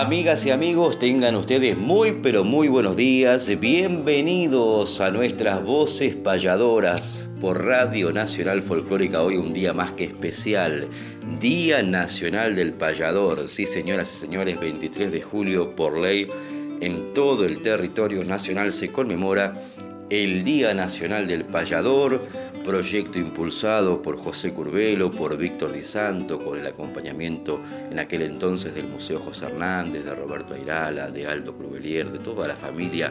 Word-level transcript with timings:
Amigas 0.00 0.46
y 0.46 0.52
amigos, 0.52 0.96
tengan 1.00 1.34
ustedes 1.34 1.76
muy 1.76 2.12
pero 2.12 2.44
muy 2.44 2.68
buenos 2.68 2.94
días. 2.94 3.50
Bienvenidos 3.58 5.00
a 5.00 5.10
nuestras 5.10 5.64
voces 5.64 6.14
payadoras 6.14 7.26
por 7.40 7.64
Radio 7.64 8.12
Nacional 8.12 8.62
Folclórica. 8.62 9.24
Hoy 9.24 9.38
un 9.38 9.52
día 9.52 9.72
más 9.72 9.90
que 9.94 10.04
especial, 10.04 10.88
Día 11.40 11.82
Nacional 11.82 12.54
del 12.54 12.74
Payador. 12.74 13.48
Sí, 13.48 13.66
señoras 13.66 14.14
y 14.14 14.18
señores, 14.20 14.60
23 14.60 15.10
de 15.10 15.20
julio 15.20 15.74
por 15.74 15.98
ley 15.98 16.28
en 16.80 17.12
todo 17.12 17.44
el 17.44 17.60
territorio 17.60 18.22
nacional 18.22 18.70
se 18.70 18.92
conmemora 18.92 19.60
el 20.10 20.44
Día 20.44 20.74
Nacional 20.74 21.26
del 21.26 21.44
Payador 21.44 22.22
proyecto 22.68 23.18
impulsado 23.18 24.02
por 24.02 24.18
José 24.18 24.52
Curvelo, 24.52 25.10
por 25.10 25.38
Víctor 25.38 25.72
Di 25.72 25.82
Santo, 25.82 26.38
con 26.38 26.58
el 26.58 26.66
acompañamiento 26.66 27.62
en 27.90 27.98
aquel 27.98 28.20
entonces 28.20 28.74
del 28.74 28.86
Museo 28.86 29.20
José 29.20 29.46
Hernández, 29.46 30.04
de 30.04 30.14
Roberto 30.14 30.52
Airala, 30.52 31.10
de 31.10 31.26
Aldo 31.26 31.56
Cruvelier, 31.56 32.12
de 32.12 32.18
toda 32.18 32.46
la 32.46 32.54
familia 32.54 33.10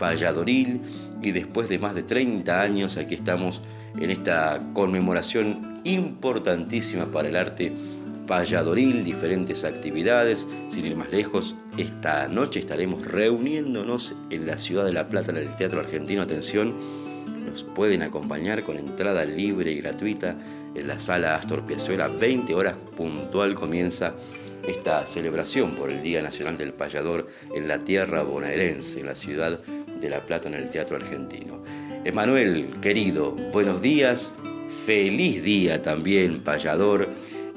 payadoril. 0.00 0.80
Y 1.22 1.30
después 1.30 1.68
de 1.68 1.78
más 1.78 1.94
de 1.94 2.02
30 2.02 2.60
años, 2.60 2.96
aquí 2.96 3.14
estamos 3.14 3.62
en 3.96 4.10
esta 4.10 4.60
conmemoración 4.72 5.80
importantísima 5.84 7.06
para 7.06 7.28
el 7.28 7.36
arte 7.36 7.72
payadoril, 8.26 9.04
diferentes 9.04 9.62
actividades. 9.62 10.48
Sin 10.68 10.84
ir 10.84 10.96
más 10.96 11.12
lejos, 11.12 11.54
esta 11.78 12.26
noche 12.26 12.58
estaremos 12.58 13.06
reuniéndonos 13.06 14.16
en 14.30 14.48
la 14.48 14.58
ciudad 14.58 14.84
de 14.84 14.94
La 14.94 15.08
Plata, 15.08 15.30
en 15.30 15.36
el 15.36 15.54
Teatro 15.54 15.78
Argentino. 15.78 16.22
Atención 16.22 17.05
pueden 17.62 18.02
acompañar 18.02 18.62
con 18.62 18.78
entrada 18.78 19.24
libre 19.24 19.70
y 19.70 19.80
gratuita 19.80 20.36
en 20.74 20.86
la 20.86 20.98
sala 20.98 21.36
Astor 21.36 21.64
Piazzolla. 21.66 22.08
20 22.08 22.54
horas 22.54 22.74
puntual 22.96 23.54
comienza 23.54 24.14
esta 24.66 25.06
celebración 25.06 25.74
por 25.74 25.90
el 25.90 26.02
Día 26.02 26.22
Nacional 26.22 26.56
del 26.56 26.72
Payador 26.72 27.28
en 27.54 27.68
la 27.68 27.78
tierra 27.78 28.22
bonaerense, 28.22 29.00
en 29.00 29.06
la 29.06 29.14
ciudad 29.14 29.60
de 29.60 30.10
La 30.10 30.24
Plata, 30.24 30.48
en 30.48 30.54
el 30.54 30.70
Teatro 30.70 30.96
Argentino. 30.96 31.62
Emanuel, 32.04 32.70
querido, 32.80 33.32
buenos 33.52 33.82
días, 33.82 34.32
feliz 34.86 35.42
día 35.42 35.82
también, 35.82 36.40
payador. 36.40 37.08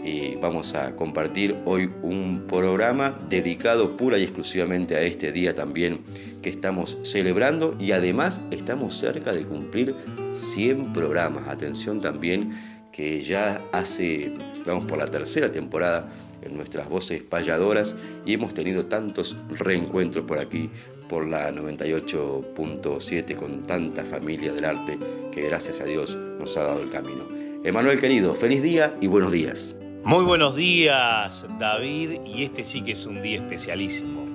Y 0.03 0.35
vamos 0.37 0.73
a 0.75 0.95
compartir 0.95 1.57
hoy 1.65 1.91
un 2.01 2.45
programa 2.47 3.19
dedicado 3.29 3.97
pura 3.97 4.17
y 4.17 4.23
exclusivamente 4.23 4.95
a 4.95 5.01
este 5.01 5.31
día 5.31 5.53
también 5.53 5.99
estamos 6.49 6.97
celebrando 7.03 7.75
y 7.79 7.91
además 7.91 8.41
estamos 8.51 8.95
cerca 8.95 9.31
de 9.31 9.45
cumplir 9.45 9.95
100 10.33 10.93
programas. 10.93 11.47
Atención 11.47 12.01
también 12.01 12.51
que 12.91 13.21
ya 13.23 13.61
hace, 13.71 14.33
vamos 14.65 14.85
por 14.85 14.97
la 14.97 15.07
tercera 15.07 15.51
temporada 15.51 16.09
en 16.41 16.55
nuestras 16.55 16.89
voces 16.89 17.21
payadoras 17.21 17.95
y 18.25 18.33
hemos 18.33 18.53
tenido 18.53 18.85
tantos 18.85 19.37
reencuentros 19.49 20.25
por 20.25 20.39
aquí, 20.39 20.69
por 21.07 21.27
la 21.27 21.51
98.7 21.51 23.35
con 23.35 23.63
tanta 23.63 24.05
familia 24.05 24.53
del 24.53 24.65
arte 24.65 24.97
que 25.31 25.41
gracias 25.43 25.79
a 25.81 25.85
Dios 25.85 26.17
nos 26.39 26.55
ha 26.57 26.63
dado 26.63 26.81
el 26.81 26.89
camino. 26.89 27.27
Emanuel 27.63 27.99
querido, 27.99 28.35
feliz 28.35 28.61
día 28.61 28.95
y 29.01 29.07
buenos 29.07 29.31
días. 29.31 29.75
Muy 30.03 30.23
buenos 30.23 30.55
días 30.55 31.45
David 31.59 32.21
y 32.25 32.43
este 32.43 32.63
sí 32.63 32.81
que 32.81 32.93
es 32.93 33.05
un 33.05 33.21
día 33.21 33.37
especialísimo 33.37 34.29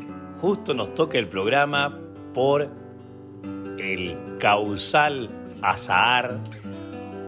justo 0.44 0.74
nos 0.74 0.92
toca 0.92 1.16
el 1.16 1.26
programa 1.26 1.98
por 2.34 2.68
el 3.78 4.16
causal 4.38 5.30
azahar 5.62 6.40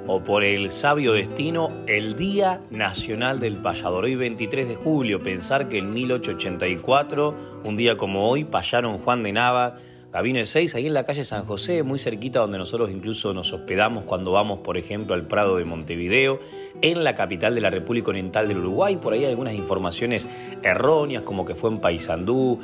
o 0.09 0.23
por 0.23 0.45
el 0.45 0.71
sabio 0.71 1.15
destino, 1.15 1.71
el 1.87 2.15
Día 2.17 2.61
Nacional 2.71 3.41
del 3.41 3.57
Payador. 3.57 4.05
Hoy 4.05 4.15
23 4.15 4.69
de 4.69 4.75
julio, 4.75 5.23
pensar 5.23 5.69
que 5.69 5.79
en 5.79 5.91
1884, 5.91 7.35
un 7.65 7.77
día 7.77 7.97
como 7.97 8.29
hoy, 8.29 8.45
payaron 8.45 8.99
Juan 8.99 9.23
de 9.23 9.33
Nava, 9.33 9.77
Gabino 10.13 10.39
de 10.39 10.47
Seis, 10.47 10.75
ahí 10.75 10.87
en 10.87 10.95
la 10.95 11.05
calle 11.05 11.25
San 11.25 11.45
José, 11.45 11.83
muy 11.83 11.99
cerquita 11.99 12.39
donde 12.39 12.59
nosotros 12.59 12.91
incluso 12.91 13.35
nos 13.35 13.53
hospedamos 13.53 14.05
cuando 14.05 14.33
vamos, 14.33 14.61
por 14.61 14.79
ejemplo, 14.79 15.15
al 15.15 15.27
Prado 15.27 15.57
de 15.57 15.65
Montevideo, 15.65 16.41
en 16.83 17.03
la 17.03 17.15
capital 17.15 17.55
de 17.55 17.61
la 17.61 17.71
República 17.71 18.11
Oriental 18.11 18.47
del 18.47 18.59
Uruguay. 18.59 18.97
Por 18.97 19.13
ahí 19.13 19.25
hay 19.25 19.31
algunas 19.31 19.55
informaciones 19.55 20.29
erróneas, 20.63 21.23
como 21.23 21.45
que 21.45 21.55
fue 21.55 21.71
en 21.71 21.79
Paysandú. 21.79 22.61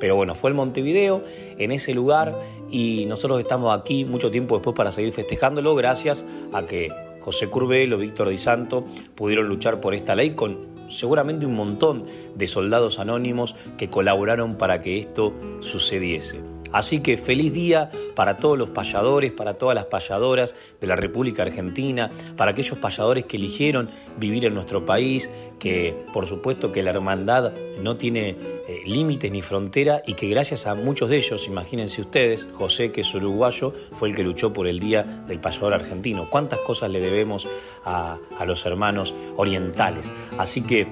Pero 0.00 0.16
bueno, 0.16 0.34
fue 0.34 0.50
el 0.50 0.56
Montevideo, 0.56 1.22
en 1.58 1.70
ese 1.70 1.94
lugar, 1.94 2.34
y 2.70 3.06
nosotros 3.06 3.38
estamos 3.38 3.78
aquí 3.78 4.04
mucho 4.04 4.30
tiempo 4.30 4.56
después 4.56 4.74
para 4.74 4.90
seguir 4.90 5.12
festejándolo, 5.12 5.76
gracias 5.76 6.26
a 6.52 6.64
que 6.64 6.88
José 7.20 7.48
Curbelo, 7.48 7.98
Víctor 7.98 8.30
Di 8.30 8.38
Santo 8.38 8.84
pudieron 9.14 9.46
luchar 9.46 9.80
por 9.80 9.94
esta 9.94 10.16
ley 10.16 10.30
con 10.30 10.70
seguramente 10.88 11.46
un 11.46 11.54
montón 11.54 12.06
de 12.34 12.46
soldados 12.46 12.98
anónimos 12.98 13.54
que 13.78 13.88
colaboraron 13.88 14.56
para 14.56 14.80
que 14.80 14.98
esto 14.98 15.32
sucediese. 15.60 16.59
Así 16.72 17.00
que 17.00 17.18
feliz 17.18 17.52
día 17.52 17.90
para 18.14 18.38
todos 18.38 18.58
los 18.58 18.70
payadores, 18.70 19.32
para 19.32 19.54
todas 19.54 19.74
las 19.74 19.86
payadoras 19.86 20.54
de 20.80 20.86
la 20.86 20.96
República 20.96 21.42
Argentina, 21.42 22.10
para 22.36 22.52
aquellos 22.52 22.78
payadores 22.78 23.24
que 23.24 23.36
eligieron 23.36 23.90
vivir 24.18 24.44
en 24.44 24.54
nuestro 24.54 24.84
país, 24.84 25.30
que 25.58 26.04
por 26.12 26.26
supuesto 26.26 26.72
que 26.72 26.82
la 26.82 26.90
hermandad 26.90 27.52
no 27.82 27.96
tiene 27.96 28.36
eh, 28.68 28.82
límites 28.86 29.30
ni 29.30 29.42
frontera 29.42 30.02
y 30.06 30.14
que 30.14 30.28
gracias 30.28 30.66
a 30.66 30.74
muchos 30.74 31.08
de 31.08 31.16
ellos, 31.16 31.46
imagínense 31.46 32.00
ustedes, 32.00 32.46
José, 32.52 32.92
que 32.92 33.02
es 33.02 33.14
uruguayo, 33.14 33.74
fue 33.92 34.08
el 34.08 34.14
que 34.14 34.22
luchó 34.22 34.52
por 34.52 34.66
el 34.66 34.78
Día 34.78 35.02
del 35.02 35.40
Payador 35.40 35.74
Argentino. 35.74 36.28
¿Cuántas 36.30 36.60
cosas 36.60 36.90
le 36.90 37.00
debemos 37.00 37.48
a, 37.84 38.18
a 38.38 38.44
los 38.44 38.64
hermanos 38.66 39.14
orientales? 39.36 40.12
Así 40.38 40.62
que 40.62 40.86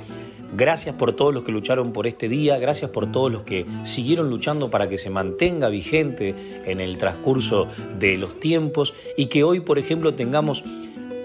Gracias 0.54 0.94
por 0.94 1.12
todos 1.12 1.34
los 1.34 1.42
que 1.42 1.52
lucharon 1.52 1.92
por 1.92 2.06
este 2.06 2.28
día, 2.28 2.58
gracias 2.58 2.90
por 2.90 3.12
todos 3.12 3.30
los 3.30 3.42
que 3.42 3.66
siguieron 3.82 4.30
luchando 4.30 4.70
para 4.70 4.88
que 4.88 4.96
se 4.96 5.10
mantenga 5.10 5.68
vigente 5.68 6.34
en 6.64 6.80
el 6.80 6.96
transcurso 6.96 7.68
de 7.98 8.16
los 8.16 8.40
tiempos 8.40 8.94
y 9.16 9.26
que 9.26 9.44
hoy, 9.44 9.60
por 9.60 9.78
ejemplo, 9.78 10.14
tengamos 10.14 10.64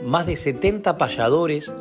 más 0.03 0.25
de 0.25 0.35
70 0.35 0.97
payadores, 0.97 1.71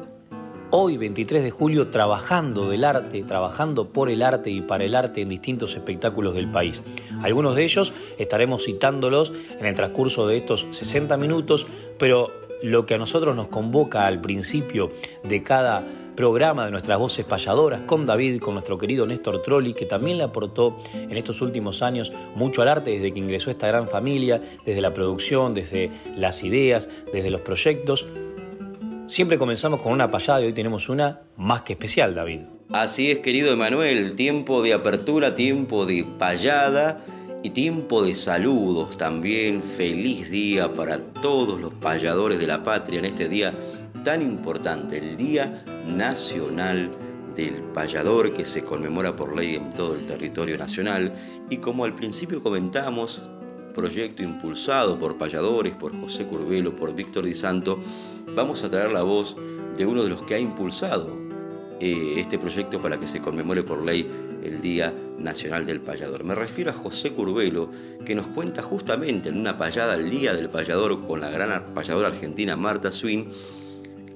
hoy 0.70 0.96
23 0.96 1.42
de 1.42 1.50
julio, 1.50 1.88
trabajando 1.88 2.70
del 2.70 2.84
arte, 2.84 3.24
trabajando 3.24 3.88
por 3.88 4.08
el 4.08 4.22
arte 4.22 4.50
y 4.50 4.60
para 4.60 4.84
el 4.84 4.94
arte 4.94 5.20
en 5.20 5.28
distintos 5.28 5.74
espectáculos 5.74 6.34
del 6.34 6.50
país. 6.50 6.82
Algunos 7.22 7.56
de 7.56 7.64
ellos 7.64 7.92
estaremos 8.18 8.64
citándolos 8.64 9.32
en 9.58 9.66
el 9.66 9.74
transcurso 9.74 10.28
de 10.28 10.36
estos 10.36 10.68
60 10.70 11.16
minutos, 11.16 11.66
pero 11.98 12.30
lo 12.62 12.86
que 12.86 12.94
a 12.94 12.98
nosotros 12.98 13.34
nos 13.34 13.48
convoca 13.48 14.06
al 14.06 14.20
principio 14.20 14.90
de 15.24 15.42
cada 15.42 15.84
programa 16.14 16.64
de 16.66 16.70
nuestras 16.70 16.98
voces 16.98 17.24
payadoras 17.24 17.82
con 17.82 18.06
David, 18.06 18.40
con 18.40 18.54
nuestro 18.54 18.78
querido 18.78 19.06
Néstor 19.06 19.42
Trolli, 19.42 19.74
que 19.74 19.86
también 19.86 20.18
le 20.18 20.24
aportó 20.24 20.78
en 20.94 21.16
estos 21.16 21.40
últimos 21.40 21.82
años 21.82 22.12
mucho 22.34 22.62
al 22.62 22.68
arte 22.68 22.90
desde 22.90 23.12
que 23.12 23.20
ingresó 23.20 23.50
a 23.50 23.52
esta 23.52 23.68
gran 23.68 23.88
familia, 23.88 24.40
desde 24.64 24.80
la 24.80 24.92
producción, 24.94 25.54
desde 25.54 25.90
las 26.16 26.42
ideas, 26.42 26.88
desde 27.12 27.30
los 27.30 27.40
proyectos. 27.40 28.06
Siempre 29.06 29.38
comenzamos 29.38 29.80
con 29.80 29.92
una 29.92 30.10
payada 30.10 30.42
y 30.42 30.46
hoy 30.46 30.52
tenemos 30.52 30.88
una 30.88 31.20
más 31.36 31.62
que 31.62 31.72
especial, 31.72 32.14
David. 32.14 32.40
Así 32.70 33.10
es, 33.10 33.18
querido 33.18 33.52
Emanuel, 33.52 34.14
tiempo 34.14 34.62
de 34.62 34.72
apertura, 34.72 35.34
tiempo 35.34 35.84
de 35.84 36.06
payada 36.18 37.04
y 37.42 37.50
tiempo 37.50 38.02
de 38.02 38.14
saludos 38.14 38.96
también. 38.96 39.62
Feliz 39.62 40.30
día 40.30 40.72
para 40.72 40.98
todos 40.98 41.60
los 41.60 41.74
payadores 41.74 42.38
de 42.38 42.46
la 42.46 42.62
patria 42.62 43.00
en 43.00 43.04
este 43.04 43.28
día 43.28 43.52
tan 44.02 44.22
importante, 44.22 44.98
el 44.98 45.16
Día 45.16 45.62
Nacional 45.86 46.90
del 47.34 47.62
Payador 47.74 48.32
que 48.32 48.44
se 48.44 48.62
conmemora 48.62 49.16
por 49.16 49.34
ley 49.34 49.54
en 49.54 49.70
todo 49.70 49.94
el 49.94 50.06
territorio 50.06 50.58
nacional 50.58 51.12
y 51.48 51.58
como 51.58 51.84
al 51.84 51.94
principio 51.94 52.42
comentamos, 52.42 53.22
proyecto 53.72 54.22
impulsado 54.22 54.98
por 54.98 55.16
payadores, 55.16 55.74
por 55.74 55.98
José 55.98 56.26
Curvelo, 56.26 56.76
por 56.76 56.94
Víctor 56.94 57.24
Di 57.24 57.34
Santo, 57.34 57.80
vamos 58.34 58.62
a 58.64 58.70
traer 58.70 58.92
la 58.92 59.02
voz 59.02 59.36
de 59.76 59.86
uno 59.86 60.02
de 60.02 60.10
los 60.10 60.22
que 60.22 60.34
ha 60.34 60.38
impulsado 60.38 61.16
eh, 61.80 62.14
este 62.18 62.38
proyecto 62.38 62.82
para 62.82 63.00
que 63.00 63.06
se 63.06 63.20
conmemore 63.20 63.62
por 63.62 63.82
ley 63.82 64.08
el 64.44 64.60
Día 64.60 64.92
Nacional 65.18 65.64
del 65.64 65.80
Payador. 65.80 66.24
Me 66.24 66.34
refiero 66.34 66.70
a 66.70 66.74
José 66.74 67.12
Curvelo, 67.12 67.70
que 68.04 68.14
nos 68.14 68.26
cuenta 68.28 68.62
justamente 68.62 69.30
en 69.30 69.38
una 69.38 69.56
payada 69.56 69.94
al 69.94 70.10
Día 70.10 70.34
del 70.34 70.50
Payador 70.50 71.06
con 71.06 71.20
la 71.20 71.30
gran 71.30 71.72
payadora 71.74 72.08
argentina 72.08 72.56
Marta 72.56 72.92
Swin, 72.92 73.30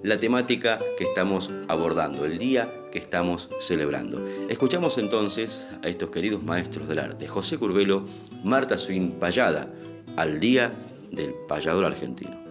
la 0.02 0.16
temática 0.16 0.78
que 0.98 1.04
estamos 1.04 1.50
abordando, 1.68 2.24
el 2.24 2.38
día 2.38 2.72
que 2.92 2.98
estamos 2.98 3.48
celebrando. 3.58 4.24
Escuchamos 4.48 4.98
entonces 4.98 5.66
a 5.82 5.88
estos 5.88 6.10
queridos 6.10 6.42
maestros 6.42 6.88
del 6.88 6.98
arte, 6.98 7.26
José 7.26 7.58
Curvelo, 7.58 8.04
Marta 8.44 8.78
Swin 8.78 9.12
Payada, 9.12 9.68
al 10.16 10.40
Día 10.40 10.72
del 11.10 11.34
Payador 11.48 11.84
Argentino. 11.84 12.45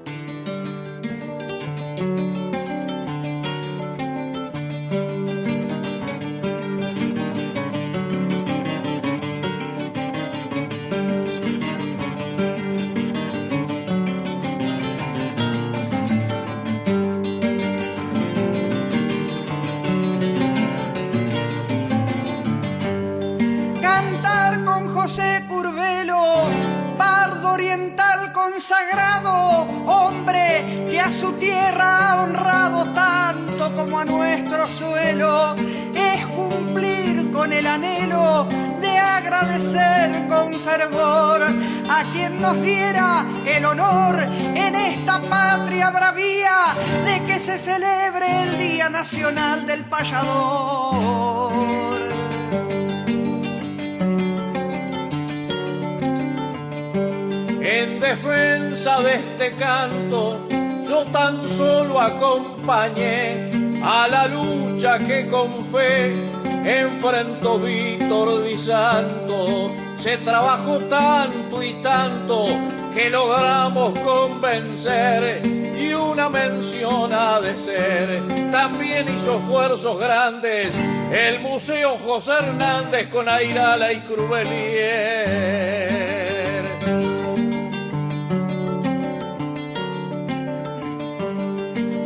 Nacional 49.05 49.67
del 49.67 49.85
Payador. 49.85 51.53
En 57.61 57.99
defensa 57.99 59.01
de 59.03 59.13
este 59.13 59.55
canto, 59.57 60.47
yo 60.89 61.03
tan 61.11 61.47
solo 61.47 62.01
acompañé 62.01 63.51
a 63.83 64.07
la 64.07 64.27
lucha 64.27 64.97
que 64.97 65.27
con 65.27 65.63
fe 65.65 66.15
enfrentó 66.65 67.59
Víctor 67.59 68.43
Di 68.43 68.57
Santo 68.57 69.71
se 69.99 70.17
trabajó 70.17 70.79
tanto 70.79 71.61
y 71.61 71.73
tanto 71.75 72.47
que 72.95 73.11
logramos 73.11 73.99
convencer 73.99 75.45
y 75.45 75.93
una 75.93 76.27
mención 76.27 77.13
ha 77.13 77.39
de 77.39 77.55
ser. 77.55 78.34
También 78.55 79.13
hizo 79.13 79.37
esfuerzos 79.37 79.99
grandes 79.99 80.73
el 81.11 81.41
Museo 81.41 81.97
José 81.97 82.31
Hernández 82.39 83.09
con 83.09 83.27
Airala 83.27 83.91
y 83.91 83.99
Crubelier. 83.99 85.25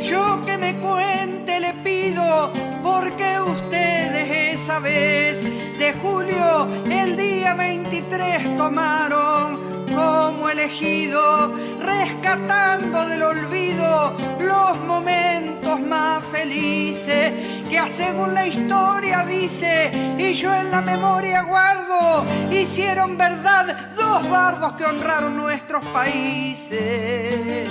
Yo 0.01 0.43
que 0.47 0.57
me 0.57 0.75
cuente 0.77 1.59
le 1.59 1.75
pido 1.83 2.51
porque 2.81 3.39
ustedes 3.41 4.59
esa 4.59 4.79
vez 4.79 5.43
de 5.43 5.93
julio 6.01 6.67
el 6.89 7.15
día 7.15 7.53
23 7.53 8.57
tomaron 8.57 9.85
como 9.95 10.49
elegido, 10.49 11.53
rescatando 11.79 13.05
del 13.05 13.21
olvido 13.21 14.13
los 14.39 14.79
momentos 14.79 15.58
más 15.77 16.23
felices 16.25 17.33
que 17.69 17.91
según 17.91 18.33
la 18.33 18.47
historia 18.47 19.23
dice 19.25 19.91
y 20.17 20.33
yo 20.33 20.53
en 20.53 20.71
la 20.71 20.81
memoria 20.81 21.43
guardo, 21.43 22.25
hicieron 22.51 23.17
verdad 23.17 23.91
dos 23.95 24.27
bardos 24.29 24.73
que 24.73 24.85
honraron 24.85 25.37
nuestros 25.37 25.85
países. 25.87 27.69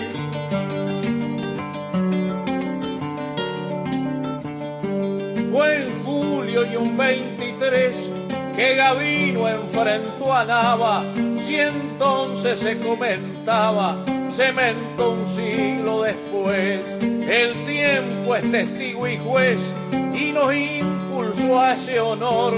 Fue 5.50 5.82
en 5.82 6.04
julio 6.04 6.64
y 6.70 6.76
un 6.76 6.96
23 6.96 8.10
que 8.54 8.76
Gavino 8.76 9.48
enfrentó 9.48 10.32
a 10.32 10.44
Nava, 10.44 11.02
si 11.38 11.56
entonces 11.56 12.60
se 12.60 12.78
comentaba, 12.78 14.04
cemento 14.30 15.12
un 15.12 15.28
siglo 15.28 16.02
después. 16.02 16.96
El 17.02 17.64
tiempo 17.64 18.36
es 18.36 18.50
testigo 18.50 19.06
y 19.06 19.18
juez 19.18 19.72
y 20.14 20.32
nos 20.32 20.54
impulsó 20.54 21.60
a 21.60 21.74
ese 21.74 22.00
honor 22.00 22.54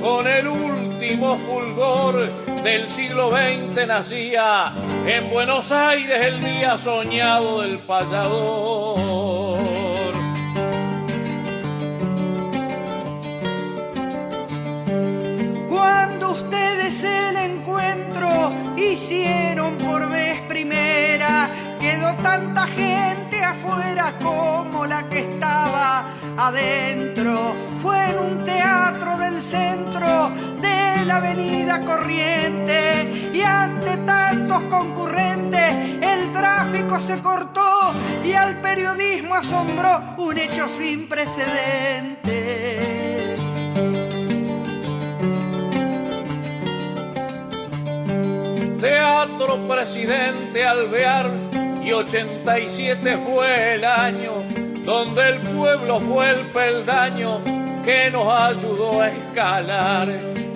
con 0.00 0.26
el 0.26 0.48
último 0.48 1.36
fulgor 1.36 2.28
del 2.62 2.88
siglo 2.88 3.30
XX 3.30 3.86
nacía 3.86 4.74
en 5.06 5.30
Buenos 5.30 5.72
Aires 5.72 6.20
el 6.22 6.40
día 6.40 6.78
soñado 6.78 7.62
del 7.62 7.78
payador. 7.78 9.42
el 17.04 17.36
encuentro 17.36 18.52
hicieron 18.76 19.78
por 19.78 20.08
vez. 20.10 20.41
Tanta 22.02 22.66
gente 22.66 23.44
afuera 23.44 24.12
como 24.20 24.86
la 24.86 25.08
que 25.08 25.20
estaba 25.20 26.04
adentro. 26.36 27.54
Fue 27.80 28.10
en 28.10 28.18
un 28.18 28.44
teatro 28.44 29.18
del 29.18 29.40
centro 29.40 30.30
de 30.60 31.04
la 31.04 31.16
avenida 31.16 31.80
Corriente 31.80 33.30
y 33.32 33.40
ante 33.42 33.96
tantos 33.98 34.62
concurrentes 34.64 36.00
el 36.02 36.32
tráfico 36.32 36.98
se 37.00 37.20
cortó 37.20 37.94
y 38.24 38.32
al 38.32 38.60
periodismo 38.60 39.36
asombró 39.36 40.02
un 40.18 40.38
hecho 40.38 40.68
sin 40.68 41.08
precedentes. 41.08 42.22
Teatro 48.80 49.68
Presidente 49.68 50.66
Alvear 50.66 51.51
y 51.84 51.92
87 51.92 53.18
fue 53.18 53.74
el 53.74 53.84
año 53.84 54.32
donde 54.84 55.28
el 55.28 55.40
pueblo 55.40 56.00
fue 56.00 56.30
el 56.30 56.46
peldaño 56.46 57.40
que 57.84 58.10
nos 58.10 58.26
ayudó 58.26 59.00
a 59.00 59.08
escalar. 59.08 60.08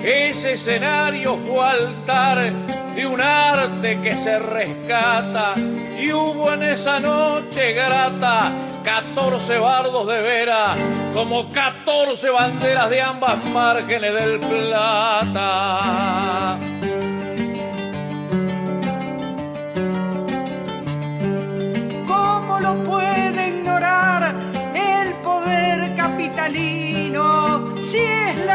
Ese 0.02 0.52
escenario 0.52 1.37
fue 1.37 1.66
altar 1.66 2.52
de 2.95 3.06
un 3.06 3.21
arte 3.21 4.00
que 4.00 4.16
se 4.16 4.38
rescata 4.38 5.54
y 5.99 6.12
hubo 6.12 6.52
en 6.52 6.62
esa 6.62 7.00
noche 7.00 7.73
grata 7.73 8.52
14 8.85 9.59
bardos 9.59 10.06
de 10.06 10.23
vera 10.23 10.76
como 11.12 11.50
14 11.50 12.30
banderas 12.30 12.88
de 12.88 13.02
ambas 13.02 13.45
márgenes 13.47 14.14
del 14.14 14.38
plata. 14.38 15.76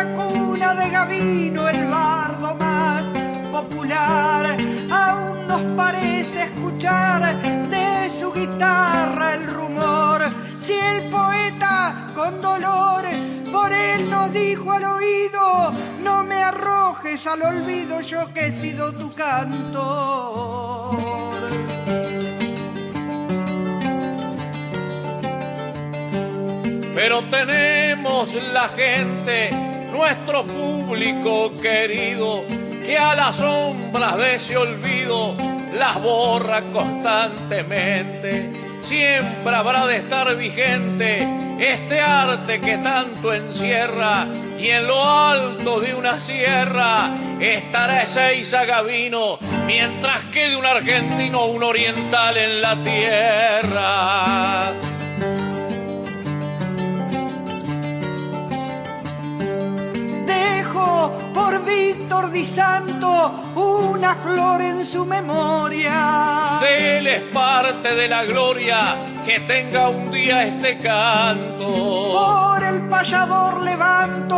La 0.03 0.13
cuna 0.13 0.73
de 0.73 0.89
Gavino, 0.89 1.69
el 1.69 1.87
bardo 1.87 2.55
más 2.55 3.03
popular, 3.51 4.57
aún 4.89 5.47
nos 5.47 5.61
parece 5.75 6.43
escuchar 6.43 7.35
de 7.69 8.09
su 8.09 8.31
guitarra 8.33 9.35
el 9.35 9.47
rumor. 9.47 10.21
Si 10.61 10.73
el 10.73 11.09
poeta 11.09 12.07
con 12.15 12.41
dolor 12.41 13.03
por 13.51 13.71
él 13.71 14.09
nos 14.09 14.31
dijo 14.33 14.71
al 14.71 14.85
oído, 14.85 15.73
no 16.03 16.23
me 16.23 16.43
arrojes 16.43 17.27
al 17.27 17.43
olvido 17.43 18.01
yo 18.01 18.33
que 18.33 18.47
he 18.47 18.51
sido 18.51 18.93
tu 18.93 19.11
cantor. 19.13 20.61
pero 26.93 27.23
tenemos 27.31 28.35
la 28.53 28.67
gente, 28.67 29.49
nuestro 29.91 30.45
público 30.45 31.57
querido, 31.61 32.43
que 32.85 32.97
a 32.97 33.15
las 33.15 33.37
sombras 33.37 34.17
de 34.17 34.35
ese 34.35 34.57
olvido 34.57 35.35
las 35.77 36.01
borra 36.01 36.61
constantemente. 36.73 38.51
Siempre 38.81 39.55
habrá 39.55 39.85
de 39.85 39.97
estar 39.97 40.35
vigente 40.35 41.27
este 41.59 41.99
arte 41.99 42.59
que 42.59 42.79
tanto 42.79 43.33
encierra 43.33 44.25
y 44.59 44.69
en 44.69 44.87
lo 44.87 45.03
alto 45.03 45.79
de 45.79 45.93
una 45.93 46.19
sierra 46.19 47.11
estará 47.39 48.01
ese 48.01 48.65
Gavino 48.65 49.37
mientras 49.65 50.23
quede 50.25 50.55
un 50.55 50.65
argentino 50.65 51.45
un 51.45 51.63
oriental 51.63 52.37
en 52.37 52.61
la 52.61 52.75
tierra. 52.83 54.73
Por 61.33 61.63
Víctor 61.63 62.31
Di 62.31 62.45
Santo 62.45 63.31
una 63.55 64.15
flor 64.15 64.61
en 64.61 64.85
su 64.85 65.05
memoria. 65.05 66.59
De 66.61 66.97
él 66.97 67.07
es 67.07 67.21
parte 67.33 67.95
de 67.95 68.07
la 68.07 68.23
gloria 68.25 68.97
que 69.25 69.39
tenga 69.41 69.89
un 69.89 70.11
día 70.11 70.43
este 70.43 70.79
canto. 70.79 71.67
Por 71.67 72.63
el 72.63 72.81
payador 72.89 73.61
levanto 73.61 74.35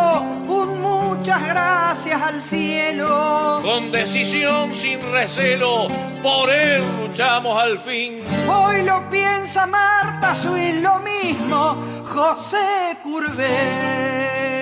un 0.48 0.82
muchas 0.82 1.48
gracias 1.48 2.22
al 2.22 2.43
cielo. 2.43 3.62
Con 3.63 3.91
decisión 3.91 4.75
sin 4.75 5.00
recelo, 5.12 5.88
por 6.22 6.50
él 6.50 6.84
luchamos 7.01 7.58
al 7.62 7.79
fin. 7.79 8.22
Hoy 8.48 8.84
lo 8.84 9.10
piensa 9.10 9.65
Marta, 9.67 10.36
soy 10.36 10.82
lo 10.82 11.00
mismo, 11.00 11.77
José 12.05 12.98
Curvelo. 13.01 14.53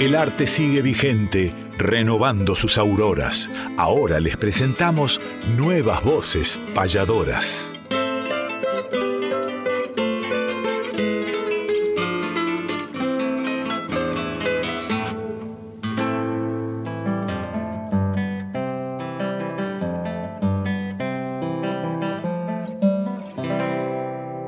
El 0.00 0.14
arte 0.14 0.46
sigue 0.46 0.80
vigente, 0.80 1.52
renovando 1.76 2.54
sus 2.54 2.78
auroras. 2.78 3.50
Ahora 3.76 4.20
les 4.20 4.36
presentamos 4.36 5.20
nuevas 5.56 6.04
voces 6.04 6.60
payadoras. 6.72 7.72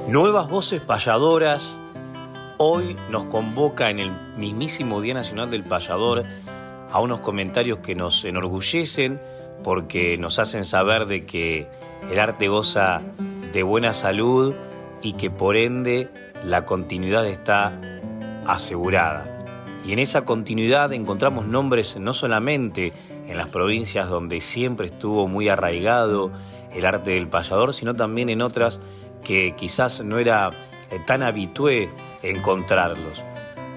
Nuevas 0.06 0.48
voces 0.48 0.80
payadoras 0.80 1.80
hoy 2.62 2.94
nos 3.08 3.24
convoca 3.24 3.88
en 3.88 3.98
el 3.98 4.12
mismísimo 4.36 5.00
Día 5.00 5.14
Nacional 5.14 5.50
del 5.50 5.64
Payador 5.64 6.26
a 6.92 7.00
unos 7.00 7.20
comentarios 7.20 7.78
que 7.78 7.94
nos 7.94 8.22
enorgullecen 8.26 9.18
porque 9.64 10.18
nos 10.18 10.38
hacen 10.38 10.66
saber 10.66 11.06
de 11.06 11.24
que 11.24 11.66
el 12.12 12.18
arte 12.18 12.48
goza 12.48 13.00
de 13.54 13.62
buena 13.62 13.94
salud 13.94 14.54
y 15.00 15.14
que 15.14 15.30
por 15.30 15.56
ende 15.56 16.10
la 16.44 16.66
continuidad 16.66 17.26
está 17.26 17.80
asegurada. 18.46 19.24
Y 19.86 19.94
en 19.94 19.98
esa 19.98 20.26
continuidad 20.26 20.92
encontramos 20.92 21.46
nombres 21.46 21.96
no 21.96 22.12
solamente 22.12 22.92
en 23.26 23.38
las 23.38 23.48
provincias 23.48 24.10
donde 24.10 24.42
siempre 24.42 24.88
estuvo 24.88 25.26
muy 25.28 25.48
arraigado 25.48 26.30
el 26.74 26.84
arte 26.84 27.12
del 27.12 27.26
payador, 27.26 27.72
sino 27.72 27.94
también 27.94 28.28
en 28.28 28.42
otras 28.42 28.80
que 29.24 29.54
quizás 29.56 30.04
no 30.04 30.18
era 30.18 30.50
eh, 30.90 31.00
tan 31.06 31.22
habitué 31.22 31.88
encontrarlos. 32.22 33.22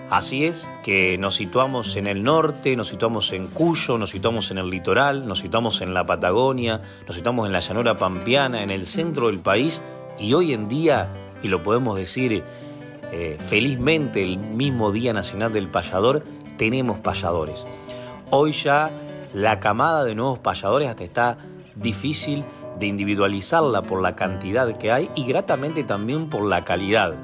Así 0.09 0.45
es 0.45 0.67
que 0.83 1.17
nos 1.17 1.35
situamos 1.35 1.95
en 1.95 2.05
el 2.05 2.23
norte, 2.23 2.75
nos 2.75 2.89
situamos 2.89 3.31
en 3.33 3.47
Cuyo, 3.47 3.97
nos 3.97 4.11
situamos 4.11 4.51
en 4.51 4.59
el 4.59 4.69
litoral, 4.69 5.27
nos 5.27 5.39
situamos 5.39 5.81
en 5.81 5.93
la 5.93 6.05
Patagonia, 6.05 6.81
nos 7.07 7.15
situamos 7.15 7.47
en 7.47 7.53
la 7.53 7.59
llanura 7.59 7.97
pampeana, 7.97 8.61
en 8.61 8.69
el 8.69 8.85
centro 8.85 9.27
del 9.27 9.39
país 9.39 9.81
y 10.19 10.33
hoy 10.33 10.53
en 10.53 10.67
día, 10.67 11.09
y 11.41 11.47
lo 11.47 11.63
podemos 11.63 11.97
decir 11.97 12.43
eh, 13.11 13.37
felizmente 13.39 14.23
el 14.23 14.37
mismo 14.37 14.91
Día 14.91 15.13
Nacional 15.13 15.51
del 15.51 15.67
Payador, 15.67 16.23
tenemos 16.57 16.99
payadores. 16.99 17.65
Hoy 18.29 18.51
ya 18.51 18.91
la 19.33 19.59
camada 19.59 20.03
de 20.03 20.15
nuevos 20.15 20.39
payadores 20.39 20.89
hasta 20.89 21.03
está 21.03 21.37
difícil 21.75 22.43
de 22.79 22.87
individualizarla 22.87 23.81
por 23.81 24.01
la 24.01 24.15
cantidad 24.15 24.77
que 24.77 24.91
hay 24.91 25.09
y 25.15 25.25
gratamente 25.25 25.83
también 25.83 26.29
por 26.29 26.43
la 26.43 26.65
calidad. 26.65 27.15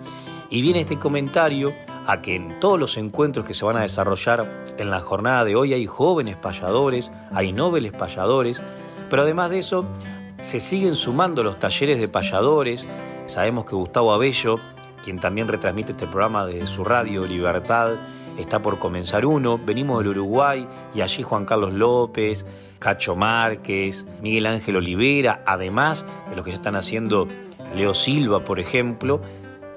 Y 0.49 0.61
viene 0.61 0.81
este 0.81 0.97
comentario 0.97 1.73
a 2.07 2.21
que 2.21 2.35
en 2.35 2.59
todos 2.59 2.79
los 2.79 2.97
encuentros 2.97 3.45
que 3.45 3.53
se 3.53 3.65
van 3.65 3.77
a 3.77 3.81
desarrollar 3.81 4.65
en 4.77 4.89
la 4.89 4.99
jornada 5.01 5.45
de 5.45 5.55
hoy 5.55 5.73
hay 5.73 5.85
jóvenes 5.85 6.37
payadores, 6.37 7.11
hay 7.31 7.51
nobles 7.51 7.91
payadores, 7.91 8.63
pero 9.09 9.21
además 9.21 9.51
de 9.51 9.59
eso 9.59 9.85
se 10.41 10.59
siguen 10.59 10.95
sumando 10.95 11.43
los 11.43 11.59
talleres 11.59 11.99
de 11.99 12.07
payadores. 12.07 12.87
Sabemos 13.27 13.65
que 13.65 13.75
Gustavo 13.75 14.11
Abello, 14.11 14.55
quien 15.03 15.19
también 15.19 15.47
retransmite 15.47 15.91
este 15.91 16.07
programa 16.07 16.47
de 16.47 16.65
su 16.65 16.83
radio 16.83 17.27
Libertad, 17.27 17.97
está 18.39 18.59
por 18.59 18.79
comenzar 18.79 19.25
uno. 19.25 19.59
Venimos 19.63 19.99
del 19.99 20.09
Uruguay 20.09 20.67
y 20.95 21.01
allí 21.01 21.21
Juan 21.21 21.45
Carlos 21.45 21.73
López, 21.73 22.45
Cacho 22.79 23.15
Márquez, 23.15 24.07
Miguel 24.21 24.47
Ángel 24.47 24.77
Olivera, 24.77 25.43
además 25.45 26.05
de 26.29 26.35
los 26.35 26.45
que 26.45 26.51
ya 26.51 26.55
están 26.55 26.75
haciendo 26.75 27.27
Leo 27.75 27.93
Silva, 27.93 28.43
por 28.43 28.59
ejemplo, 28.59 29.21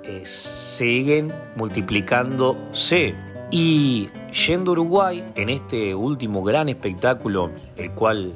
eh, 0.05 0.25
siguen 0.25 1.33
multiplicándose. 1.57 3.15
Y 3.51 4.09
yendo 4.47 4.71
a 4.71 4.73
Uruguay, 4.73 5.25
en 5.35 5.51
este 5.51 5.95
último 5.95 6.43
gran 6.43 6.69
espectáculo, 6.69 7.51
el 7.77 7.91
cual 7.93 8.33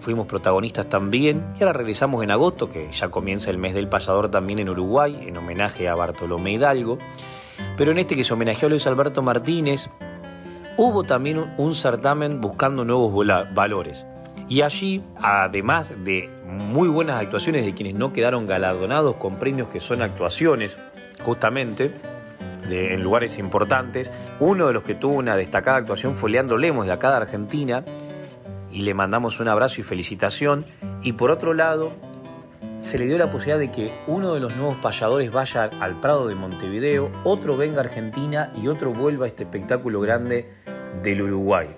fuimos 0.00 0.26
protagonistas 0.26 0.88
también, 0.88 1.44
y 1.58 1.62
ahora 1.62 1.72
regresamos 1.72 2.22
en 2.22 2.30
agosto, 2.30 2.68
que 2.68 2.90
ya 2.92 3.08
comienza 3.08 3.50
el 3.50 3.58
mes 3.58 3.74
del 3.74 3.88
payador 3.88 4.28
también 4.28 4.58
en 4.58 4.68
Uruguay, 4.68 5.16
en 5.26 5.36
homenaje 5.36 5.88
a 5.88 5.94
Bartolomé 5.94 6.52
Hidalgo, 6.52 6.98
pero 7.76 7.92
en 7.92 7.98
este 7.98 8.16
que 8.16 8.24
se 8.24 8.34
homenajeó 8.34 8.66
a 8.66 8.70
Luis 8.70 8.86
Alberto 8.86 9.22
Martínez, 9.22 9.88
hubo 10.76 11.04
también 11.04 11.54
un 11.58 11.74
certamen 11.74 12.40
buscando 12.40 12.84
nuevos 12.84 13.26
valores. 13.54 14.06
Y 14.48 14.62
allí, 14.62 15.02
además 15.16 15.92
de 16.04 16.30
muy 16.46 16.88
buenas 16.88 17.20
actuaciones 17.20 17.64
de 17.64 17.74
quienes 17.74 17.94
no 17.94 18.12
quedaron 18.12 18.46
galardonados 18.46 19.16
con 19.16 19.38
premios 19.38 19.68
que 19.68 19.80
son 19.80 20.02
actuaciones, 20.02 20.78
justamente, 21.22 21.92
en 22.68 23.02
lugares 23.02 23.38
importantes, 23.38 24.10
uno 24.40 24.66
de 24.66 24.72
los 24.72 24.82
que 24.82 24.94
tuvo 24.94 25.14
una 25.14 25.36
destacada 25.36 25.78
actuación 25.78 26.16
fue 26.16 26.30
Leandro 26.30 26.58
Lemos, 26.58 26.86
de 26.86 26.92
acá 26.92 27.10
de 27.10 27.16
Argentina, 27.16 27.84
y 28.72 28.82
le 28.82 28.94
mandamos 28.94 29.40
un 29.40 29.48
abrazo 29.48 29.80
y 29.80 29.84
felicitación. 29.84 30.64
Y 31.02 31.12
por 31.12 31.30
otro 31.30 31.54
lado, 31.54 31.92
se 32.78 32.98
le 32.98 33.06
dio 33.06 33.16
la 33.16 33.30
posibilidad 33.30 33.58
de 33.58 33.70
que 33.70 33.92
uno 34.06 34.34
de 34.34 34.40
los 34.40 34.54
nuevos 34.56 34.76
payadores 34.76 35.30
vaya 35.30 35.70
al 35.80 36.00
Prado 36.00 36.26
de 36.28 36.34
Montevideo, 36.34 37.10
otro 37.24 37.56
venga 37.56 37.78
a 37.78 37.84
Argentina 37.84 38.52
y 38.60 38.68
otro 38.68 38.92
vuelva 38.92 39.24
a 39.24 39.28
este 39.28 39.44
espectáculo 39.44 40.00
grande 40.00 40.50
del 41.02 41.22
Uruguay. 41.22 41.74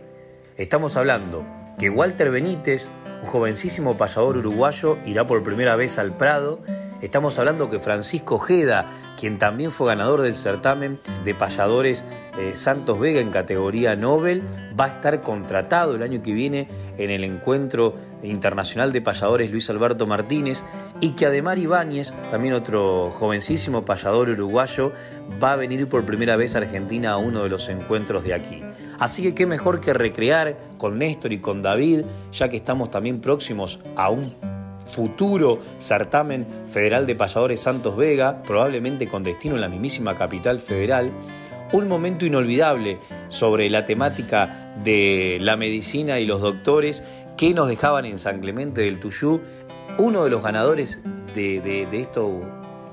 Estamos 0.57 0.97
hablando 0.97 1.45
que 1.79 1.89
Walter 1.89 2.31
Benítez, 2.31 2.89
un 3.23 3.29
jovencísimo 3.29 3.97
payador 3.97 4.39
uruguayo, 4.39 4.99
irá 5.07 5.27
por 5.27 5.43
primera 5.45 5.77
vez 5.77 5.99
al 5.99 6.17
Prado. 6.17 6.61
Estamos 7.01 7.39
hablando 7.39 7.71
que 7.71 7.79
Francisco 7.79 8.37
Ojeda, 8.37 8.87
quien 9.19 9.39
también 9.39 9.73
fue 9.73 9.89
ganador 9.89 10.23
del 10.23 10.37
certamen 10.37 11.01
de 11.25 11.35
payadores 11.35 12.05
eh, 12.39 12.53
Santos 12.55 13.01
Vega 13.01 13.21
en 13.21 13.31
categoría 13.31 13.97
Nobel, 13.97 14.43
va 14.79 14.85
a 14.85 14.89
estar 14.89 15.23
contratado 15.23 15.97
el 15.97 16.03
año 16.03 16.23
que 16.23 16.33
viene 16.33 16.69
en 16.97 17.11
el 17.11 17.25
encuentro 17.25 17.95
internacional 18.23 18.93
de 18.93 19.01
payadores 19.01 19.51
Luis 19.51 19.69
Alberto 19.71 20.07
Martínez 20.07 20.63
y 21.01 21.11
que 21.11 21.27
Ademar 21.27 21.59
Ibáñez, 21.59 22.13
también 22.31 22.55
otro 22.55 23.11
jovencísimo 23.11 23.85
payador 23.85 24.31
uruguayo, 24.31 24.93
va 25.43 25.53
a 25.53 25.57
venir 25.57 25.89
por 25.89 26.05
primera 26.05 26.37
vez 26.37 26.55
a 26.55 26.59
Argentina 26.59 27.13
a 27.13 27.17
uno 27.17 27.43
de 27.43 27.49
los 27.49 27.69
encuentros 27.69 28.25
de 28.25 28.35
aquí. 28.35 28.63
Así 28.99 29.23
que 29.23 29.35
qué 29.35 29.47
mejor 29.47 29.81
que 29.81 29.95
recrear 29.95 30.57
con 30.77 30.99
Néstor 30.99 31.33
y 31.33 31.39
con 31.39 31.63
David, 31.63 32.05
ya 32.33 32.49
que 32.49 32.57
estamos 32.57 32.91
también 32.91 33.21
próximos 33.21 33.81
a 33.97 34.11
un 34.11 34.58
futuro 34.89 35.59
certamen 35.79 36.47
federal 36.69 37.07
de 37.07 37.15
payadores 37.15 37.61
Santos 37.61 37.97
Vega, 37.97 38.43
probablemente 38.43 39.09
con 39.09 39.23
destino 39.23 39.55
en 39.55 39.61
la 39.61 39.69
mismísima 39.69 40.17
capital 40.17 40.59
federal, 40.59 41.13
un 41.73 41.89
momento 41.89 42.25
inolvidable 42.25 42.99
sobre 43.29 43.69
la 43.69 43.85
temática 43.85 44.73
de 44.83 45.39
la 45.41 45.57
medicina 45.57 46.19
y 46.19 46.27
los 46.27 46.41
doctores 46.41 47.03
que 47.37 47.55
nos 47.55 47.69
dejaban 47.69 48.05
en 48.05 48.19
San 48.19 48.41
Clemente 48.41 48.83
del 48.83 48.99
Tuyú. 48.99 49.41
Uno 49.99 50.25
de 50.25 50.31
los 50.31 50.43
ganadores 50.43 51.03
de, 51.35 51.87
esto 51.93 52.41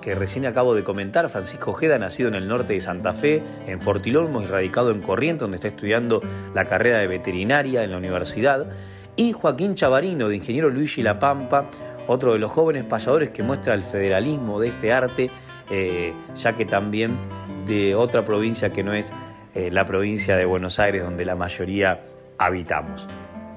que 0.02 0.14
recién 0.14 0.46
acabo 0.46 0.76
de 0.76 0.84
comentar, 0.84 1.30
Francisco 1.30 1.72
Ojeda, 1.72 1.98
nacido 1.98 2.30
en 2.30 2.36
el 2.36 2.48
norte 2.48 2.74
de 2.74 2.82
Santa 2.82 3.14
Fe, 3.14 3.42
en 3.66 3.82
Fortilolmo 3.82 4.42
y 4.42 4.46
radicado 4.46 4.92
en 4.92 5.02
Corrientes, 5.02 5.42
donde 5.42 5.56
está 5.56 5.70
estudiando 5.70 6.22
la 6.54 6.66
carrera 6.66 7.00
de 7.00 7.08
veterinaria 7.08 7.84
en 7.84 7.92
la 7.92 7.98
universidad, 7.98 8.68
y 9.16 9.32
Joaquín 9.32 9.76
Chavarino, 9.76 10.28
de 10.28 10.38
Ingeniero 10.38 10.70
Luigi 10.70 11.02
La 11.02 11.20
Pampa, 11.20 11.66
otro 12.08 12.34
de 12.34 12.40
los 12.40 12.52
jóvenes 12.52 12.84
payadores 12.84 13.30
que 13.30 13.44
muestra 13.44 13.74
el 13.74 13.84
federalismo 13.84 14.60
de 14.60 14.70
este 14.70 14.94
arte, 14.94 15.30
eh, 15.70 16.14
ya 16.36 16.54
que 16.54 16.66
también 16.66 17.18
de 17.66 17.96
otra 17.96 18.24
provincia 18.24 18.72
que 18.72 18.84
no 18.84 18.94
es 18.94 19.12
eh, 19.54 19.72
la 19.72 19.86
provincia 19.86 20.36
de 20.36 20.46
Buenos 20.46 20.80
Aires, 20.80 21.04
donde 21.04 21.26
la 21.26 21.36
mayoría 21.36 22.02
habitamos. 22.38 23.08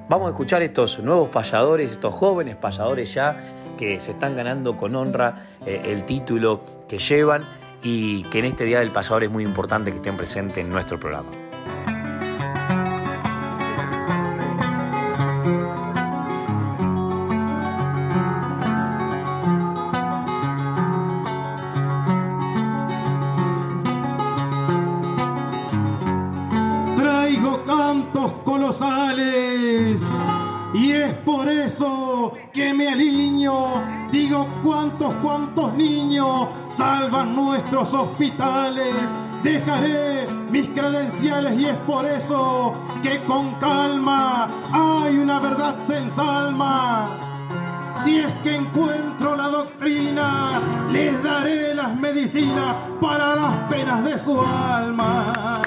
Vamos 0.08 0.28
a 0.28 0.30
escuchar 0.30 0.62
estos 0.62 1.00
nuevos 1.00 1.28
payadores, 1.28 1.90
estos 1.90 2.14
jóvenes 2.14 2.56
payadores 2.56 3.12
ya 3.12 3.54
que 3.76 4.00
se 4.00 4.12
están 4.12 4.34
ganando 4.34 4.76
con 4.76 4.96
honra 4.96 5.46
eh, 5.66 5.82
el 5.84 6.04
título 6.04 6.62
que 6.88 6.98
llevan 6.98 7.44
y 7.82 8.22
que 8.24 8.38
en 8.38 8.46
este 8.46 8.64
Día 8.64 8.80
del 8.80 8.90
Payador 8.90 9.24
es 9.24 9.30
muy 9.30 9.44
importante 9.44 9.90
que 9.90 9.96
estén 9.98 10.16
presentes 10.16 10.58
en 10.58 10.70
nuestro 10.70 10.98
programa. 10.98 11.47
Cuántos, 35.22 35.74
niños 35.74 36.48
salvan 36.70 37.34
nuestros 37.34 37.92
hospitales. 37.94 38.94
Dejaré 39.42 40.26
mis 40.50 40.68
credenciales 40.70 41.58
y 41.58 41.66
es 41.66 41.76
por 41.78 42.04
eso 42.06 42.72
que 43.02 43.20
con 43.20 43.54
calma 43.54 44.48
hay 44.72 45.18
una 45.18 45.38
verdad 45.38 45.76
se 45.86 45.98
ensalma. 45.98 47.10
Si 47.96 48.18
es 48.18 48.32
que 48.42 48.56
encuentro 48.56 49.36
la 49.36 49.48
doctrina, 49.48 50.60
les 50.90 51.22
daré 51.22 51.74
las 51.74 51.96
medicinas 51.96 52.76
para 53.00 53.34
las 53.34 53.54
penas 53.68 54.04
de 54.04 54.18
su 54.18 54.40
alma. 54.40 55.62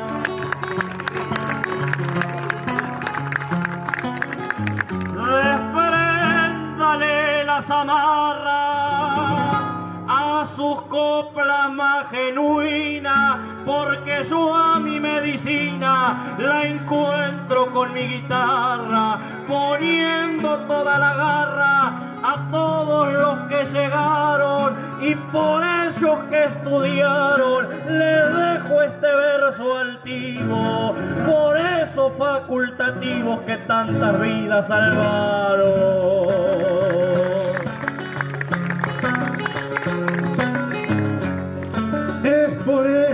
amarra 7.70 8.58
a 8.58 8.61
sus 10.62 10.82
coplas 10.84 11.72
más 11.72 12.08
genuinas, 12.12 13.38
porque 13.66 14.24
yo 14.30 14.56
a 14.56 14.80
mi 14.80 15.00
medicina 15.00 16.36
la 16.38 16.66
encuentro 16.66 17.66
con 17.74 17.92
mi 17.96 18.02
guitarra, 18.02 19.18
poniendo 19.48 20.58
toda 20.68 21.00
la 21.00 21.14
garra 21.16 21.94
a 22.24 22.48
todos 22.52 23.12
los 23.12 23.40
que 23.50 23.66
llegaron 23.74 24.76
y 25.02 25.16
por 25.16 25.64
ellos 25.64 26.20
que 26.30 26.44
estudiaron 26.44 27.68
les 27.88 28.36
dejo 28.36 28.82
este 28.84 29.16
verso 29.16 29.80
altivo, 29.80 30.96
por 31.26 31.58
esos 31.58 32.14
facultativos 32.20 33.40
que 33.48 33.58
tantas 33.58 34.22
vidas 34.22 34.68
salvaron. 34.68 36.51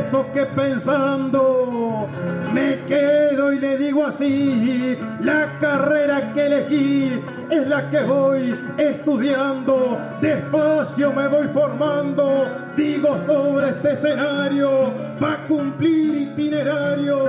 Que 0.07 0.45
pensando 0.45 2.07
me 2.53 2.79
quedo 2.85 3.51
y 3.51 3.59
le 3.59 3.77
digo 3.77 4.05
así, 4.05 4.97
la 5.19 5.59
carrera 5.59 6.31
que 6.31 6.45
elegí 6.45 7.21
es 7.51 7.67
la 7.67 7.89
que 7.89 8.03
voy 8.03 8.57
estudiando, 8.77 9.97
despacio 10.21 11.11
me 11.11 11.27
voy 11.27 11.47
formando, 11.49 12.45
digo 12.77 13.17
sobre 13.25 13.69
este 13.69 13.93
escenario, 13.93 14.93
va 15.21 15.39
cumplir 15.45 16.15
itinerario 16.15 17.25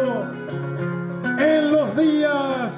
en 1.37 1.73
los 1.73 1.97
días 1.97 2.73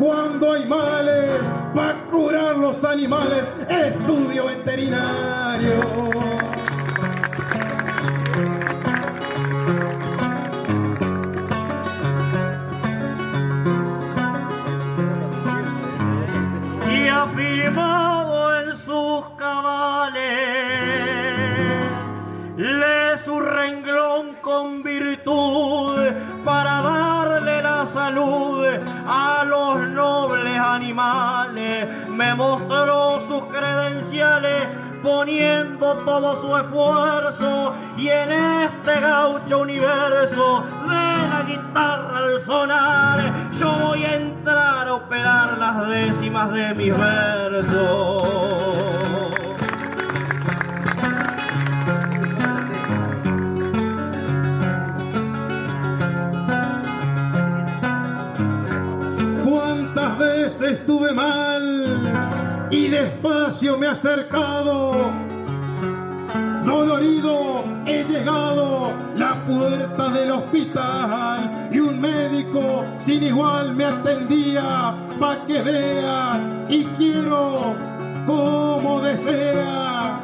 cuando 0.00 0.52
hay 0.52 0.66
males, 0.66 1.30
para 1.72 2.02
curar 2.08 2.56
los 2.56 2.82
animales, 2.82 3.44
estudio 3.68 4.46
veterinario. 4.46 6.41
En 17.24 18.76
sus 18.76 19.28
cabales, 19.38 20.18
le 22.56 23.18
su 23.18 23.38
renglón 23.38 24.34
con 24.40 24.82
virtud 24.82 26.00
para 26.44 26.82
darle 26.82 27.62
la 27.62 27.86
salud 27.86 28.66
a 29.06 29.44
los 29.44 29.78
nobles 29.90 30.58
animales, 30.58 31.86
me 32.08 32.34
mostró 32.34 33.20
sus 33.20 33.44
credenciales 33.44 34.66
poniendo 35.02 35.96
todo 36.04 36.36
su 36.36 36.56
esfuerzo 36.56 37.74
y 37.98 38.08
en 38.08 38.32
este 38.32 39.00
gaucho 39.00 39.60
universo 39.60 40.64
de 40.82 41.28
la 41.28 41.44
guitarra 41.46 42.18
al 42.18 42.40
sonar 42.40 43.20
yo 43.52 43.72
voy 43.78 44.04
a 44.04 44.14
entrar 44.14 44.88
a 44.88 44.94
operar 44.94 45.58
las 45.58 45.88
décimas 45.88 46.52
de 46.52 46.74
mis 46.74 46.96
versos. 46.96 48.22
¿Cuántas 59.44 60.18
veces 60.18 60.62
estuve 60.78 61.12
mal? 61.12 61.41
Me 63.70 63.86
he 63.86 63.90
acercado. 63.90 64.92
Dolorido 66.64 67.62
he 67.86 68.02
llegado 68.02 68.92
la 69.14 69.36
puerta 69.44 70.08
del 70.08 70.32
hospital 70.32 71.68
y 71.70 71.78
un 71.78 72.00
médico 72.00 72.84
sin 72.98 73.22
igual 73.22 73.74
me 73.74 73.84
atendía 73.84 74.94
pa' 75.20 75.46
que 75.46 75.62
vea 75.62 76.40
y 76.68 76.84
quiero 76.96 77.74
como 78.26 79.00
desea 79.00 80.18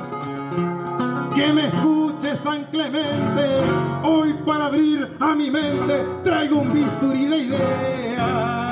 que 1.35 1.53
me 1.53 1.67
escuche 1.69 2.37
San 2.37 2.65
Clemente. 2.65 3.61
Hoy 4.03 4.33
para 4.45 4.67
abrir 4.67 5.17
a 5.21 5.35
mi 5.37 5.49
mente 5.49 6.05
traigo 6.25 6.59
un 6.59 6.73
bisturí 6.73 7.27
de 7.27 7.39
ideas. 7.39 8.68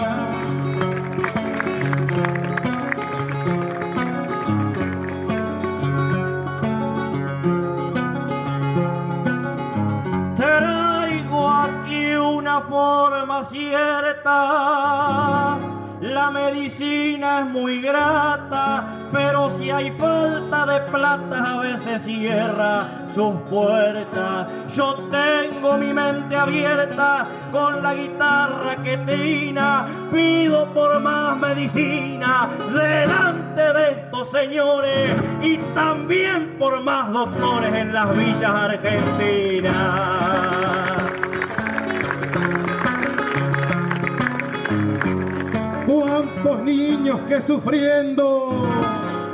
La 16.00 16.30
medicina 16.30 17.40
es 17.40 17.46
muy 17.46 17.82
grata, 17.82 19.08
pero 19.12 19.50
si 19.50 19.70
hay 19.70 19.90
falta 19.90 20.64
de 20.64 20.80
plata 20.90 21.44
a 21.44 21.60
veces 21.60 22.02
cierra 22.02 23.04
sus 23.12 23.34
puertas. 23.42 24.46
Yo 24.74 24.94
tengo 25.10 25.76
mi 25.76 25.92
mente 25.92 26.34
abierta 26.34 27.26
con 27.52 27.82
la 27.82 27.92
guitarra 27.94 28.76
que 28.82 28.96
trina, 28.98 29.86
pido 30.10 30.72
por 30.72 30.98
más 31.00 31.36
medicina 31.36 32.48
delante 32.72 33.72
de 33.74 33.90
estos 33.90 34.30
señores 34.30 35.14
y 35.42 35.58
también 35.74 36.56
por 36.58 36.82
más 36.82 37.12
doctores 37.12 37.74
en 37.74 37.92
las 37.92 38.16
villas 38.16 38.50
argentinas. 38.50 39.76
Cuántos 46.46 46.64
niños 46.64 47.20
que 47.28 47.40
sufriendo 47.40 48.68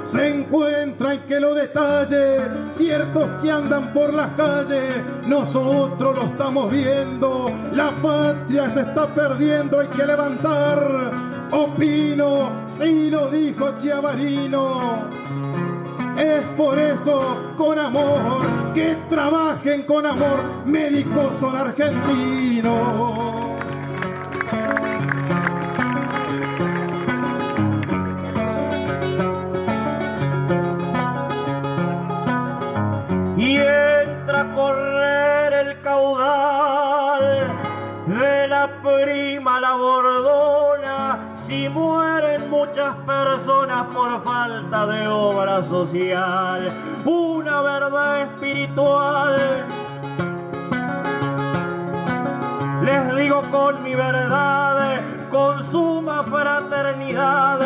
se 0.05 0.29
encuentran 0.29 1.21
que 1.27 1.41
lo 1.41 1.55
detalle, 1.55 2.39
ciertos 2.73 3.43
que 3.43 3.51
andan 3.51 3.93
por 3.93 4.13
las 4.13 4.31
calles, 4.31 4.95
nosotros 5.27 6.17
lo 6.17 6.23
estamos 6.25 6.71
viendo, 6.71 7.51
la 7.73 7.91
patria 8.03 8.69
se 8.69 8.81
está 8.81 9.07
perdiendo, 9.07 9.81
hay 9.81 9.89
que 9.89 10.07
levantar, 10.07 11.13
opino, 11.51 12.51
si 12.69 13.11
lo 13.11 13.31
dijo 13.31 13.77
Chiavarino, 13.79 15.09
Es 16.19 16.45
por 16.57 16.79
eso, 16.79 17.55
con 17.57 17.79
amor, 17.79 18.73
que 18.75 18.97
trabajen 19.09 19.83
con 19.85 20.05
amor, 20.07 20.65
médicos 20.67 21.33
son 21.41 21.57
argentinos. 21.57 23.42
Correr 34.55 35.53
el 35.53 35.81
caudal 35.81 37.49
de 38.07 38.49
la 38.49 38.69
prima 38.83 39.61
la 39.61 39.75
bordona. 39.75 41.35
Si 41.37 41.69
mueren 41.69 42.51
muchas 42.51 42.97
personas 43.07 43.95
por 43.95 44.23
falta 44.25 44.87
de 44.87 45.09
obra 45.09 45.63
social 45.63 46.69
una 47.05 47.61
verdad 47.61 48.23
espiritual. 48.23 49.67
Les 52.85 53.17
digo 53.17 53.43
con 53.51 53.83
mi 53.83 53.95
verdad 53.95 55.01
con 55.31 55.65
suma 55.65 56.23
fraternidad 56.25 57.59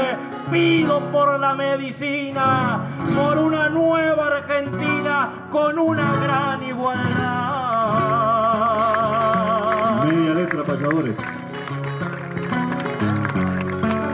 pido 0.51 1.01
por 1.11 1.39
la 1.39 1.55
medicina, 1.55 2.81
por 3.15 3.39
una 3.39 3.69
nueva 3.69 4.27
Argentina 4.27 5.49
con 5.51 5.79
una 5.79 6.13
gran 6.21 6.63
igualdad. 6.63 7.27
Media 10.05 10.35
letra, 10.35 10.63
payadores. 10.65 11.17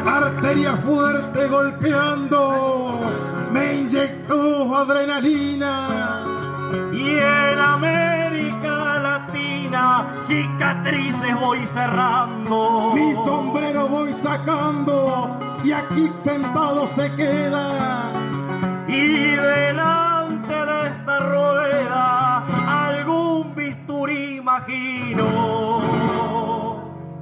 Arteria 0.07 0.77
fuerte 0.77 1.47
golpeando, 1.49 3.01
me 3.51 3.75
inyectó 3.75 4.77
adrenalina. 4.77 6.25
Y 6.92 7.18
en 7.18 7.59
América 7.59 8.82
Cicatrices 10.27 11.41
voy 11.41 11.67
cerrando. 11.75 12.93
Mi 12.95 13.15
sombrero 13.17 13.88
voy 13.88 14.15
sacando 14.15 15.38
y 15.65 15.73
aquí 15.73 16.11
sentado 16.19 16.87
se 16.88 17.11
queda. 17.15 18.12
Y 18.88 19.37
delante 19.37 20.53
de 20.53 20.88
esta 20.88 21.19
rueda 21.21 22.87
algún 22.87 23.55
bisturí 23.55 24.38
imagino. 24.38 25.27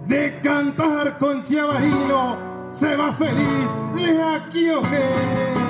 De 0.06 0.40
cantar 0.42 1.18
con 1.18 1.44
Chiavarino 1.44 2.36
se 2.72 2.96
va 2.96 3.12
feliz 3.12 3.68
de 3.94 4.22
aquí. 4.22 4.68
Hay 4.70 5.69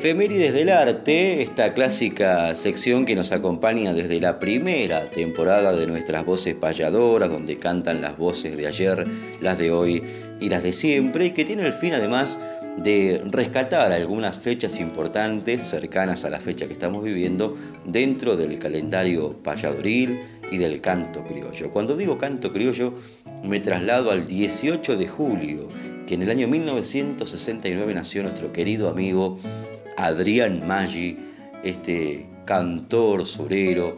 Efemérides 0.00 0.54
del 0.54 0.70
Arte, 0.70 1.42
esta 1.42 1.74
clásica 1.74 2.54
sección 2.54 3.04
que 3.04 3.14
nos 3.14 3.32
acompaña 3.32 3.92
desde 3.92 4.18
la 4.18 4.38
primera 4.38 5.10
temporada 5.10 5.74
de 5.76 5.86
nuestras 5.86 6.24
voces 6.24 6.54
payadoras, 6.54 7.28
donde 7.28 7.58
cantan 7.58 8.00
las 8.00 8.16
voces 8.16 8.56
de 8.56 8.66
ayer, 8.66 9.06
las 9.42 9.58
de 9.58 9.70
hoy 9.70 10.02
y 10.40 10.48
las 10.48 10.62
de 10.62 10.72
siempre, 10.72 11.26
y 11.26 11.30
que 11.32 11.44
tiene 11.44 11.66
el 11.66 11.74
fin 11.74 11.92
además 11.92 12.38
de 12.78 13.20
rescatar 13.26 13.92
algunas 13.92 14.38
fechas 14.38 14.80
importantes 14.80 15.64
cercanas 15.64 16.24
a 16.24 16.30
la 16.30 16.40
fecha 16.40 16.66
que 16.66 16.72
estamos 16.72 17.04
viviendo 17.04 17.58
dentro 17.84 18.38
del 18.38 18.58
calendario 18.58 19.28
payadoril 19.42 20.18
y 20.50 20.56
del 20.56 20.80
canto 20.80 21.22
criollo. 21.24 21.72
Cuando 21.72 21.94
digo 21.94 22.16
canto 22.16 22.54
criollo, 22.54 22.94
me 23.44 23.60
traslado 23.60 24.10
al 24.10 24.26
18 24.26 24.96
de 24.96 25.06
julio, 25.06 25.68
que 26.10 26.16
en 26.16 26.22
el 26.22 26.30
año 26.30 26.48
1969 26.48 27.94
nació 27.94 28.24
nuestro 28.24 28.52
querido 28.52 28.88
amigo 28.88 29.38
Adrián 29.96 30.66
Maggi, 30.66 31.16
este 31.62 32.26
cantor 32.46 33.24
surero 33.24 33.94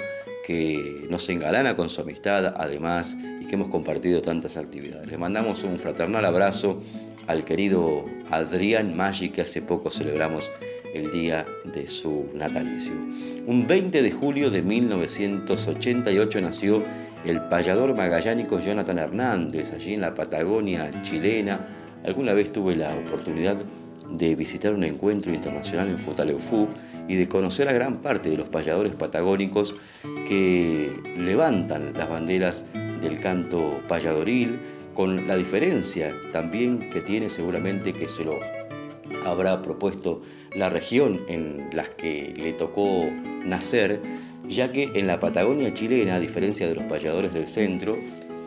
que 0.46 1.06
nos 1.08 1.26
engalana 1.30 1.74
con 1.74 1.88
su 1.88 2.02
amistad 2.02 2.52
además 2.58 3.16
y 3.40 3.46
que 3.46 3.54
hemos 3.54 3.68
compartido 3.68 4.20
tantas 4.20 4.58
actividades. 4.58 5.06
Le 5.06 5.16
mandamos 5.16 5.64
un 5.64 5.78
fraternal 5.78 6.26
abrazo 6.26 6.82
al 7.28 7.46
querido 7.46 8.04
Adrián 8.30 8.94
Maggi 8.94 9.30
que 9.30 9.40
hace 9.40 9.62
poco 9.62 9.90
celebramos 9.90 10.50
el 10.92 11.10
día 11.12 11.46
de 11.72 11.88
su 11.88 12.28
natalicio. 12.34 12.92
Un 13.46 13.66
20 13.66 14.02
de 14.02 14.12
julio 14.12 14.50
de 14.50 14.60
1988 14.60 16.40
nació 16.42 16.84
el 17.24 17.40
payador 17.48 17.96
magallánico 17.96 18.60
Jonathan 18.60 18.98
Hernández, 18.98 19.72
allí 19.72 19.94
en 19.94 20.02
la 20.02 20.12
Patagonia 20.12 20.90
chilena. 21.00 21.78
Alguna 22.04 22.32
vez 22.32 22.52
tuve 22.52 22.74
la 22.76 22.94
oportunidad 22.94 23.56
de 24.10 24.34
visitar 24.34 24.74
un 24.74 24.84
encuentro 24.84 25.32
internacional 25.32 25.88
en 25.88 25.98
Futaleufú 25.98 26.68
y 27.08 27.16
de 27.16 27.28
conocer 27.28 27.68
a 27.68 27.72
gran 27.72 27.98
parte 27.98 28.30
de 28.30 28.36
los 28.36 28.48
payadores 28.48 28.94
patagónicos 28.94 29.74
que 30.28 30.92
levantan 31.16 31.92
las 31.94 32.08
banderas 32.08 32.64
del 33.00 33.20
canto 33.20 33.80
payadoril, 33.88 34.58
con 34.94 35.26
la 35.26 35.36
diferencia 35.36 36.12
también 36.32 36.90
que 36.90 37.00
tiene 37.00 37.30
seguramente 37.30 37.92
que 37.92 38.08
se 38.08 38.24
lo 38.24 38.38
habrá 39.24 39.62
propuesto 39.62 40.22
la 40.54 40.68
región 40.68 41.20
en 41.28 41.70
la 41.72 41.84
que 41.84 42.34
le 42.36 42.52
tocó 42.52 43.08
nacer, 43.44 44.00
ya 44.48 44.70
que 44.70 44.90
en 44.94 45.06
la 45.06 45.18
Patagonia 45.18 45.72
chilena, 45.72 46.16
a 46.16 46.20
diferencia 46.20 46.68
de 46.68 46.74
los 46.74 46.84
payadores 46.84 47.32
del 47.32 47.48
centro 47.48 47.96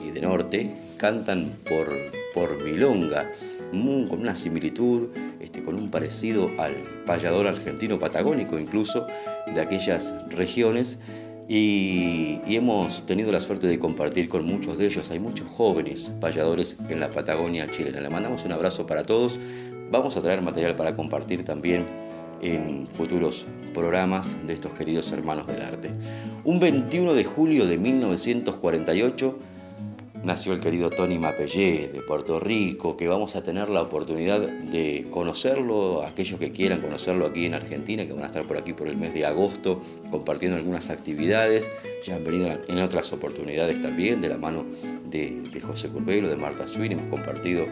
y 0.06 0.12
de 0.12 0.22
norte, 0.22 0.72
cantan 0.98 1.52
por, 1.68 1.88
por 2.36 2.62
milonga, 2.64 3.32
con 3.72 4.20
una 4.20 4.36
similitud, 4.36 5.08
este, 5.40 5.64
con 5.64 5.76
un 5.76 5.90
parecido 5.90 6.52
al 6.60 6.76
payador 7.06 7.48
argentino 7.48 7.98
patagónico 7.98 8.60
incluso, 8.60 9.08
de 9.54 9.62
aquellas 9.62 10.14
regiones, 10.30 11.00
y, 11.48 12.42
y, 12.48 12.56
hemos 12.56 13.06
tenido 13.06 13.32
la 13.32 13.40
suerte 13.40 13.68
de 13.68 13.78
compartir 13.78 14.28
con 14.30 14.46
muchos 14.46 14.80
de 14.80 14.88
ellos. 14.88 15.12
Hay 15.12 15.20
muchos 15.20 15.48
jóvenes 15.48 16.12
payadores 16.20 16.76
en 16.90 17.00
la 17.00 17.10
Patagonia 17.12 17.70
chilena. 17.70 18.02
Le 18.02 18.10
mandamos 18.10 18.44
un 18.46 18.52
abrazo 18.52 18.88
para 18.88 19.04
todos. 19.04 19.40
Vamos 19.92 20.18
a 20.18 20.22
traer 20.22 20.42
material 20.42 20.76
para 20.76 20.96
compartir 20.96 21.46
también 21.46 21.86
en 22.42 22.88
futuros 22.88 23.46
programas 23.76 24.36
de 24.48 24.54
estos 24.54 24.74
queridos 24.74 25.12
hermanos 25.12 25.46
del 25.46 25.62
arte. 25.62 25.92
Un 26.44 26.60
21 26.60 27.14
de 27.14 27.24
julio 27.24 27.68
de 27.68 27.78
1948 27.78 29.38
nació 30.26 30.54
el 30.54 30.60
querido 30.60 30.90
Tony 30.90 31.20
Mapellé 31.20 31.88
de 31.88 32.02
Puerto 32.02 32.40
Rico, 32.40 32.98
que 32.98 33.08
vamos 33.08 33.36
a 33.36 33.44
tener 33.44 33.70
la 33.70 33.84
oportunidad 33.84 34.40
de 34.42 35.06
conocerlo, 35.12 36.04
aquellos 36.04 36.40
que 36.40 36.52
quieran 36.52 36.82
conocerlo 36.82 37.28
aquí 37.28 37.46
en 37.46 37.54
Argentina, 37.54 38.08
que 38.08 38.14
van 38.14 38.24
a 38.24 38.28
estar 38.28 38.44
por 38.44 38.58
aquí 38.58 38.74
por 38.74 38.88
el 38.88 38.98
mes 38.98 39.14
de 39.14 39.24
agosto 39.24 39.80
compartiendo 40.10 40.58
algunas 40.58 40.90
actividades. 40.90 41.70
Ya 42.04 42.16
han 42.16 42.24
venido 42.24 42.50
en 42.68 42.80
otras 42.80 43.14
oportunidades 43.14 43.80
también, 43.82 44.20
de 44.20 44.30
la 44.30 44.40
mano 44.40 44.66
de, 45.12 45.44
José 45.62 45.90
Curbelo, 45.90 46.28
de 46.28 46.36
Marta 46.36 46.68
Swin, 46.68 46.94
hemos 46.94 47.08
compartido, 47.08 47.66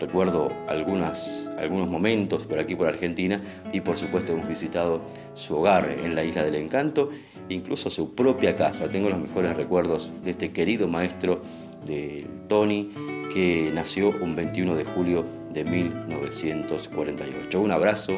recuerdo, 0.00 0.52
algunas, 0.68 1.48
algunos 1.58 1.88
momentos 1.88 2.44
por 2.44 2.58
aquí 2.58 2.74
por 2.74 2.88
Argentina 2.88 3.40
y 3.72 3.80
por 3.80 3.96
supuesto 3.96 4.32
hemos 4.32 4.48
visitado 4.48 5.00
su 5.34 5.56
hogar 5.56 5.88
en 6.02 6.14
la 6.14 6.24
Isla 6.24 6.44
del 6.44 6.56
Encanto 6.56 7.10
incluso 7.48 7.90
su 7.90 8.14
propia 8.14 8.56
casa. 8.56 8.88
Tengo 8.88 9.10
los 9.10 9.20
mejores 9.20 9.54
recuerdos 9.56 10.12
de 10.22 10.30
este 10.30 10.52
querido 10.52 10.88
maestro 10.88 11.42
de 11.86 12.26
Tony 12.48 12.90
que 13.32 13.70
nació 13.74 14.10
un 14.20 14.36
21 14.36 14.76
de 14.76 14.84
julio 14.84 15.24
de 15.52 15.64
1948. 15.64 17.60
Un 17.60 17.70
abrazo 17.70 18.12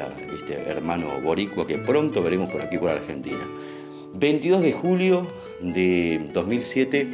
a 0.00 0.34
este 0.34 0.54
hermano 0.68 1.20
boricua 1.20 1.66
que 1.66 1.78
pronto 1.78 2.22
veremos 2.22 2.50
por 2.50 2.60
aquí 2.62 2.78
por 2.78 2.90
Argentina. 2.90 3.46
22 4.14 4.62
de 4.62 4.72
julio 4.72 5.26
de 5.60 6.28
2007 6.32 7.06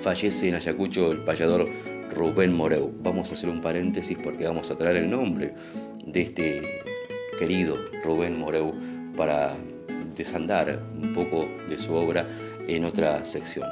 fallece 0.00 0.48
en 0.48 0.54
Ayacucho 0.54 1.12
el 1.12 1.18
payador 1.18 1.68
Rubén 2.14 2.52
Moreu. 2.54 2.92
Vamos 3.02 3.30
a 3.30 3.34
hacer 3.34 3.48
un 3.48 3.60
paréntesis 3.60 4.18
porque 4.22 4.46
vamos 4.46 4.70
a 4.70 4.76
traer 4.76 4.96
el 4.96 5.10
nombre 5.10 5.54
de 6.04 6.22
este 6.22 6.62
querido 7.38 7.76
Rubén 8.04 8.38
Moreu 8.38 8.72
para 9.16 9.56
desandar 10.16 10.80
un 11.00 11.12
poco 11.12 11.48
de 11.68 11.76
su 11.76 11.92
obra 11.94 12.26
en 12.66 12.84
otra 12.84 13.24
sección. 13.24 13.68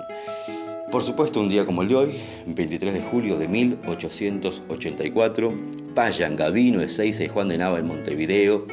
Por 0.94 1.02
supuesto, 1.02 1.40
un 1.40 1.48
día 1.48 1.66
como 1.66 1.83
el 1.83 1.88
de 1.88 1.96
hoy, 1.96 2.14
23 2.46 2.94
de 2.94 3.02
julio 3.02 3.37
de 3.37 3.48
1884, 3.48 5.52
Payan 5.92 6.37
Gavino, 6.37 6.83
Ezeiza 6.83 7.24
y 7.24 7.28
Juan 7.28 7.48
de 7.48 7.59
Nava 7.59 7.80
en 7.80 7.88
Montevideo, 7.88 8.64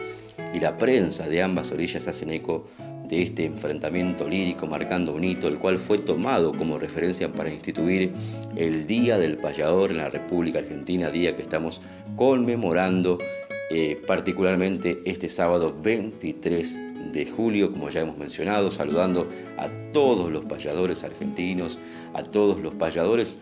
y 0.53 0.60
la 0.60 0.77
prensa 0.77 1.27
de 1.27 1.41
ambas 1.41 1.71
orillas 1.71 2.07
hacen 2.07 2.29
eco 2.29 2.67
de 3.07 3.23
este 3.23 3.45
enfrentamiento 3.45 4.29
lírico 4.29 4.67
marcando 4.67 5.15
un 5.15 5.23
hito, 5.23 5.47
el 5.47 5.57
cual 5.57 5.79
fue 5.79 5.97
tomado 5.97 6.53
como 6.53 6.77
referencia 6.77 7.34
para 7.34 7.51
instituir 7.51 8.13
el 8.55 8.86
Día 8.86 9.17
del 9.17 9.38
Payador 9.38 9.89
en 9.89 9.97
la 9.97 10.12
República 10.12 10.60
Argentina, 10.60 11.10
día 11.10 11.36
que 11.36 11.41
estamos 11.41 11.81
conmemorando 12.15 13.17
eh, 13.71 13.99
particularmente 14.05 15.01
este 15.05 15.27
sábado 15.27 15.75
23 15.81 16.77
de 17.13 17.25
julio, 17.25 17.71
como 17.71 17.89
ya 17.89 18.01
hemos 18.01 18.17
mencionado, 18.17 18.69
saludando 18.69 19.27
a 19.62 19.69
todos 19.93 20.32
los 20.32 20.43
payadores 20.45 21.04
argentinos, 21.04 21.80
a 22.13 22.24
todos 22.24 22.60
los 22.60 22.74
payadores 22.74 23.38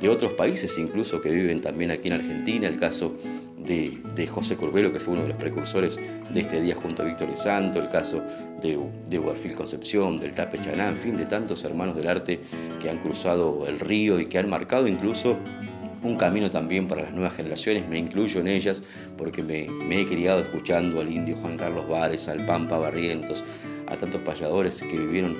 de 0.00 0.08
otros 0.08 0.32
países 0.32 0.78
incluso 0.78 1.20
que 1.20 1.30
viven 1.30 1.60
también 1.60 1.90
aquí 1.90 2.08
en 2.08 2.14
Argentina, 2.14 2.68
el 2.68 2.78
caso 2.78 3.14
de, 3.58 4.26
José 4.26 4.56
Curbelo, 4.56 4.92
que 4.92 5.00
fue 5.00 5.14
uno 5.14 5.22
de 5.22 5.28
los 5.28 5.36
precursores 5.38 5.98
de 6.30 6.40
este 6.40 6.60
día 6.60 6.74
junto 6.74 7.02
a 7.02 7.06
Víctor 7.06 7.30
de 7.30 7.36
Santo, 7.36 7.78
el 7.78 7.88
caso 7.88 8.22
de, 8.60 8.78
de 9.08 9.54
Concepción, 9.54 10.18
del 10.18 10.34
Tape 10.34 10.60
Chaná, 10.60 10.88
en 10.88 10.96
fin, 10.96 11.16
de 11.16 11.24
tantos 11.24 11.64
hermanos 11.64 11.96
del 11.96 12.08
arte 12.08 12.40
que 12.80 12.90
han 12.90 12.98
cruzado 12.98 13.66
el 13.66 13.80
río 13.80 14.20
y 14.20 14.26
que 14.26 14.38
han 14.38 14.48
marcado 14.48 14.86
incluso 14.86 15.36
un 16.02 16.16
camino 16.16 16.50
también 16.50 16.86
para 16.86 17.02
las 17.02 17.12
nuevas 17.12 17.34
generaciones, 17.34 17.88
me 17.88 17.98
incluyo 17.98 18.40
en 18.40 18.48
ellas 18.48 18.82
porque 19.16 19.42
me, 19.42 19.66
me, 19.68 20.02
he 20.02 20.06
criado 20.06 20.40
escuchando 20.40 21.00
al 21.00 21.10
indio 21.10 21.36
Juan 21.36 21.56
Carlos 21.56 21.88
Vares, 21.88 22.28
al 22.28 22.44
Pampa 22.44 22.78
Barrientos, 22.78 23.42
a 23.86 23.96
tantos 23.96 24.20
payadores 24.20 24.82
que 24.82 24.98
vivieron 24.98 25.34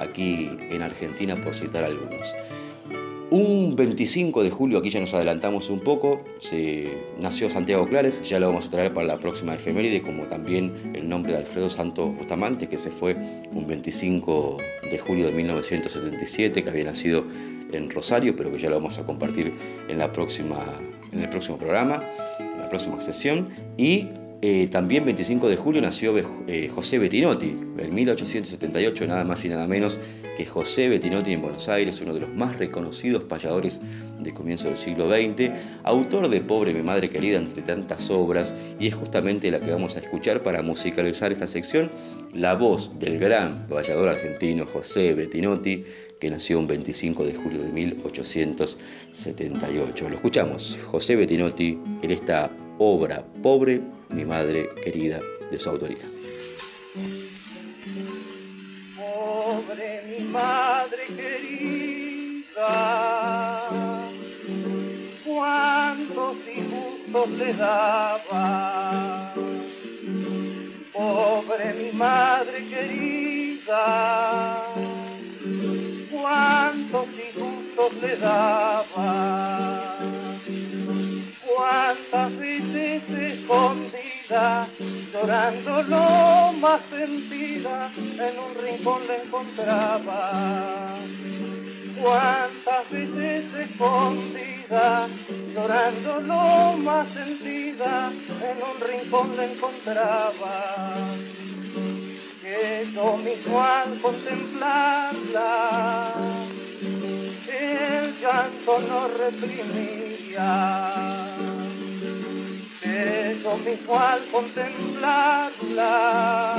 aquí 0.00 0.50
en 0.70 0.82
Argentina, 0.82 1.36
por 1.36 1.54
citar 1.54 1.84
algunos. 1.84 2.34
Un 3.30 3.76
25 3.76 4.42
de 4.42 4.50
julio, 4.50 4.78
aquí 4.78 4.90
ya 4.90 4.98
nos 4.98 5.14
adelantamos 5.14 5.70
un 5.70 5.78
poco, 5.78 6.24
se 6.40 6.88
nació 7.22 7.48
Santiago 7.48 7.86
Clares, 7.86 8.20
ya 8.28 8.40
lo 8.40 8.48
vamos 8.48 8.66
a 8.66 8.70
traer 8.70 8.92
para 8.92 9.06
la 9.06 9.18
próxima 9.18 9.54
efeméride, 9.54 10.02
como 10.02 10.24
también 10.24 10.92
el 10.96 11.08
nombre 11.08 11.32
de 11.32 11.38
Alfredo 11.38 11.70
Santos 11.70 12.16
Bustamante, 12.16 12.68
que 12.68 12.76
se 12.76 12.90
fue 12.90 13.14
un 13.52 13.68
25 13.68 14.56
de 14.90 14.98
julio 14.98 15.26
de 15.26 15.32
1977, 15.32 16.64
que 16.64 16.70
había 16.70 16.86
nacido 16.86 17.24
en 17.72 17.88
Rosario, 17.90 18.34
pero 18.34 18.50
que 18.50 18.58
ya 18.58 18.68
lo 18.68 18.76
vamos 18.76 18.98
a 18.98 19.04
compartir 19.04 19.52
en, 19.88 19.96
la 19.96 20.10
próxima, 20.10 20.58
en 21.12 21.20
el 21.20 21.28
próximo 21.28 21.56
programa, 21.56 22.02
en 22.40 22.58
la 22.58 22.68
próxima 22.68 23.00
sesión. 23.00 23.50
Y 23.76 24.08
eh, 24.42 24.68
también 24.70 25.04
25 25.04 25.50
de 25.50 25.56
julio 25.56 25.82
nació 25.82 26.14
eh, 26.46 26.70
José 26.74 26.98
Bettinotti, 26.98 27.54
en 27.76 27.94
1878 27.94 29.06
nada 29.06 29.22
más 29.22 29.44
y 29.44 29.50
nada 29.50 29.66
menos 29.66 29.98
que 30.38 30.46
José 30.46 30.88
Bettinotti 30.88 31.34
en 31.34 31.42
Buenos 31.42 31.68
Aires, 31.68 32.00
uno 32.00 32.14
de 32.14 32.20
los 32.20 32.30
más 32.30 32.58
reconocidos 32.58 33.24
payadores 33.24 33.82
de 34.18 34.32
comienzo 34.32 34.68
del 34.68 34.78
siglo 34.78 35.10
XX, 35.10 35.50
autor 35.82 36.30
de 36.30 36.40
Pobre 36.40 36.72
mi 36.72 36.82
madre 36.82 37.10
querida 37.10 37.36
entre 37.36 37.60
tantas 37.60 38.08
obras, 38.08 38.54
y 38.78 38.86
es 38.86 38.94
justamente 38.94 39.50
la 39.50 39.60
que 39.60 39.72
vamos 39.72 39.98
a 39.98 40.00
escuchar 40.00 40.42
para 40.42 40.62
musicalizar 40.62 41.32
esta 41.32 41.46
sección, 41.46 41.90
la 42.32 42.54
voz 42.54 42.98
del 42.98 43.18
gran 43.18 43.66
payador 43.66 44.08
argentino 44.08 44.64
José 44.64 45.12
Bettinotti, 45.12 45.84
que 46.18 46.30
nació 46.30 46.58
un 46.58 46.66
25 46.66 47.26
de 47.26 47.34
julio 47.34 47.60
de 47.60 47.68
1878. 47.72 50.08
Lo 50.08 50.14
escuchamos, 50.14 50.78
José 50.86 51.16
Bettinotti, 51.16 51.78
en 52.02 52.10
esta 52.10 52.50
obra 52.80 53.22
Pobre 53.42 53.78
mi 54.08 54.24
madre 54.24 54.70
querida 54.82 55.20
de 55.50 55.58
su 55.58 55.68
autoría. 55.68 56.06
Pobre 58.96 60.02
mi 60.08 60.24
madre 60.24 61.06
querida, 61.14 62.68
cuántos 65.24 66.36
disgustos 66.46 67.30
le 67.38 67.52
daba. 67.52 69.34
Pobre 70.92 71.74
mi 71.74 71.92
madre 71.92 72.64
querida, 72.66 73.84
cuántos 76.10 77.06
disgustos 77.16 78.02
le 78.02 78.16
daba 78.16 79.39
escondida, 83.50 84.68
llorando 85.12 85.82
lo 85.82 86.52
más 86.60 86.80
sentida, 86.88 87.90
en 87.96 88.38
un 88.38 88.54
rincón 88.64 89.00
la 89.08 89.16
encontraba. 89.16 90.30
Cuántas 92.00 92.88
veces 92.90 93.52
escondida, 93.54 95.08
llorando 95.52 96.20
lo 96.20 96.76
más 96.78 97.08
sentida, 97.12 98.12
en 98.40 98.62
un 98.62 98.80
rincón 98.88 99.36
la 99.36 99.44
encontraba. 99.44 100.94
Que 102.40 102.86
yo 102.94 103.16
mismo 103.16 103.60
al 103.62 103.98
contemplarla, 104.00 106.12
el 107.48 108.20
llanto 108.20 108.80
no 108.88 109.08
reprimía 109.08 110.10
eso 113.08 113.56
mismo 113.58 113.98
al 113.98 114.24
contemplarla, 114.26 116.54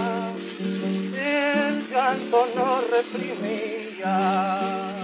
el 1.15 1.87
llanto 1.89 2.47
no 2.55 2.81
reprimía. 2.89 4.95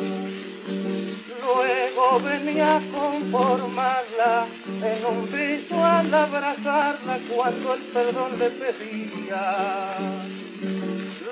Luego 1.42 2.20
venía 2.20 2.78
a 2.78 2.80
conformarla 2.80 4.48
en 4.84 5.06
un 5.06 5.32
beso 5.32 5.86
al 5.86 6.14
abrazarla 6.14 7.20
cuando 7.30 7.74
el 7.74 7.82
perdón 7.82 8.40
le 8.40 8.50
pedía. 8.50 9.94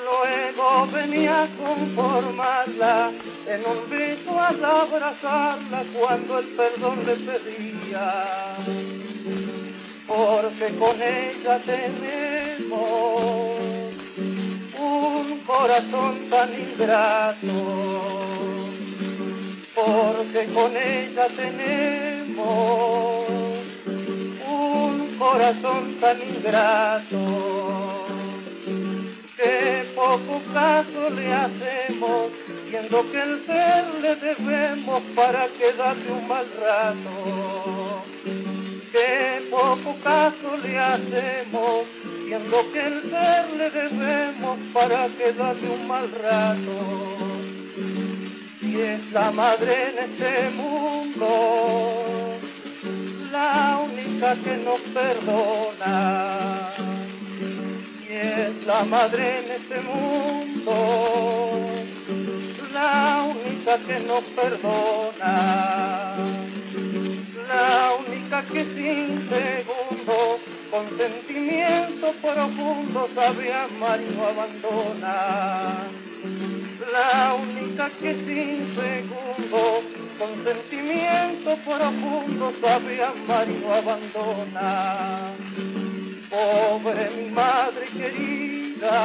Luego 0.05 0.87
venía 0.93 1.43
a 1.43 1.47
conformarla 1.47 3.11
en 3.47 3.65
un 3.65 3.89
beso 3.89 4.39
al 4.39 4.63
abrazarla 4.63 5.83
cuando 5.93 6.39
el 6.39 6.45
perdón 6.45 7.05
le 7.05 7.15
pedía 7.15 8.55
porque 10.07 10.75
con 10.77 10.95
ella 11.01 11.59
tenemos 11.65 12.79
un 14.77 15.39
corazón 15.45 16.29
tan 16.29 16.49
ingrato, 16.53 17.47
porque 19.73 20.45
con 20.53 20.77
ella 20.77 21.27
tenemos 21.35 23.25
un 24.47 25.15
corazón 25.17 25.95
tan 25.99 26.17
ingrato, 26.21 28.05
que 29.37 29.85
poco 29.95 30.41
caso 30.53 31.09
le 31.09 31.33
hacemos, 31.33 32.31
viendo 32.69 33.11
que 33.11 33.21
el 33.21 33.45
ser 33.45 33.85
le 34.01 34.15
debemos 34.15 35.01
para 35.15 35.47
quedarle 35.47 36.11
un 36.11 36.27
mal 36.27 36.45
rato 36.61 38.54
que 38.95 39.41
poco 39.51 39.93
caso 40.01 40.55
le 40.63 40.79
hacemos, 40.79 41.83
viendo 42.25 42.71
que 42.71 42.79
el 42.79 43.01
ser 43.11 43.45
le 43.57 43.69
debemos 43.69 44.57
para 44.73 45.07
quedarle 45.09 45.69
un 45.69 45.85
mal 45.85 46.09
rato. 46.11 46.77
Y 48.61 48.79
es 48.79 49.11
la 49.11 49.31
madre 49.31 49.89
en 49.89 49.97
este 50.07 50.49
mundo, 50.51 51.27
la 53.31 53.81
única 53.83 54.35
que 54.35 54.57
nos 54.63 54.79
perdona. 54.99 56.71
Y 58.07 58.13
es 58.13 58.65
la 58.65 58.85
madre 58.85 59.39
en 59.39 59.51
este 59.59 59.81
mundo, 59.81 60.73
la 62.73 63.25
única 63.29 63.77
que 63.87 63.99
nos 64.07 64.23
perdona 64.39 65.35
la 67.47 67.93
que 68.29 68.63
sin 68.63 69.29
segundo, 69.29 70.39
con 70.71 70.85
sentimiento 70.97 72.11
profundo 72.21 73.07
sabe 73.13 73.53
amar 73.53 73.99
y 74.01 74.15
no 74.15 74.25
abandona. 74.25 75.83
La 76.91 77.35
única 77.35 77.89
que 78.01 78.13
sin 78.13 78.67
segundo, 78.73 79.83
con 80.17 80.43
sentimiento 80.43 81.55
profundo 81.57 82.51
sabe 82.61 83.03
amar 83.03 83.47
y 83.47 83.53
no 83.63 83.73
abandona. 83.73 85.33
Pobre 86.29 87.09
mi 87.15 87.29
madre 87.29 87.85
querida, 87.95 88.95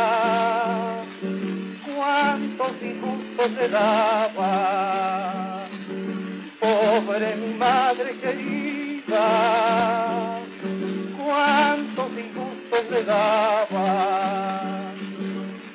cuántos 1.84 2.72
injustos 2.82 3.50
te 3.54 3.68
daba 3.68 5.50
pobre 6.60 7.36
mi 7.36 7.54
madre 7.54 8.14
querida, 8.16 8.79
cuántos 11.18 12.14
disgustos 12.14 12.90
le 12.90 13.04
daba, 13.04 14.92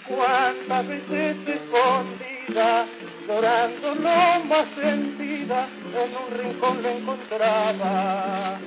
cuántas 0.07 0.87
veces 0.87 1.35
escondida, 1.45 2.85
llorando 3.27 3.95
no 3.95 4.45
más 4.45 4.65
sentida, 4.81 5.67
en 5.91 6.11
un 6.15 6.29
rincón 6.39 6.81
le 6.81 6.97
encontraba, 6.97 8.57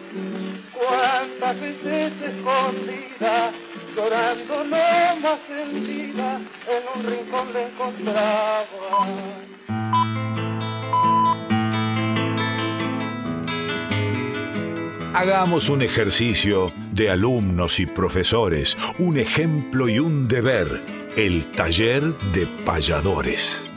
cuántas 0.75 1.61
veces 1.61 2.13
escondida, 2.21 3.51
llorando 3.97 4.65
no 4.65 5.17
más 5.23 5.39
sentida, 5.49 6.41
en 6.69 6.83
un 6.95 7.01
rincón 7.11 7.53
le 7.55 7.63
encontraba. 7.63 9.58
Hagamos 15.15 15.71
un 15.71 15.81
ejercicio 15.81 16.71
de 16.93 17.11
alumnos 17.11 17.81
y 17.81 17.87
profesores, 17.87 18.77
un 18.99 19.17
ejemplo 19.17 19.89
y 19.89 19.99
un 19.99 20.29
deber, 20.29 20.83
el 21.17 21.51
taller 21.51 22.03
de 22.35 22.47
payadores. 22.65 23.71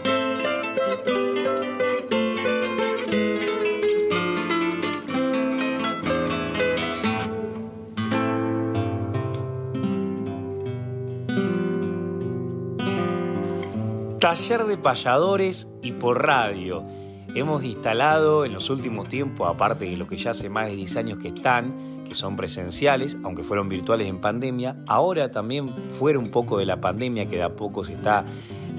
Taller 14.20 14.66
de 14.66 14.78
payadores 14.78 15.68
y 15.82 15.94
por 15.94 16.24
radio. 16.24 17.01
Hemos 17.34 17.64
instalado 17.64 18.44
en 18.44 18.54
los 18.54 18.70
últimos 18.70 19.08
tiempos, 19.08 19.48
aparte 19.50 19.86
de 19.86 19.96
lo 19.96 20.08
que 20.08 20.18
ya 20.18 20.32
hace 20.32 20.50
más 20.50 20.68
de 20.68 20.76
10 20.76 20.98
años 20.98 21.20
que 21.20 21.30
están, 21.30 22.04
que 22.08 22.14
son 22.14 22.36
presenciales, 22.36 23.18
aunque 23.24 23.44
fueron 23.44 23.70
virtuales 23.70 24.10
en 24.10 24.20
pandemia, 24.20 24.76
ahora 24.86 25.32
también 25.32 25.74
fuera 25.92 26.20
un 26.20 26.30
poco 26.30 26.58
de 26.58 26.66
la 26.66 26.82
pandemia 26.82 27.28
que 27.28 27.38
de 27.38 27.44
a 27.44 27.56
poco 27.56 27.86
se 27.86 27.94
está 27.94 28.26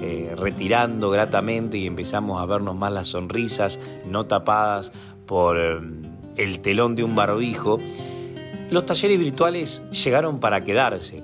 eh, 0.01 0.35
retirando 0.37 1.09
gratamente 1.09 1.79
y 1.79 1.87
empezamos 1.87 2.39
a 2.39 2.45
vernos 2.45 2.75
más 2.75 2.93
las 2.93 3.07
sonrisas 3.07 3.79
no 4.05 4.25
tapadas 4.27 4.91
por 5.25 5.57
eh, 5.57 5.79
el 6.35 6.59
telón 6.59 6.95
de 6.95 7.03
un 7.03 7.15
barbijo, 7.15 7.79
los 8.69 8.85
talleres 8.85 9.17
virtuales 9.17 9.83
llegaron 9.91 10.39
para 10.39 10.61
quedarse. 10.61 11.23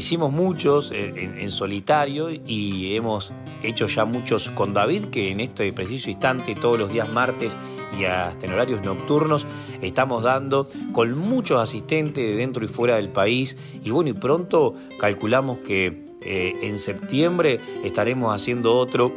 Hicimos 0.00 0.32
muchos 0.32 0.92
en, 0.94 1.50
solitario 1.50 2.30
y 2.30 2.96
hemos 2.96 3.34
hecho 3.62 3.86
ya 3.86 4.06
muchos 4.06 4.48
con 4.48 4.72
David, 4.72 5.08
que 5.10 5.30
en 5.30 5.40
este 5.40 5.74
preciso 5.74 6.08
instante, 6.08 6.54
todos 6.54 6.78
los 6.78 6.90
días 6.90 7.12
martes 7.12 7.54
y 7.98 8.06
hasta 8.06 8.46
en 8.46 8.54
horarios 8.54 8.82
nocturnos, 8.82 9.46
estamos 9.82 10.22
dando 10.22 10.68
con 10.94 11.18
muchos 11.18 11.58
asistentes 11.58 12.26
de 12.26 12.34
dentro 12.34 12.64
y 12.64 12.68
fuera 12.68 12.96
del 12.96 13.10
país. 13.10 13.58
Y 13.84 13.90
bueno, 13.90 14.08
y 14.08 14.14
pronto 14.14 14.74
calculamos 14.98 15.58
que 15.58 16.06
eh, 16.22 16.54
en 16.62 16.78
septiembre 16.78 17.60
estaremos 17.84 18.34
haciendo 18.34 18.78
otro 18.78 19.12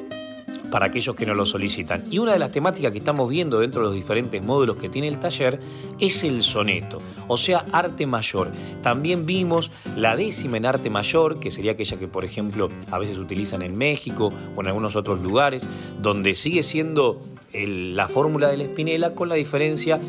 para 0.72 0.88
aquellos 0.88 1.16
que 1.16 1.26
nos 1.26 1.38
lo 1.38 1.46
solicitan. 1.46 2.04
Y 2.10 2.20
una 2.20 2.34
de 2.34 2.40
las 2.40 2.52
temáticas 2.52 2.92
que 2.92 2.98
estamos 2.98 3.30
viendo 3.30 3.60
dentro 3.60 3.82
de 3.82 3.88
los 3.88 3.96
diferentes 3.96 4.42
módulos 4.42 4.78
que 4.78 4.90
tiene 4.90 5.08
el 5.08 5.20
taller 5.20 5.60
es 6.00 6.24
el 6.24 6.42
soneto, 6.42 7.00
o 7.28 7.38
sea, 7.38 7.66
arte 7.72 8.08
mayor. 8.08 8.52
También 8.82 9.26
vimos 9.26 9.72
la 9.96 10.16
décima 10.16 10.58
en 10.58 10.66
arte 10.66 10.90
mayor, 10.90 11.40
que 11.40 11.52
sería 11.52 11.74
aquella 11.74 11.98
que, 11.98 12.08
por 12.08 12.26
ejemplo, 12.26 12.70
a 12.92 13.00
veces 13.00 13.18
utilizan 13.18 13.62
en 13.62 13.78
México 13.78 14.32
o 14.56 14.62
en 14.62 14.68
algunos 14.68 14.96
otros 14.96 15.22
lugares, 15.22 15.68
donde 16.02 16.36
sigue 16.36 16.64
siendo 16.64 17.22
la 17.54 18.08
fórmula 18.08 18.48
de 18.48 18.58
la 18.58 18.64
espinela 18.64 19.14
con 19.14 19.30
la 19.30 19.36
diferencia 19.36 20.02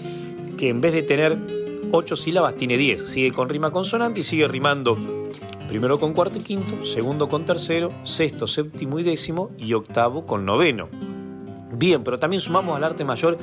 que 0.56 0.70
en 0.70 0.80
vez 0.80 0.94
de 0.94 1.02
tener 1.02 1.36
ocho 1.92 2.16
sílabas 2.16 2.56
tiene 2.56 2.78
diez. 2.78 3.08
Sigue 3.08 3.32
con 3.32 3.48
rima 3.48 3.70
consonante 3.70 4.20
y 4.20 4.22
sigue 4.22 4.48
rimando 4.48 4.96
Primero 5.68 5.98
con 5.98 6.12
cuarto 6.12 6.38
y 6.38 6.42
quinto, 6.42 6.84
segundo 6.84 7.28
con 7.28 7.44
tercero, 7.44 7.90
sexto, 8.02 8.46
séptimo 8.46 8.98
y 8.98 9.02
décimo 9.02 9.50
y 9.58 9.72
octavo 9.72 10.26
con 10.26 10.44
noveno. 10.44 10.88
Bien, 11.72 12.04
pero 12.04 12.18
también 12.18 12.40
sumamos 12.40 12.76
al 12.76 12.84
arte 12.84 13.04
mayor 13.04 13.38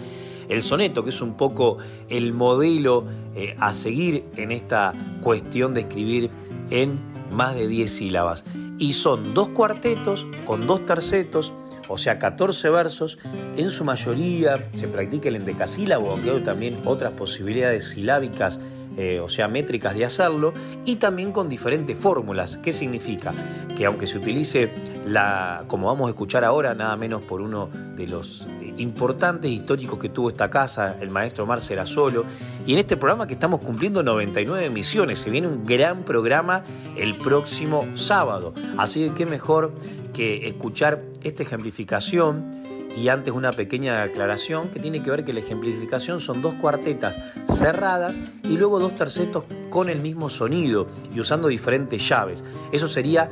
el 0.47 0.63
soneto, 0.63 1.03
que 1.03 1.09
es 1.09 1.21
un 1.21 1.35
poco 1.35 1.77
el 2.09 2.33
modelo 2.33 3.05
eh, 3.35 3.55
a 3.59 3.73
seguir 3.73 4.25
en 4.35 4.51
esta 4.51 4.93
cuestión 5.21 5.73
de 5.73 5.81
escribir 5.81 6.29
en 6.69 6.99
más 7.31 7.55
de 7.55 7.67
10 7.67 7.89
sílabas. 7.89 8.43
Y 8.77 8.93
son 8.93 9.33
dos 9.33 9.49
cuartetos 9.49 10.27
con 10.45 10.67
dos 10.67 10.85
tercetos, 10.85 11.53
o 11.87 11.97
sea, 11.97 12.19
14 12.19 12.69
versos. 12.69 13.17
En 13.55 13.69
su 13.71 13.83
mayoría 13.83 14.69
se 14.73 14.87
practica 14.87 15.29
el 15.29 15.37
endecasílabo, 15.37 16.11
aunque 16.11 16.31
hay 16.31 16.41
también 16.41 16.79
otras 16.85 17.11
posibilidades 17.11 17.91
silábicas 17.91 18.59
eh, 18.97 19.19
o 19.19 19.29
sea, 19.29 19.47
métricas 19.47 19.95
de 19.95 20.05
hacerlo, 20.05 20.53
y 20.85 20.97
también 20.97 21.31
con 21.31 21.49
diferentes 21.49 21.97
fórmulas. 21.97 22.57
¿Qué 22.57 22.73
significa? 22.73 23.33
Que 23.75 23.85
aunque 23.85 24.07
se 24.07 24.17
utilice 24.17 24.71
la, 25.05 25.63
como 25.67 25.87
vamos 25.87 26.07
a 26.07 26.09
escuchar 26.09 26.43
ahora, 26.43 26.73
nada 26.73 26.95
menos 26.95 27.21
por 27.21 27.41
uno 27.41 27.69
de 27.95 28.07
los 28.07 28.47
eh, 28.61 28.73
importantes 28.77 29.49
históricos 29.49 29.99
que 29.99 30.09
tuvo 30.09 30.29
esta 30.29 30.49
casa, 30.49 30.97
el 30.99 31.09
maestro 31.09 31.45
Marcela 31.45 31.85
Solo, 31.85 32.25
y 32.65 32.73
en 32.73 32.79
este 32.79 32.97
programa 32.97 33.27
que 33.27 33.33
estamos 33.33 33.61
cumpliendo 33.61 34.03
99 34.03 34.65
emisiones, 34.65 35.19
se 35.19 35.29
viene 35.29 35.47
un 35.47 35.65
gran 35.65 36.03
programa 36.03 36.63
el 36.95 37.15
próximo 37.15 37.87
sábado. 37.95 38.53
Así 38.77 39.07
que 39.07 39.13
qué 39.13 39.25
mejor 39.25 39.73
que 40.13 40.47
escuchar 40.47 41.01
esta 41.23 41.43
ejemplificación 41.43 42.60
y 42.97 43.07
antes 43.09 43.33
una 43.33 43.51
pequeña 43.51 44.03
aclaración 44.03 44.69
que 44.69 44.79
tiene 44.79 45.01
que 45.01 45.11
ver 45.11 45.23
que 45.23 45.33
la 45.33 45.39
ejemplificación 45.39 46.19
son 46.19 46.41
dos 46.41 46.55
cuartetas 46.55 47.17
cerradas 47.49 48.19
y 48.43 48.57
luego 48.57 48.79
dos 48.79 48.95
tercetos 48.95 49.45
con 49.69 49.89
el 49.89 50.01
mismo 50.01 50.29
sonido 50.29 50.87
y 51.13 51.19
usando 51.19 51.47
diferentes 51.47 52.07
llaves. 52.07 52.43
Eso 52.71 52.87
sería 52.87 53.29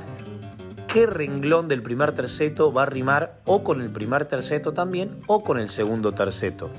qué 0.88 1.06
renglón 1.06 1.68
del 1.68 1.84
primer 1.84 2.14
terceto 2.14 2.74
va 2.74 2.84
a 2.84 2.86
rimar 2.88 3.42
o 3.46 3.64
con 3.64 3.82
el 3.82 3.90
primer 3.92 4.26
terceto 4.26 4.74
también 4.74 5.20
o 5.28 5.44
con 5.44 5.60
el 5.60 5.70
segundo 5.70 6.14
terceto. 6.14 6.72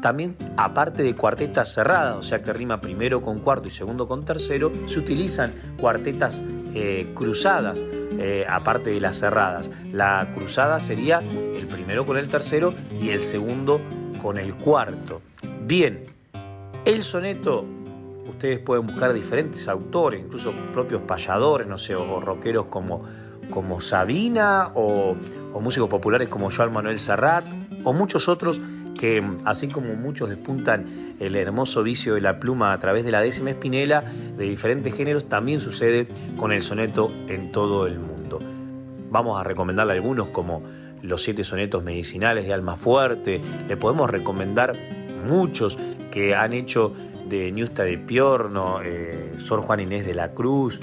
También, 0.00 0.36
aparte 0.56 1.02
de 1.02 1.16
cuartetas 1.16 1.74
cerradas, 1.74 2.16
o 2.16 2.22
sea 2.22 2.40
que 2.40 2.52
rima 2.52 2.80
primero 2.80 3.20
con 3.20 3.40
cuarto 3.40 3.66
y 3.66 3.72
segundo 3.72 4.06
con 4.06 4.24
tercero, 4.24 4.70
se 4.86 5.00
utilizan 5.00 5.52
cuartetas 5.76 6.40
eh, 6.74 7.12
cruzadas, 7.14 7.84
eh, 8.18 8.46
aparte 8.48 8.90
de 8.90 9.00
las 9.00 9.18
cerradas. 9.18 9.70
La 9.92 10.32
cruzada 10.34 10.80
sería 10.80 11.20
el 11.20 11.66
primero 11.66 12.04
con 12.04 12.16
el 12.16 12.28
tercero 12.28 12.74
y 13.00 13.10
el 13.10 13.22
segundo 13.22 13.80
con 14.22 14.38
el 14.38 14.54
cuarto. 14.54 15.22
Bien, 15.66 16.04
el 16.84 17.02
soneto, 17.02 17.64
ustedes 18.26 18.58
pueden 18.58 18.86
buscar 18.86 19.12
diferentes 19.12 19.68
autores, 19.68 20.22
incluso 20.22 20.52
propios 20.72 21.02
payadores, 21.02 21.66
no 21.66 21.78
sé, 21.78 21.94
o 21.94 22.20
rockeros 22.20 22.66
como, 22.66 23.02
como 23.50 23.80
Sabina, 23.80 24.72
o, 24.74 25.16
o 25.52 25.60
músicos 25.60 25.88
populares 25.88 26.28
como 26.28 26.50
Joan 26.50 26.72
Manuel 26.72 26.98
Serrat, 26.98 27.44
o 27.84 27.92
muchos 27.92 28.28
otros 28.28 28.60
que 28.98 29.24
así 29.46 29.68
como 29.68 29.94
muchos 29.94 30.28
despuntan 30.28 30.84
el 31.18 31.36
hermoso 31.36 31.82
vicio 31.82 32.14
de 32.14 32.20
la 32.20 32.38
pluma 32.38 32.72
a 32.74 32.78
través 32.78 33.04
de 33.04 33.10
la 33.10 33.20
décima 33.20 33.50
espinela 33.50 34.02
de 34.02 34.44
diferentes 34.44 34.94
géneros, 34.94 35.28
también 35.28 35.60
sucede 35.60 36.06
con 36.36 36.52
el 36.52 36.60
soneto 36.60 37.10
en 37.28 37.50
todo 37.50 37.86
el 37.86 37.98
mundo. 37.98 38.40
Vamos 39.10 39.40
a 39.40 39.44
recomendarle 39.44 39.94
algunos 39.94 40.28
como 40.28 40.62
los 41.02 41.22
siete 41.22 41.44
sonetos 41.44 41.84
medicinales 41.84 42.46
de 42.46 42.52
Alma 42.52 42.76
Fuerte, 42.76 43.40
le 43.66 43.76
podemos 43.76 44.10
recomendar 44.10 44.76
muchos 45.26 45.78
que 46.10 46.34
han 46.34 46.52
hecho 46.52 46.92
de 47.28 47.52
Niusta 47.52 47.84
de 47.84 47.98
Piorno, 47.98 48.80
eh, 48.82 49.34
Sor 49.38 49.62
Juan 49.62 49.80
Inés 49.80 50.06
de 50.06 50.14
la 50.14 50.32
Cruz, 50.32 50.80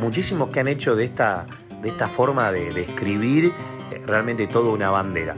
muchísimos 0.00 0.50
que 0.50 0.60
han 0.60 0.68
hecho 0.68 0.94
de 0.94 1.04
esta, 1.04 1.46
de 1.82 1.88
esta 1.88 2.08
forma 2.08 2.52
de, 2.52 2.80
escribir 2.80 3.52
eh, 3.90 4.02
realmente 4.06 4.46
toda 4.46 4.70
una 4.70 4.90
bandera. 4.90 5.36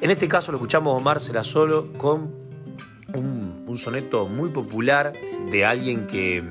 En 0.00 0.10
este 0.10 0.28
caso 0.28 0.50
lo 0.50 0.56
escuchamos 0.56 0.96
Omar 0.96 1.20
solo 1.20 1.92
con 1.98 2.34
un, 3.14 3.76
soneto 3.76 4.26
muy 4.26 4.48
popular 4.48 5.12
de 5.50 5.64
alguien 5.64 6.06
que, 6.06 6.42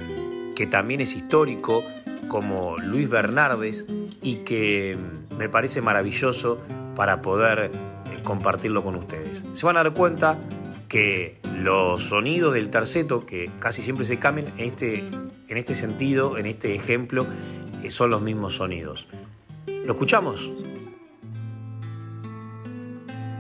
que 0.56 0.68
también 0.68 1.02
es 1.02 1.16
histórico, 1.16 1.84
como 2.28 2.78
Luis 2.78 3.10
Bernardes, 3.10 3.88
y 4.22 4.38
que 4.38 4.98
me 5.38 5.50
parece 5.50 5.82
maravilloso 5.82 6.60
para 6.96 7.22
poder 7.22 7.72
eh, 7.72 8.20
compartirlo 8.24 8.84
con 8.84 8.96
ustedes. 8.96 9.44
Se 9.54 9.66
van 9.66 9.78
a 9.78 9.84
dar 9.84 9.94
cuenta 9.94 10.38
que 10.88 11.40
los 11.58 12.04
sonidos 12.04 12.54
del 12.54 12.70
terceto, 12.70 13.26
que 13.26 13.52
casi 13.60 13.82
siempre 13.82 14.06
se 14.06 14.20
cambian, 14.20 14.48
en 14.58 14.66
este, 14.66 15.00
en 15.00 15.58
este 15.58 15.74
sentido, 15.74 16.38
en 16.38 16.46
este 16.46 16.76
ejemplo, 16.76 17.26
eh, 17.84 17.90
son 17.90 18.12
los 18.12 18.22
mismos 18.22 18.56
sonidos. 18.56 19.08
¿Lo 19.68 19.94
escuchamos? 19.94 20.52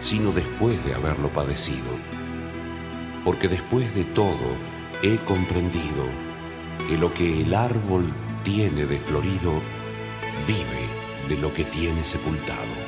sino 0.00 0.32
después 0.32 0.84
de 0.84 0.94
haberlo 0.94 1.32
padecido. 1.32 1.90
Porque 3.24 3.48
después 3.48 3.94
de 3.94 4.04
todo 4.04 4.56
he 5.02 5.16
comprendido 5.18 6.04
que 6.88 6.96
lo 6.96 7.12
que 7.12 7.42
el 7.42 7.54
árbol 7.54 8.12
tiene 8.42 8.86
de 8.86 8.98
florido 8.98 9.60
vive 10.46 10.88
de 11.28 11.36
lo 11.40 11.52
que 11.52 11.64
tiene 11.64 12.04
sepultado. 12.04 12.87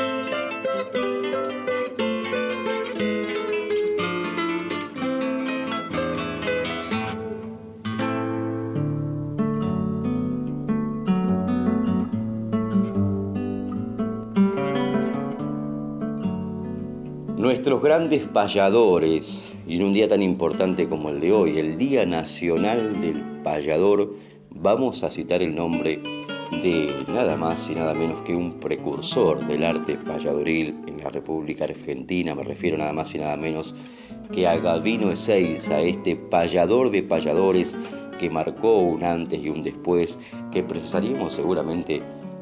Grandes 18.01 18.25
payadores, 18.25 19.53
y 19.67 19.75
en 19.75 19.83
un 19.83 19.93
día 19.93 20.07
tan 20.07 20.23
importante 20.23 20.89
como 20.89 21.09
el 21.09 21.19
de 21.19 21.31
hoy, 21.31 21.59
el 21.59 21.77
Día 21.77 22.03
Nacional 22.03 22.99
del 22.99 23.21
Payador, 23.43 24.15
vamos 24.49 25.03
a 25.03 25.11
citar 25.11 25.43
el 25.43 25.53
nombre 25.53 26.01
de 26.63 26.95
nada 27.07 27.37
más 27.37 27.69
y 27.69 27.75
nada 27.75 27.93
menos 27.93 28.19
que 28.21 28.35
un 28.35 28.53
precursor 28.59 29.45
del 29.45 29.63
arte 29.63 29.97
payadoril 29.97 30.75
en 30.87 30.97
la 31.03 31.09
República 31.09 31.65
Argentina, 31.65 32.33
me 32.33 32.41
refiero 32.41 32.75
nada 32.75 32.91
más 32.91 33.13
y 33.13 33.19
nada 33.19 33.37
menos 33.37 33.75
que 34.33 34.47
a 34.47 34.57
Gavino 34.57 35.11
Ezeiza, 35.11 35.79
este 35.81 36.15
payador 36.15 36.89
de 36.89 37.03
payadores 37.03 37.77
que 38.19 38.31
marcó 38.31 38.79
un 38.79 39.03
antes 39.03 39.39
y 39.39 39.49
un 39.49 39.61
después, 39.61 40.17
que 40.51 40.63
precisaríamos 40.63 41.33
seguramente 41.33 42.01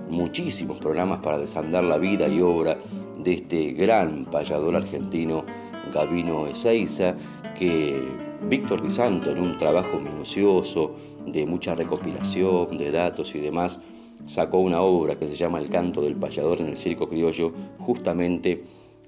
muchísimos 0.10 0.80
programas 0.80 1.20
para 1.20 1.38
desandar 1.38 1.84
la 1.84 1.98
vida 1.98 2.28
y 2.28 2.42
obra 2.42 2.78
de 3.24 3.34
este 3.34 3.72
gran 3.74 4.26
payador 4.26 4.76
argentino, 4.76 5.46
Gavino 5.94 6.48
Ezeiza, 6.48 7.16
que 7.58 8.02
Víctor 8.50 8.82
Di 8.82 8.90
Santo, 8.90 9.32
en 9.32 9.40
un 9.40 9.58
trabajo 9.58 10.00
minucioso, 10.00 10.96
de 11.26 11.46
mucha 11.46 11.76
recopilación 11.76 12.78
de 12.78 12.92
datos 12.92 13.36
y 13.36 13.40
demás, 13.40 13.80
sacó 14.26 14.60
una 14.60 14.82
obra 14.82 15.16
que 15.16 15.28
se 15.28 15.36
llama 15.36 15.60
El 15.60 15.70
canto 15.70 16.02
del 16.02 16.16
payador 16.16 16.60
en 16.62 16.68
el 16.68 16.78
circo 16.78 17.08
criollo, 17.08 17.52
justamente 17.80 18.64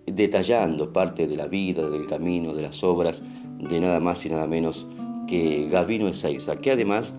detallando 0.05 0.91
parte 0.91 1.27
de 1.27 1.37
la 1.37 1.47
vida, 1.47 1.89
del 1.89 2.07
camino, 2.07 2.53
de 2.53 2.63
las 2.63 2.83
obras 2.83 3.23
de 3.59 3.79
nada 3.79 3.99
más 3.99 4.25
y 4.25 4.29
nada 4.29 4.47
menos 4.47 4.87
que 5.27 5.67
Gavino 5.69 6.07
Ezeiza, 6.07 6.57
que 6.57 6.71
además 6.71 7.13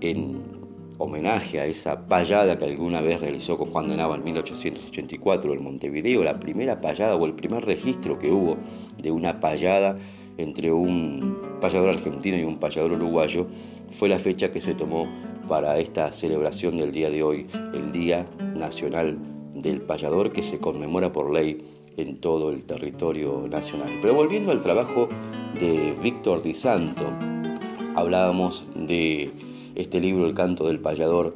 en 0.00 0.53
homenaje 0.98 1.60
a 1.60 1.66
esa 1.66 2.06
payada 2.06 2.58
que 2.58 2.64
alguna 2.64 3.00
vez 3.00 3.20
realizó 3.20 3.58
con 3.58 3.70
Juan 3.70 3.88
de 3.88 3.96
Nava 3.96 4.16
en 4.16 4.24
1884 4.24 5.52
en 5.52 5.62
Montevideo, 5.62 6.22
la 6.22 6.38
primera 6.38 6.80
payada 6.80 7.16
o 7.16 7.26
el 7.26 7.34
primer 7.34 7.64
registro 7.64 8.18
que 8.18 8.30
hubo 8.30 8.56
de 9.02 9.10
una 9.10 9.40
payada 9.40 9.98
entre 10.38 10.72
un 10.72 11.58
payador 11.60 11.90
argentino 11.90 12.36
y 12.36 12.44
un 12.44 12.58
payador 12.58 12.92
uruguayo, 12.92 13.46
fue 13.90 14.08
la 14.08 14.18
fecha 14.18 14.50
que 14.50 14.60
se 14.60 14.74
tomó 14.74 15.06
para 15.48 15.78
esta 15.78 16.12
celebración 16.12 16.76
del 16.76 16.92
día 16.92 17.10
de 17.10 17.22
hoy, 17.22 17.46
el 17.72 17.92
Día 17.92 18.26
Nacional 18.56 19.18
del 19.54 19.80
Payador, 19.82 20.32
que 20.32 20.42
se 20.42 20.58
conmemora 20.58 21.12
por 21.12 21.32
ley 21.32 21.62
en 21.96 22.20
todo 22.20 22.50
el 22.50 22.64
territorio 22.64 23.46
nacional. 23.48 23.88
Pero 24.02 24.14
volviendo 24.14 24.50
al 24.50 24.62
trabajo 24.62 25.08
de 25.58 25.94
Víctor 26.02 26.42
Di 26.42 26.54
Santo, 26.54 27.04
hablábamos 27.94 28.66
de 28.74 29.30
este 29.74 30.00
libro, 30.00 30.26
El 30.26 30.34
canto 30.34 30.66
del 30.66 30.80
payador, 30.80 31.34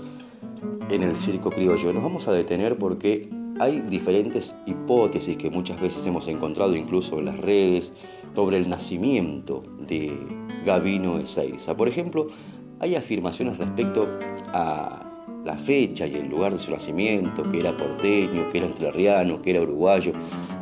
en 0.90 1.02
el 1.02 1.16
circo 1.16 1.50
criollo. 1.50 1.92
Nos 1.92 2.02
vamos 2.02 2.28
a 2.28 2.32
detener 2.32 2.78
porque 2.78 3.28
hay 3.60 3.80
diferentes 3.80 4.54
hipótesis 4.66 5.36
que 5.36 5.50
muchas 5.50 5.80
veces 5.80 6.06
hemos 6.06 6.28
encontrado 6.28 6.76
incluso 6.76 7.18
en 7.18 7.26
las 7.26 7.38
redes 7.38 7.92
sobre 8.34 8.58
el 8.58 8.68
nacimiento 8.68 9.62
de 9.86 10.16
Gavino 10.64 11.18
Ezeiza. 11.18 11.76
Por 11.76 11.88
ejemplo, 11.88 12.28
hay 12.80 12.94
afirmaciones 12.94 13.58
respecto 13.58 14.06
a 14.52 15.07
la 15.48 15.56
fecha 15.56 16.06
y 16.06 16.14
el 16.14 16.28
lugar 16.28 16.52
de 16.52 16.60
su 16.60 16.70
nacimiento, 16.70 17.42
que 17.50 17.60
era 17.60 17.74
porteño, 17.74 18.52
que 18.52 18.58
era 18.58 18.66
entrerriano, 18.66 19.40
que 19.40 19.52
era 19.52 19.62
uruguayo, 19.62 20.12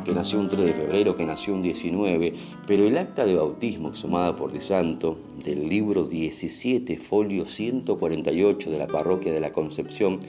que 0.05 0.13
nació 0.13 0.39
un 0.39 0.47
3 0.47 0.65
de 0.65 0.73
febrero, 0.73 1.17
que 1.17 1.25
nació 1.25 1.55
un 1.55 1.61
19, 1.61 2.33
pero 2.65 2.87
el 2.87 2.97
acta 2.97 3.25
de 3.25 3.35
bautismo 3.35 3.89
exhumada 3.89 4.33
por 4.33 4.53
Di 4.53 4.61
Santo 4.61 5.17
del 5.43 5.67
libro 5.67 6.05
17, 6.05 6.97
folio 6.97 7.45
148 7.45 8.71
de 8.71 8.77
la 8.77 8.87
parroquia 8.87 9.33
de 9.33 9.41
la 9.41 9.51
Concepción, 9.51 10.19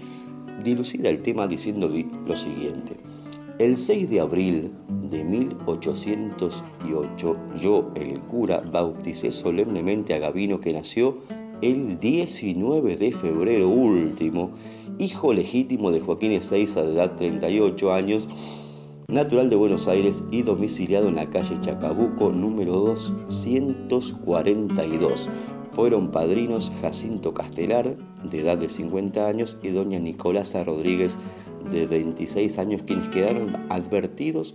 dilucida 0.64 1.08
el 1.08 1.22
tema 1.22 1.46
diciendo 1.46 1.88
lo 2.26 2.34
siguiente. 2.34 2.96
El 3.60 3.76
6 3.76 4.10
de 4.10 4.20
abril 4.20 4.72
de 5.08 5.22
1808, 5.22 7.36
yo, 7.62 7.92
el 7.94 8.18
cura, 8.22 8.60
bauticé 8.72 9.30
solemnemente 9.30 10.14
a 10.14 10.18
Gavino 10.18 10.58
que 10.58 10.72
nació 10.72 11.14
el 11.62 11.98
19 11.98 12.96
de 12.96 13.12
febrero 13.12 13.68
último, 13.68 14.50
hijo 14.98 15.32
legítimo 15.32 15.90
de 15.90 16.00
Joaquín 16.00 16.32
Ezeiza 16.32 16.82
de 16.82 16.92
edad 16.94 17.16
38 17.16 17.92
años, 17.92 18.28
natural 19.08 19.48
de 19.50 19.56
Buenos 19.56 19.88
Aires 19.88 20.22
y 20.30 20.42
domiciliado 20.42 21.08
en 21.08 21.16
la 21.16 21.28
calle 21.30 21.60
Chacabuco 21.60 22.30
número 22.30 22.74
242. 22.74 25.28
Fueron 25.72 26.10
padrinos 26.10 26.72
Jacinto 26.80 27.34
Castelar, 27.34 27.96
de 28.24 28.40
edad 28.40 28.58
de 28.58 28.68
50 28.68 29.26
años, 29.26 29.56
y 29.62 29.70
doña 29.70 29.98
Nicolasa 29.98 30.62
Rodríguez, 30.64 31.16
de 31.72 31.86
26 31.86 32.58
años, 32.58 32.82
quienes 32.84 33.08
quedaron 33.08 33.56
advertidos 33.68 34.54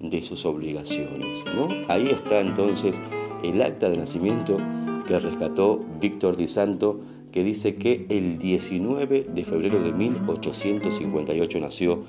de 0.00 0.22
sus 0.22 0.44
obligaciones. 0.44 1.44
¿no? 1.54 1.68
Ahí 1.88 2.08
está 2.08 2.40
entonces 2.40 3.00
el 3.42 3.62
acta 3.62 3.88
de 3.88 3.96
nacimiento 3.98 4.58
que 5.06 5.18
rescató 5.18 5.80
Víctor 6.00 6.36
Di 6.36 6.48
Santo, 6.48 7.00
que 7.32 7.42
dice 7.42 7.74
que 7.74 8.06
el 8.08 8.38
19 8.38 9.26
de 9.34 9.44
febrero 9.44 9.80
de 9.82 9.92
1858 9.92 11.60
nació 11.60 12.04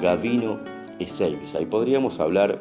Gavino 0.00 0.58
Ezeiza. 0.98 1.60
Y 1.60 1.66
podríamos 1.66 2.20
hablar 2.20 2.60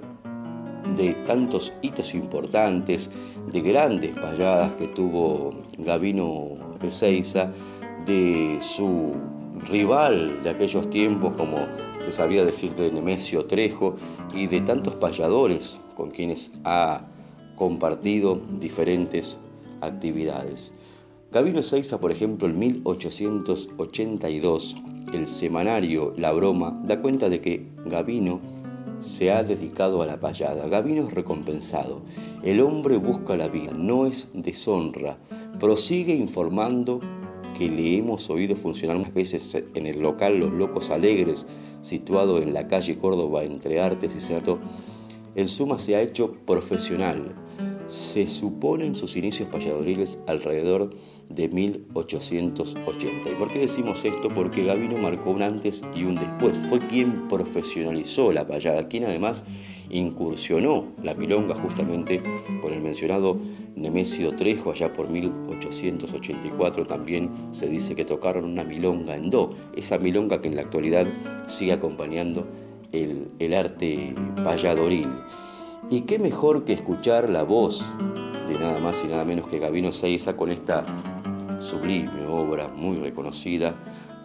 de 0.96 1.14
tantos 1.26 1.74
hitos 1.82 2.14
importantes, 2.14 3.10
de 3.52 3.62
grandes 3.62 4.12
payadas 4.16 4.74
que 4.76 4.88
tuvo 4.88 5.52
Gavino 5.80 6.50
Ezeiza, 6.82 7.52
de 8.06 8.58
su 8.62 9.14
rival 9.70 10.44
de 10.44 10.52
aquellos 10.52 10.90
tiempos, 10.90 11.34
como 11.34 11.58
se 12.00 12.12
sabía 12.12 12.46
decir 12.46 12.74
de 12.76 12.92
Nemesio 12.92 13.46
Trejo, 13.46 13.96
y 14.34 14.48
de 14.48 14.62
tantos 14.62 14.96
payadores 14.96 15.80
con 15.96 16.12
quienes 16.12 16.52
ha 16.64 17.02
compartido 17.56 18.40
diferentes 18.60 19.38
actividades. 19.82 20.72
Gavino 21.32 21.60
Ezeiza, 21.60 22.00
por 22.00 22.12
ejemplo, 22.12 22.48
en 22.48 22.58
1882, 22.58 24.78
el 25.14 25.28
semanario 25.28 26.14
La 26.18 26.32
Broma 26.32 26.82
da 26.86 27.02
cuenta 27.02 27.30
de 27.30 27.42
que 27.42 27.68
Gavino 27.86 28.40
se 29.00 29.32
ha 29.32 29.44
dedicado 29.44 30.02
a 30.02 30.06
la 30.06 30.20
payada. 30.20 30.68
Gavino 30.68 31.08
es 31.08 31.14
recompensado. 31.14 32.02
El 32.44 32.62
hombre 32.62 32.98
busca 32.98 33.36
la 33.36 33.48
vida, 33.48 33.72
no 33.74 34.06
es 34.06 34.30
deshonra. 34.34 35.18
Prosigue 35.60 36.16
informando 36.16 37.00
que 37.58 37.70
le 37.70 37.98
hemos 37.98 38.30
oído 38.30 38.56
funcionar 38.56 38.98
unas 38.98 39.14
veces 39.14 39.50
en 39.74 39.86
el 39.86 40.00
local 40.00 40.40
Los 40.40 40.54
Locos 40.54 40.90
Alegres, 40.90 41.46
situado 41.82 42.42
en 42.42 42.54
la 42.54 42.68
calle 42.68 42.98
Córdoba 42.98 43.44
entre 43.44 43.82
Artes 43.82 44.16
y 44.16 44.22
Certo. 44.22 44.60
En 45.36 45.48
suma, 45.48 45.78
se 45.78 45.96
ha 45.96 46.02
hecho 46.02 46.34
profesional 46.46 47.36
se 47.88 48.28
suponen 48.28 48.96
sus 48.96 49.16
inicios 49.16 49.50
payadoriles 49.50 50.20
alrededor 50.28 50.90
de 51.30 51.48
1880. 51.48 53.30
¿Y 53.30 53.36
por 53.36 53.48
qué 53.48 53.60
decimos 53.60 54.04
esto? 54.06 54.30
Porque 54.34 54.64
Gavino 54.64 54.98
marcó 54.98 55.32
un 55.32 55.42
antes 55.42 55.82
y 55.96 56.04
un 56.04 56.16
después. 56.16 56.58
Fue 56.70 56.80
quien 56.80 57.28
profesionalizó 57.28 58.32
la 58.32 58.46
payada, 58.46 58.88
quien 58.88 59.06
además 59.06 59.44
incursionó 59.90 60.86
la 61.02 61.14
milonga 61.14 61.56
justamente 61.56 62.22
con 62.62 62.74
el 62.74 62.82
mencionado 62.82 63.40
Nemesio 63.76 64.36
Trejo 64.36 64.72
allá 64.72 64.92
por 64.92 65.10
1884 65.10 66.86
también 66.88 67.32
se 67.52 67.68
dice 67.70 67.96
que 67.96 68.04
tocaron 68.04 68.44
una 68.44 68.64
milonga 68.64 69.16
en 69.16 69.30
do, 69.30 69.52
esa 69.76 69.98
milonga 69.98 70.42
que 70.42 70.48
en 70.48 70.56
la 70.56 70.64
actualidad 70.64 71.06
sigue 71.48 71.74
acompañando 71.74 72.46
el, 72.92 73.30
el 73.40 73.54
arte 73.54 74.16
payadoril. 74.44 75.08
Y 75.90 76.02
qué 76.02 76.20
mejor 76.20 76.66
que 76.66 76.74
escuchar 76.74 77.30
la 77.30 77.44
voz 77.44 77.86
de 78.48 78.60
nada 78.60 78.80
más 78.80 79.02
y 79.04 79.08
nada 79.08 79.24
menos 79.24 79.48
que 79.48 79.60
Gabino 79.60 79.92
Seiza 79.92 80.36
con 80.36 80.52
esta 80.52 80.86
sublime 81.60 82.26
obra 82.30 82.68
muy 82.68 82.98
reconocida 82.98 83.76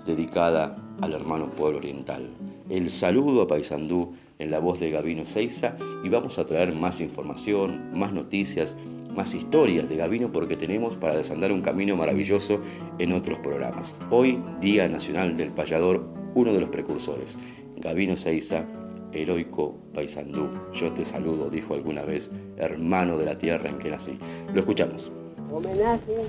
dedicada 0.05 0.77
al 1.01 1.13
hermano 1.13 1.47
pueblo 1.51 1.79
oriental. 1.79 2.29
El 2.69 2.91
saludo 2.91 3.43
a 3.43 3.47
Paysandú 3.47 4.13
en 4.39 4.51
la 4.51 4.59
voz 4.59 4.81
de 4.81 4.91
Gabino 4.91 5.25
Seiza 5.25 5.77
y 6.03 6.09
vamos 6.09 6.39
a 6.39 6.47
traer 6.47 6.75
más 6.75 7.01
información, 7.01 7.91
más 7.93 8.13
noticias, 8.13 8.77
más 9.15 9.35
historias 9.35 9.89
de 9.89 9.97
Gabino 9.97 10.33
porque 10.33 10.57
tenemos 10.57 10.97
para 10.97 11.17
desandar 11.17 11.53
un 11.53 11.63
camino 11.63 11.95
maravilloso 11.97 12.61
en 12.99 13.13
otros 13.13 13.39
programas. 13.39 13.97
Hoy, 14.11 14.43
Día 14.61 14.89
Nacional 14.89 15.37
del 15.37 15.53
Payador, 15.53 16.05
uno 16.35 16.53
de 16.53 16.61
los 16.61 16.71
precursores, 16.71 17.39
Gabino 17.77 18.17
Seiza, 18.17 18.67
heroico 19.13 19.75
paisandú. 19.95 20.49
Yo 20.73 20.93
te 20.93 21.05
saludo, 21.05 21.51
dijo 21.51 21.75
alguna 21.75 22.03
vez, 22.03 22.31
hermano 22.57 23.19
de 23.19 23.27
la 23.27 23.37
tierra 23.37 23.69
en 23.69 23.79
que 23.79 23.91
nací. 23.91 24.19
Lo 24.53 24.61
escuchamos. 24.61 25.11
Homenaje 25.53 26.27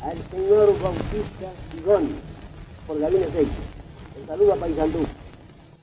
al 0.00 0.18
señor 0.30 0.68
Bautista 0.82 1.52
Sigón 1.70 2.08
por 2.86 2.98
Gabino 2.98 3.26
Seiza. 3.32 3.52
Un 4.20 4.26
saludo 4.26 4.52
a 4.52 4.56
Paisandú. 4.56 4.98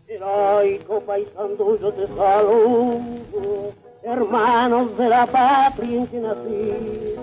Heroico 0.08 1.02
paisandú, 1.02 1.78
yo 1.80 1.94
te 1.94 2.08
saludo, 2.08 3.74
hermanos 4.02 4.98
de 4.98 5.10
la 5.10 5.28
patria 5.28 6.00
en 6.00 6.08
que 6.08 6.20
nací. 6.20 7.16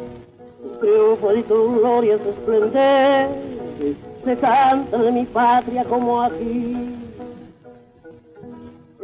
Tu 0.63 0.69
triunfo 0.81 1.35
y 1.35 1.43
tu 1.43 1.81
gloria 1.81 2.19
se 2.19 2.31
esplendor 2.31 3.47
se 4.27 4.37
canta 4.39 4.99
de 4.99 5.13
mi 5.13 5.25
patria 5.25 5.85
como 5.85 6.21
aquí. 6.21 6.96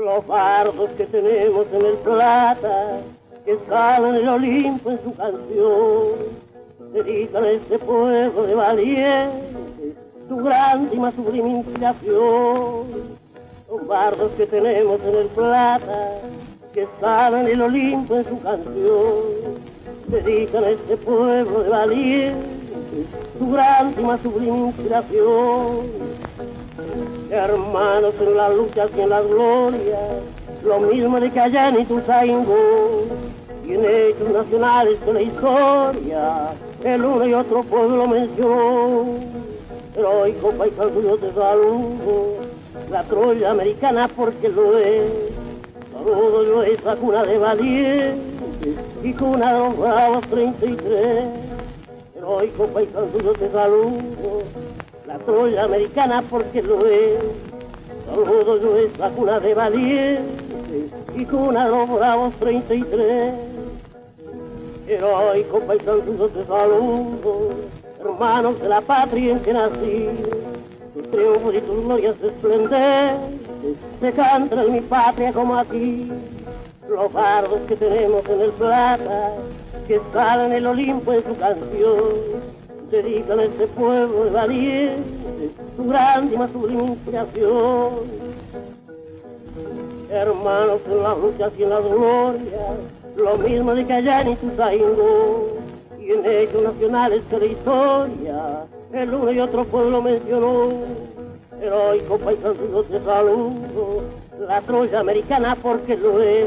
Los 0.04 0.26
bardos 0.26 0.90
que 0.96 1.06
tenemos 1.06 1.64
en 1.72 1.86
el 1.86 1.94
plata, 1.98 2.98
que 3.44 3.56
salen 3.68 4.16
el 4.16 4.28
Olimpo 4.28 4.90
en 4.90 5.00
su 5.04 5.14
canción, 5.14 6.14
dedican 6.92 7.44
a 7.44 7.50
este 7.50 7.78
pueblo 7.78 8.42
de 8.42 8.54
valientes 8.56 9.94
su 10.28 10.36
grande 10.38 10.96
y 10.96 10.98
más 10.98 11.14
sublime 11.14 11.50
inspiración. 11.50 12.86
Los 13.70 13.86
bardos 13.86 14.32
que 14.36 14.44
tenemos 14.46 15.00
en 15.02 15.14
el 15.18 15.26
plata, 15.28 16.18
que 16.72 16.88
salen 17.00 17.46
el 17.46 17.62
Olimpo 17.62 18.16
en 18.16 18.24
su 18.24 18.40
canción, 18.40 19.22
dedican 20.08 20.64
a 20.64 20.70
este 20.70 20.96
pueblo 20.96 21.62
de 21.62 21.68
valientes 21.68 23.06
su 23.38 23.50
grande 23.52 24.02
y 24.02 24.04
más 24.04 24.20
sublime 24.20 24.58
inspiración. 24.66 25.86
Hermanos 27.30 28.14
en 28.20 28.36
las 28.36 28.54
luchas 28.54 28.90
y 28.96 29.00
en 29.00 29.08
las 29.08 29.26
glorias, 29.26 30.00
lo 30.64 30.80
mismo 30.80 31.20
de 31.20 31.30
que 31.30 31.40
allá 31.40 31.68
en 31.68 31.80
Ituzaingó, 31.80 33.04
y 33.66 33.74
en 33.74 33.84
hechos 33.84 34.30
nacionales 34.30 35.04
de 35.06 35.12
la 35.12 35.22
historia, 35.22 36.48
el 36.84 37.04
uno 37.04 37.26
y 37.26 37.34
otro 37.34 37.62
pueblo 37.62 38.06
mencionó. 38.06 39.04
Heroico 39.96 40.50
paisano 40.52 41.00
yo 41.00 41.16
te 41.18 41.32
saludo, 41.32 42.36
la 42.90 43.02
Troya 43.04 43.50
americana 43.50 44.08
porque 44.08 44.48
lo 44.48 44.78
es. 44.78 45.10
Saludo 45.92 46.44
yo 46.44 46.62
esa 46.62 46.96
cuna 46.96 47.24
de 47.24 47.38
valientes 47.38 48.18
y 49.02 49.12
cuna 49.12 49.52
de 49.52 49.58
los 49.58 49.78
bravos 49.78 50.26
33. 50.28 51.24
Heroico 52.16 52.66
paisano 52.68 53.06
yo 53.22 53.32
te 53.32 53.50
saludo, 53.50 54.42
la 55.12 55.18
Troya 55.18 55.64
americana 55.64 56.22
porque 56.22 56.62
lo 56.62 56.86
es. 56.86 57.18
Saludo 58.06 58.60
yo 58.60 58.76
esa 58.78 59.10
cuna 59.10 59.40
de 59.40 59.54
valientes 59.54 60.90
y 61.14 61.24
cuna 61.26 61.66
de 61.66 61.70
los 61.70 61.90
bravos 61.90 62.34
33. 62.40 63.34
Heroico 64.88 65.60
paisano 65.60 66.02
yo 66.18 66.28
te 66.28 66.44
saludo, 66.46 67.50
hermanos 68.00 68.60
de 68.60 68.68
la 68.68 68.80
patria 68.80 69.32
en 69.32 69.40
que 69.40 69.52
nací. 69.52 70.08
Tus 70.94 71.10
triunfos 71.10 71.54
y 71.54 71.60
tus 71.60 71.84
glorias 71.84 72.16
esplendentes 72.22 73.12
se 74.00 74.12
cantan 74.12 74.58
en 74.60 74.72
mi 74.72 74.80
patria 74.80 75.32
como 75.32 75.58
aquí. 75.58 76.10
Los 76.88 77.12
bardos 77.12 77.60
que 77.68 77.76
tenemos 77.76 78.26
en 78.28 78.40
el 78.40 78.50
plata, 78.52 79.34
que 79.86 80.00
salen 80.12 80.52
el 80.52 80.66
Olimpo 80.66 81.12
en 81.12 81.24
su 81.24 81.36
canción, 81.36 82.52
dedican 82.92 83.40
a 83.40 83.44
este 83.44 83.66
pueblo 83.68 84.24
de 84.24 84.30
valientes 84.30 85.50
su 85.76 85.84
grande 85.84 86.34
y 86.34 86.38
más 86.38 86.50
sublime 86.52 86.84
inspiración. 86.84 87.90
Hermanos 90.10 90.80
en 90.86 91.02
las 91.02 91.18
luchas 91.18 91.52
y 91.58 91.62
en 91.62 91.70
las 91.70 91.82
glorias, 91.82 92.76
lo 93.16 93.38
mismo 93.38 93.74
de 93.74 93.86
que 93.86 93.92
allá 93.94 94.20
en 94.20 94.32
Ituzaingó, 94.32 95.48
y 95.98 96.12
en 96.12 96.26
hechos 96.26 96.62
nacionales 96.62 97.22
de 97.30 97.38
la 97.38 97.46
historia, 97.46 98.66
el 98.92 99.14
uno 99.14 99.32
y 99.32 99.40
otro 99.40 99.64
pueblo 99.64 100.02
mencionó. 100.02 100.72
Heroico 101.62 102.18
paisano 102.18 102.54
yo 102.72 102.82
te 102.82 103.00
saludo, 103.04 104.02
la 104.46 104.60
Troya 104.60 105.00
americana 105.00 105.56
porque 105.62 105.96
lo 105.96 106.20
es. 106.20 106.46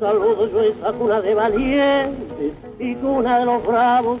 Saludo 0.00 0.48
yo 0.50 0.60
esa 0.62 0.92
cuna 0.92 1.20
de 1.20 1.34
valientes 1.34 2.52
y 2.78 2.94
cuna 2.94 3.40
de 3.40 3.44
los 3.44 3.66
bravos 3.66 4.20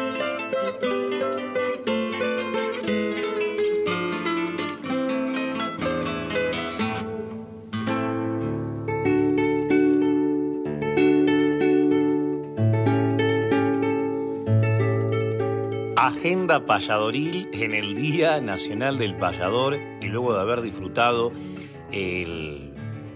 Agenda 16.31 16.65
payadoril 16.65 17.49
en 17.51 17.73
el 17.73 17.93
Día 17.93 18.39
Nacional 18.39 18.97
del 18.97 19.17
Payador 19.17 19.77
y 20.01 20.05
luego 20.05 20.33
de 20.33 20.39
haber 20.39 20.61
disfrutado 20.61 21.33
el 21.91 22.71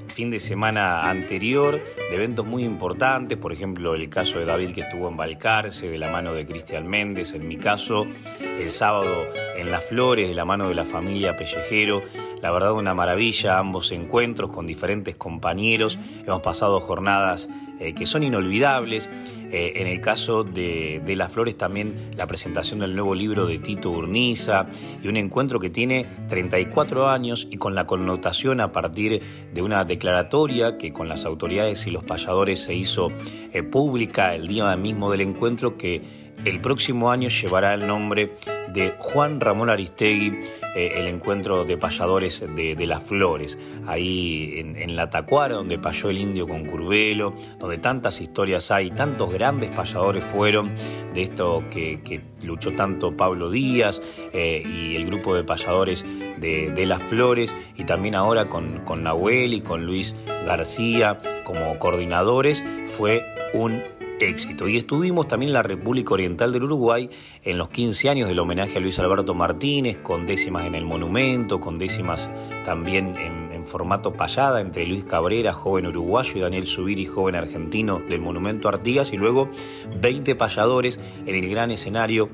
fin 0.07 0.31
de 0.31 0.39
semana 0.41 1.09
anterior 1.09 1.79
de 2.09 2.13
eventos 2.13 2.45
muy 2.45 2.65
importantes, 2.65 3.37
por 3.37 3.53
ejemplo 3.53 3.95
el 3.95 4.09
caso 4.09 4.39
de 4.39 4.43
David 4.43 4.73
que 4.73 4.81
estuvo 4.81 5.07
en 5.07 5.15
Balcarce 5.15 5.89
de 5.89 5.97
la 5.97 6.11
mano 6.11 6.33
de 6.33 6.45
Cristian 6.45 6.87
Méndez, 6.87 7.33
en 7.33 7.47
mi 7.47 7.55
caso 7.55 8.05
el 8.59 8.69
sábado 8.69 9.27
en 9.55 9.71
Las 9.71 9.85
Flores 9.85 10.27
de 10.27 10.35
la 10.35 10.43
mano 10.43 10.67
de 10.67 10.75
la 10.75 10.83
familia 10.83 11.37
Pellejero, 11.37 12.01
la 12.41 12.51
verdad 12.51 12.73
una 12.73 12.93
maravilla 12.93 13.59
ambos 13.59 13.93
encuentros 13.93 14.51
con 14.51 14.67
diferentes 14.67 15.15
compañeros, 15.15 15.97
hemos 16.25 16.41
pasado 16.41 16.81
jornadas 16.81 17.47
eh, 17.79 17.93
que 17.93 18.05
son 18.05 18.23
inolvidables. 18.23 19.09
Eh, 19.55 19.79
en 19.79 19.87
el 19.87 20.01
caso 20.01 20.43
de, 20.43 21.01
de, 21.05 21.15
Las 21.15 21.31
Flores 21.31 21.57
también 21.57 22.11
la 22.17 22.27
presentación 22.27 22.79
del 22.79 22.93
nuevo 22.93 23.15
libro 23.15 23.45
de 23.45 23.57
Tito 23.57 23.89
Urniza 23.89 24.67
y 25.01 25.07
un 25.07 25.15
encuentro 25.15 25.61
que 25.61 25.69
tiene 25.69 26.05
34 26.27 27.07
años 27.07 27.47
y 27.49 27.55
con 27.55 27.73
la 27.73 27.87
connotación 27.87 28.59
a 28.59 28.73
partir 28.73 29.21
de 29.53 29.61
una 29.61 29.85
declaratoria 29.85 30.77
que 30.77 30.91
con 30.91 31.07
las 31.07 31.23
autoridades 31.23 31.87
y 31.87 31.91
los 31.91 32.03
payadores 32.03 32.59
se 32.59 32.75
hizo 32.75 33.13
eh, 33.53 33.63
pública 33.63 34.35
el 34.35 34.49
día 34.49 34.75
mismo 34.75 35.09
del 35.09 35.21
encuentro 35.21 35.77
que 35.77 36.24
el 36.45 36.61
próximo 36.61 37.11
año 37.11 37.29
llevará 37.29 37.73
el 37.73 37.87
nombre 37.87 38.35
de 38.71 38.95
Juan 38.99 39.39
Ramón 39.39 39.69
Aristegui, 39.69 40.39
eh, 40.75 40.95
el 40.97 41.07
encuentro 41.07 41.65
de 41.65 41.77
payadores 41.77 42.41
de, 42.55 42.85
las 42.85 43.01
flores, 43.01 43.57
ahí 43.87 44.53
en, 44.57 44.95
la 44.95 45.09
Tacuara, 45.09 45.55
donde 45.55 45.79
payó 45.79 46.09
el 46.09 46.17
indio 46.17 46.47
con 46.47 46.65
Curvelo, 46.65 47.33
donde 47.59 47.77
tantas 47.77 48.21
historias 48.21 48.69
hay, 48.71 48.91
tantos 48.91 49.31
grandes 49.31 49.71
payadores 49.71 50.23
fueron 50.23 50.71
de 51.13 51.23
esto 51.23 51.63
que, 51.71 52.01
que 52.01 52.21
luchó 52.43 52.73
tanto 52.73 53.15
Pablo 53.15 53.49
Díaz 53.49 54.01
eh, 54.33 54.63
y 54.65 54.95
el 54.95 55.05
grupo 55.05 55.33
de 55.33 55.43
payadores 55.43 56.05
de, 56.37 56.69
de, 56.71 56.85
las 56.85 57.01
flores, 57.03 57.55
y 57.75 57.85
también 57.85 58.13
ahora 58.13 58.49
con, 58.49 58.81
con 58.85 59.03
Nahuel 59.03 59.53
y 59.53 59.61
con 59.61 59.85
Luis 59.85 60.13
García 60.45 61.19
como 61.43 61.79
coordinadores, 61.79 62.63
fue 62.97 63.23
un 63.53 63.81
éxito. 64.19 64.67
Y 64.67 64.77
estuvimos 64.77 65.27
también 65.27 65.49
en 65.49 65.53
la 65.53 65.63
República 65.63 66.13
Oriental 66.13 66.53
del 66.53 66.63
Uruguay 66.63 67.09
en 67.43 67.57
los 67.57 67.69
15 67.69 68.09
años 68.09 68.27
del 68.29 68.39
homenaje 68.39 68.77
a 68.77 68.81
Luis 68.81 68.99
Alberto 68.99 69.33
Martínez, 69.33 69.97
con 69.97 70.25
décimas 70.25 70.65
en 70.65 70.75
el 70.75 70.85
monumento, 70.85 71.59
con 71.59 71.77
décimas 71.77 72.29
también 72.63 73.15
en, 73.17 73.45
formato 73.65 74.13
payada 74.13 74.61
entre 74.61 74.85
Luis 74.85 75.05
Cabrera, 75.05 75.51
joven 75.51 75.87
uruguayo, 75.87 76.33
y 76.35 76.39
Daniel 76.39 76.67
Subiri, 76.67 77.07
joven 77.07 77.33
argentino 77.33 77.97
del 77.97 78.21
monumento 78.21 78.69
Artigas, 78.69 79.11
y 79.11 79.17
luego 79.17 79.49
20 79.99 80.35
payadores 80.35 80.99
en 81.25 81.33
el 81.33 81.49
gran 81.49 81.71
escenario 81.71 82.29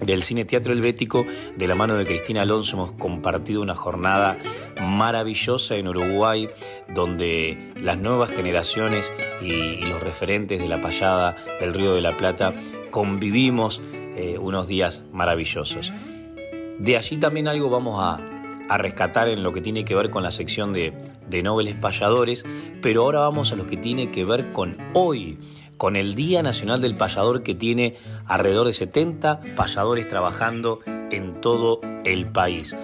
del 0.00 0.22
Cine 0.22 0.44
Teatro 0.44 0.72
Helvético, 0.72 1.26
de 1.56 1.68
la 1.68 1.74
mano 1.74 1.94
de 1.96 2.04
Cristina 2.04 2.42
Alonso, 2.42 2.76
hemos 2.76 2.92
compartido 2.92 3.62
una 3.62 3.74
jornada 3.74 4.36
maravillosa 4.82 5.76
en 5.76 5.88
Uruguay, 5.88 6.48
donde 6.94 7.72
las 7.82 7.98
nuevas 7.98 8.30
generaciones 8.30 9.12
y, 9.42 9.80
los 9.90 10.02
referentes 10.02 10.60
de 10.60 10.68
la 10.68 10.80
payada 10.80 11.36
del 11.58 11.74
Río 11.74 11.94
de 11.94 12.00
la 12.00 12.16
Plata 12.16 12.54
convivimos 12.90 13.80
eh, 14.16 14.38
unos 14.38 14.68
días 14.68 15.02
maravillosos. 15.12 15.92
De 16.78 16.96
allí 16.96 17.16
también 17.16 17.48
algo 17.48 17.68
vamos 17.68 18.00
a, 18.00 18.20
a 18.68 18.78
rescatar 18.78 19.28
en 19.28 19.42
lo 19.42 19.52
que 19.52 19.60
tiene 19.60 19.84
que 19.84 19.96
ver 19.96 20.10
con 20.10 20.22
la 20.22 20.30
sección 20.30 20.72
de, 20.72 20.92
de 21.28 21.42
Nobles 21.42 21.74
Payadores, 21.74 22.44
pero 22.82 23.02
ahora 23.02 23.20
vamos 23.20 23.52
a 23.52 23.56
lo 23.56 23.66
que 23.66 23.76
tiene 23.76 24.10
que 24.10 24.24
ver 24.24 24.52
con 24.52 24.76
hoy, 24.94 25.38
con 25.80 25.96
el 25.96 26.14
Día 26.14 26.42
Nacional 26.42 26.82
del 26.82 26.94
Payador 26.94 27.42
que 27.42 27.54
tiene 27.54 27.96
alrededor 28.26 28.66
de 28.66 28.74
70 28.74 29.40
payadores 29.56 30.06
trabajando 30.06 30.80
en 31.10 31.40
todo 31.40 31.80
el 32.04 32.26
país. 32.26 32.76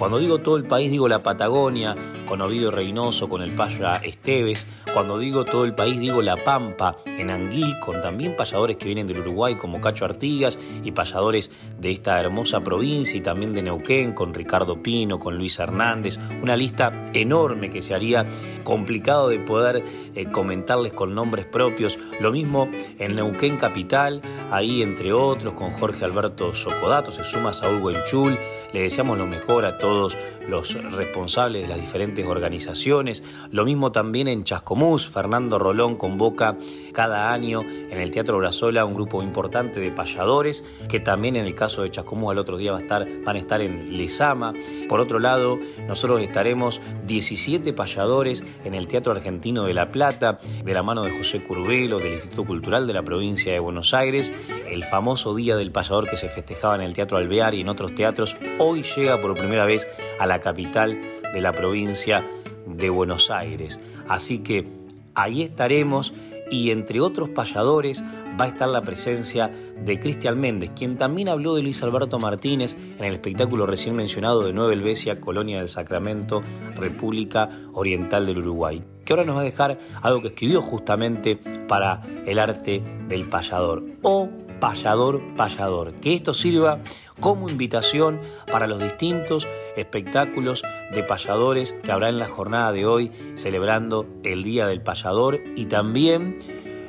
Cuando 0.00 0.18
digo 0.18 0.38
todo 0.38 0.56
el 0.56 0.64
país, 0.64 0.90
digo 0.90 1.08
la 1.08 1.22
Patagonia, 1.22 1.94
con 2.24 2.40
Ovidio 2.40 2.70
Reynoso, 2.70 3.28
con 3.28 3.42
el 3.42 3.50
Paya 3.50 3.96
Esteves. 3.96 4.64
Cuando 4.94 5.18
digo 5.18 5.44
todo 5.44 5.66
el 5.66 5.74
país, 5.74 6.00
digo 6.00 6.22
La 6.22 6.36
Pampa, 6.36 6.96
en 7.04 7.28
Anguil, 7.28 7.78
con 7.84 8.00
también 8.00 8.34
payadores 8.34 8.76
que 8.76 8.86
vienen 8.86 9.06
del 9.06 9.20
Uruguay, 9.20 9.56
como 9.56 9.78
Cacho 9.78 10.06
Artigas, 10.06 10.58
y 10.82 10.92
payadores 10.92 11.50
de 11.78 11.90
esta 11.90 12.18
hermosa 12.18 12.60
provincia, 12.60 13.18
y 13.18 13.20
también 13.20 13.52
de 13.52 13.60
Neuquén, 13.60 14.14
con 14.14 14.32
Ricardo 14.32 14.82
Pino, 14.82 15.18
con 15.18 15.36
Luis 15.36 15.58
Hernández. 15.58 16.18
Una 16.42 16.56
lista 16.56 17.04
enorme 17.12 17.68
que 17.68 17.82
se 17.82 17.94
haría 17.94 18.26
complicado 18.64 19.28
de 19.28 19.38
poder 19.38 19.84
eh, 20.14 20.24
comentarles 20.32 20.94
con 20.94 21.14
nombres 21.14 21.44
propios. 21.44 21.98
Lo 22.20 22.32
mismo 22.32 22.70
en 22.98 23.16
Neuquén 23.16 23.58
Capital, 23.58 24.22
ahí 24.50 24.82
entre 24.82 25.12
otros, 25.12 25.52
con 25.52 25.72
Jorge 25.72 26.06
Alberto 26.06 26.54
Socodato, 26.54 27.12
se 27.12 27.22
suma 27.22 27.52
Saúl 27.52 27.82
Huenchul. 27.82 28.38
Le 28.72 28.82
deseamos 28.82 29.18
lo 29.18 29.26
mejor 29.26 29.64
a 29.64 29.78
todos 29.78 30.16
los 30.50 30.74
responsables 30.92 31.62
de 31.62 31.68
las 31.68 31.80
diferentes 31.80 32.26
organizaciones. 32.26 33.22
Lo 33.50 33.64
mismo 33.64 33.92
también 33.92 34.28
en 34.28 34.44
Chascomús, 34.44 35.08
Fernando 35.08 35.58
Rolón 35.58 35.96
convoca 35.96 36.58
cada 36.92 37.32
año 37.32 37.62
en 37.62 37.98
el 37.98 38.10
Teatro 38.10 38.36
Brazola 38.38 38.84
un 38.84 38.94
grupo 38.94 39.22
importante 39.22 39.80
de 39.80 39.90
payadores, 39.90 40.62
que 40.88 41.00
también 41.00 41.36
en 41.36 41.46
el 41.46 41.54
caso 41.54 41.82
de 41.82 41.90
Chascomús 41.90 42.32
al 42.32 42.38
otro 42.38 42.56
día 42.56 42.72
va 42.72 42.78
a 42.78 42.82
estar, 42.82 43.06
van 43.24 43.36
a 43.36 43.38
estar 43.38 43.60
en 43.62 43.96
Lesama. 43.96 44.52
Por 44.88 45.00
otro 45.00 45.18
lado, 45.18 45.58
nosotros 45.86 46.20
estaremos 46.20 46.80
17 47.06 47.72
payadores 47.72 48.42
en 48.64 48.74
el 48.74 48.88
Teatro 48.88 49.12
Argentino 49.12 49.64
de 49.64 49.74
La 49.74 49.92
Plata, 49.92 50.38
de 50.64 50.74
la 50.74 50.82
mano 50.82 51.02
de 51.02 51.16
José 51.16 51.42
Curvelo, 51.42 51.98
del 51.98 52.12
Instituto 52.12 52.44
Cultural 52.44 52.86
de 52.86 52.92
la 52.92 53.02
provincia 53.02 53.52
de 53.52 53.60
Buenos 53.60 53.94
Aires, 53.94 54.32
el 54.68 54.84
famoso 54.84 55.34
Día 55.34 55.56
del 55.56 55.70
Payador 55.70 56.08
que 56.08 56.16
se 56.16 56.28
festejaba 56.28 56.74
en 56.74 56.82
el 56.82 56.94
Teatro 56.94 57.16
Alvear 57.16 57.54
y 57.54 57.60
en 57.60 57.68
otros 57.68 57.94
teatros, 57.94 58.36
hoy 58.58 58.82
llega 58.82 59.20
por 59.20 59.34
primera 59.34 59.64
vez 59.64 59.86
a 60.18 60.26
la 60.26 60.39
capital 60.40 61.00
de 61.32 61.40
la 61.40 61.52
provincia 61.52 62.24
de 62.66 62.90
Buenos 62.90 63.30
Aires. 63.30 63.80
Así 64.08 64.38
que 64.38 64.66
ahí 65.14 65.42
estaremos 65.42 66.12
y 66.50 66.70
entre 66.70 67.00
otros 67.00 67.28
payadores 67.28 68.02
va 68.38 68.44
a 68.44 68.48
estar 68.48 68.68
la 68.68 68.82
presencia 68.82 69.50
de 69.84 70.00
Cristian 70.00 70.40
Méndez, 70.40 70.70
quien 70.74 70.96
también 70.96 71.28
habló 71.28 71.54
de 71.54 71.62
Luis 71.62 71.82
Alberto 71.82 72.18
Martínez 72.18 72.76
en 72.98 73.04
el 73.04 73.14
espectáculo 73.14 73.66
recién 73.66 73.94
mencionado 73.96 74.44
de 74.44 74.52
Nueva 74.52 74.72
Helvecia, 74.72 75.20
Colonia 75.20 75.58
del 75.58 75.68
Sacramento, 75.68 76.42
República 76.76 77.48
Oriental 77.72 78.26
del 78.26 78.38
Uruguay, 78.38 78.82
que 79.04 79.12
ahora 79.12 79.24
nos 79.24 79.36
va 79.36 79.40
a 79.40 79.44
dejar 79.44 79.78
algo 80.02 80.20
que 80.22 80.28
escribió 80.28 80.60
justamente 80.60 81.36
para 81.36 82.02
el 82.26 82.38
arte 82.38 82.82
del 83.08 83.26
payador, 83.26 83.84
o 84.02 84.28
payador 84.58 85.20
payador, 85.36 85.94
que 85.94 86.14
esto 86.14 86.34
sirva 86.34 86.80
como 87.20 87.48
invitación 87.48 88.20
para 88.50 88.66
los 88.66 88.82
distintos 88.82 89.46
espectáculos 89.76 90.62
de 90.92 91.02
payadores 91.02 91.74
que 91.82 91.92
habrá 91.92 92.08
en 92.08 92.18
la 92.18 92.28
jornada 92.28 92.72
de 92.72 92.86
hoy 92.86 93.12
celebrando 93.34 94.06
el 94.22 94.42
Día 94.42 94.66
del 94.66 94.80
Payador 94.80 95.40
y 95.56 95.66
también 95.66 96.38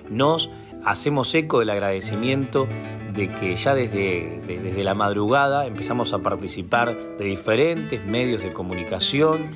nos 0.10 0.50
hacemos 0.84 1.34
eco 1.36 1.60
del 1.60 1.70
agradecimiento 1.70 2.68
de 3.14 3.28
que 3.28 3.56
ya 3.56 3.76
desde, 3.76 4.42
desde 4.48 4.84
la 4.84 4.94
madrugada 4.94 5.66
empezamos 5.66 6.14
a 6.14 6.20
participar 6.20 6.96
de 7.18 7.26
diferentes 7.26 8.06
medios 8.06 8.42
de 8.42 8.54
comunicación, 8.54 9.50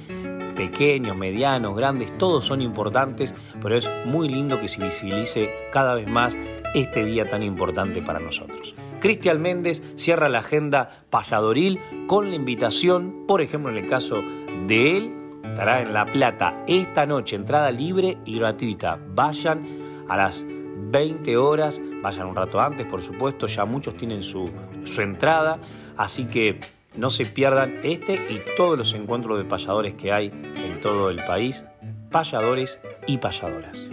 pequeños, 0.56 1.16
medianos, 1.16 1.76
grandes, 1.76 2.18
todos 2.18 2.46
son 2.46 2.62
importantes, 2.62 3.34
pero 3.62 3.76
es 3.76 3.90
muy 4.06 4.30
lindo 4.30 4.60
que 4.60 4.68
se 4.68 4.84
visibilice 4.84 5.52
cada 5.72 5.96
vez 5.96 6.08
más 6.08 6.38
este 6.74 7.06
día 7.06 7.30
tan 7.30 7.44
importante 7.44 8.02
para 8.02 8.20
nosotros. 8.20 8.76
Cristian 9.06 9.40
Méndez 9.40 9.84
cierra 9.98 10.30
la 10.30 10.40
agenda 10.40 10.90
payadoril 11.12 11.80
con 12.08 12.32
la 12.32 12.36
invitación, 12.36 13.28
por 13.28 13.40
ejemplo 13.40 13.70
en 13.70 13.78
el 13.78 13.86
caso 13.86 14.24
de 14.66 14.98
él, 14.98 15.14
estará 15.44 15.84
en 15.84 15.94
La 15.94 16.08
Plata 16.08 16.64
esta 16.66 17.06
noche, 17.06 17.36
entrada 17.36 17.70
libre 17.70 18.18
y 18.26 18.40
gratuita. 18.40 18.98
Vayan 19.10 19.62
a 20.10 20.18
las 20.18 20.44
20 20.48 21.38
horas, 21.38 21.80
vayan 22.02 22.26
un 22.26 22.36
rato 22.36 22.60
antes, 22.60 22.88
por 22.88 23.04
supuesto, 23.04 23.46
ya 23.46 23.64
muchos 23.66 23.96
tienen 23.96 24.24
su, 24.24 24.50
su 24.86 25.02
entrada, 25.02 25.60
así 25.98 26.26
que 26.26 26.60
no 26.98 27.12
se 27.12 27.28
pierdan 27.28 27.76
este 27.84 28.16
y 28.16 28.42
todos 28.58 28.76
los 28.76 28.92
encuentros 28.96 29.38
de 29.38 29.46
payadores 29.46 29.94
que 29.94 30.12
hay 30.12 30.30
en 30.30 30.82
todo 30.82 31.12
el 31.12 31.18
país, 31.18 31.64
payadores 32.10 32.80
y 33.06 33.20
payadoras. 33.20 33.88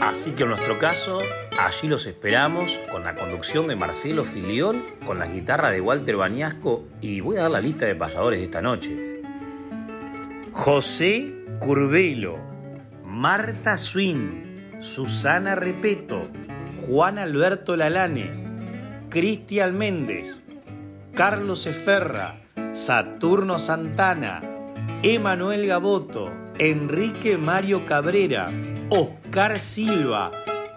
Así 0.00 0.32
que 0.32 0.42
en 0.42 0.48
nuestro 0.48 0.76
caso, 0.80 1.20
allí 1.58 1.88
los 1.88 2.06
esperamos 2.06 2.78
con 2.90 3.04
la 3.04 3.14
conducción 3.14 3.66
de 3.66 3.76
Marcelo 3.76 4.24
Filión, 4.24 4.82
con 5.04 5.18
la 5.18 5.26
guitarra 5.26 5.70
de 5.70 5.80
Walter 5.80 6.16
Bañasco 6.16 6.84
y 7.00 7.20
voy 7.20 7.36
a 7.36 7.42
dar 7.42 7.50
la 7.50 7.60
lista 7.60 7.86
de 7.86 7.94
payadores 7.94 8.40
de 8.40 8.44
esta 8.44 8.62
noche. 8.62 9.22
José 10.52 11.34
Curvelo, 11.60 12.38
Marta 13.04 13.78
Swin, 13.78 14.76
Susana 14.80 15.54
Repeto, 15.54 16.28
Juan 16.86 17.18
Alberto 17.18 17.76
Lalane, 17.76 18.30
Cristian 19.08 19.76
Méndez, 19.76 20.42
Carlos 21.14 21.66
Eferra, 21.66 22.40
Saturno 22.72 23.58
Santana, 23.58 24.42
Emanuel 25.02 25.66
Gaboto, 25.66 26.30
Enrique 26.58 27.38
Mario 27.38 27.86
Cabrera, 27.86 28.50
Oscar 28.90 29.58
Silva, 29.58 30.30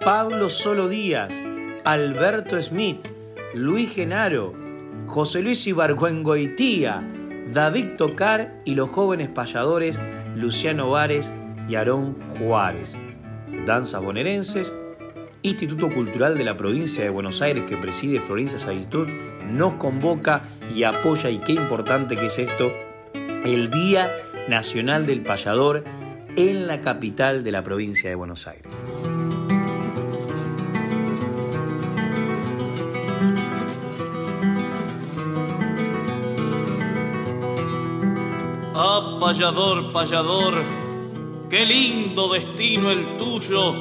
Pablo 0.07 0.49
Solo 0.49 0.87
Díaz, 0.87 1.33
Alberto 1.83 2.63
Smith, 2.63 3.05
Luis 3.53 3.93
Genaro, 3.93 4.53
José 5.05 5.41
Luis 5.41 5.67
Ibargüengoitía, 5.67 7.05
David 7.51 7.97
Tocar 7.97 8.61
y 8.63 8.75
los 8.75 8.89
jóvenes 8.89 9.27
payadores 9.27 9.99
Luciano 10.33 10.91
Vares 10.91 11.33
y 11.67 11.75
Aarón 11.75 12.15
Juárez. 12.39 12.95
Danzas 13.65 14.01
bonaerenses, 14.01 14.73
Instituto 15.41 15.89
Cultural 15.89 16.37
de 16.37 16.45
la 16.45 16.55
Provincia 16.55 17.03
de 17.03 17.09
Buenos 17.09 17.41
Aires 17.41 17.65
que 17.65 17.75
preside 17.75 18.21
Florencia 18.21 18.59
Sabitud, 18.59 19.09
nos 19.49 19.73
convoca 19.73 20.41
y 20.73 20.83
apoya, 20.83 21.29
y 21.29 21.39
qué 21.39 21.51
importante 21.51 22.15
que 22.15 22.27
es 22.27 22.39
esto, 22.39 22.71
el 23.43 23.69
Día 23.69 24.09
Nacional 24.47 25.05
del 25.05 25.19
Payador 25.19 25.83
en 26.37 26.65
la 26.65 26.79
capital 26.79 27.43
de 27.43 27.51
la 27.51 27.61
provincia 27.61 28.09
de 28.09 28.15
Buenos 28.15 28.47
Aires. 28.47 28.71
Payador, 39.19 39.91
payador, 39.91 40.63
qué 41.49 41.65
lindo 41.65 42.33
destino 42.33 42.91
el 42.91 43.17
tuyo. 43.17 43.75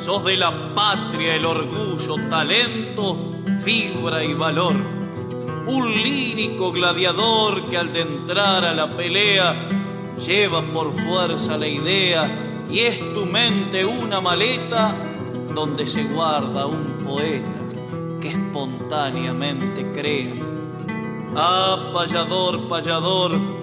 Sos 0.00 0.24
de 0.24 0.36
la 0.36 0.74
patria 0.74 1.34
el 1.34 1.44
orgullo, 1.44 2.16
talento, 2.28 3.16
fibra 3.60 4.24
y 4.24 4.34
valor. 4.34 4.76
Un 5.66 5.92
lírico 5.92 6.72
gladiador 6.72 7.68
que 7.68 7.76
al 7.76 7.94
entrar 7.96 8.64
a 8.64 8.74
la 8.74 8.96
pelea 8.96 9.54
lleva 10.18 10.62
por 10.62 10.92
fuerza 10.92 11.58
la 11.58 11.68
idea 11.68 12.66
y 12.70 12.80
es 12.80 13.12
tu 13.12 13.26
mente 13.26 13.84
una 13.84 14.20
maleta 14.20 14.94
donde 15.54 15.86
se 15.86 16.04
guarda 16.04 16.66
un 16.66 16.98
poeta 17.04 17.58
que 18.20 18.28
espontáneamente 18.28 19.90
cree. 19.92 20.32
Ah, 21.36 21.90
payador, 21.92 22.68
payador, 22.68 23.57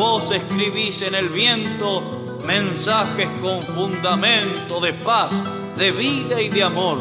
vos 0.00 0.30
escribís 0.30 1.02
en 1.02 1.14
el 1.14 1.28
viento 1.28 2.24
mensajes 2.46 3.28
con 3.42 3.60
fundamento 3.62 4.80
de 4.80 4.94
paz, 4.94 5.30
de 5.76 5.92
vida 5.92 6.40
y 6.40 6.48
de 6.48 6.62
amor. 6.62 7.00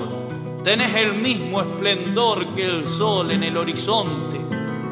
Tenés 0.66 0.94
el 0.96 1.14
mismo 1.14 1.62
esplendor 1.62 2.54
que 2.56 2.66
el 2.66 2.90
sol 2.90 3.32
en 3.32 3.46
el 3.46 3.56
horizonte 3.56 4.42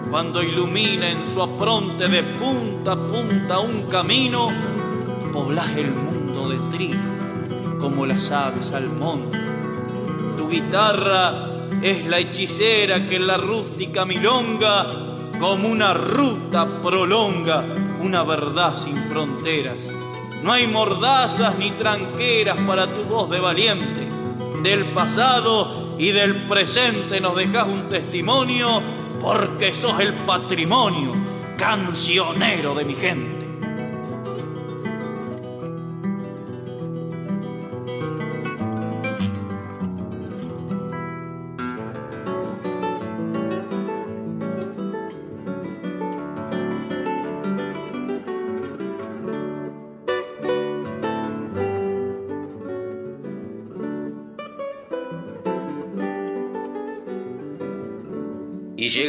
cuando 0.09 0.41
ilumina 0.41 1.09
en 1.09 1.27
su 1.27 1.41
apronte 1.41 2.07
de 2.07 2.23
punta 2.23 2.93
a 2.93 2.95
punta 2.95 3.59
un 3.59 3.81
camino, 3.87 4.53
poblás 5.33 5.75
el 5.75 5.91
mundo 5.91 6.47
de 6.47 6.59
trino 6.77 7.77
como 7.77 8.05
las 8.05 8.31
aves 8.31 8.71
al 8.71 8.87
monte. 8.87 9.37
Tu 10.37 10.47
guitarra 10.47 11.67
es 11.81 12.07
la 12.07 12.19
hechicera 12.19 13.05
que 13.05 13.17
en 13.17 13.27
la 13.27 13.35
rústica 13.35 14.05
milonga 14.05 15.17
como 15.37 15.67
una 15.67 15.93
ruta 15.93 16.65
prolonga 16.81 17.65
una 18.01 18.23
verdad 18.23 18.75
sin 18.77 19.03
fronteras. 19.09 19.77
No 20.43 20.51
hay 20.51 20.67
mordazas 20.67 21.57
ni 21.57 21.71
tranqueras 21.71 22.57
para 22.67 22.87
tu 22.87 23.03
voz 23.03 23.29
de 23.29 23.39
valiente. 23.39 24.07
Del 24.61 24.85
pasado 24.85 25.95
y 25.97 26.11
del 26.11 26.47
presente 26.47 27.19
nos 27.21 27.35
dejas 27.35 27.67
un 27.67 27.89
testimonio 27.89 28.81
porque 29.19 29.73
sos 29.73 29.99
el 29.99 30.13
patrimonio 30.13 31.13
cancionero 31.57 32.75
de 32.75 32.85
mi 32.85 32.93
gente. 32.93 33.36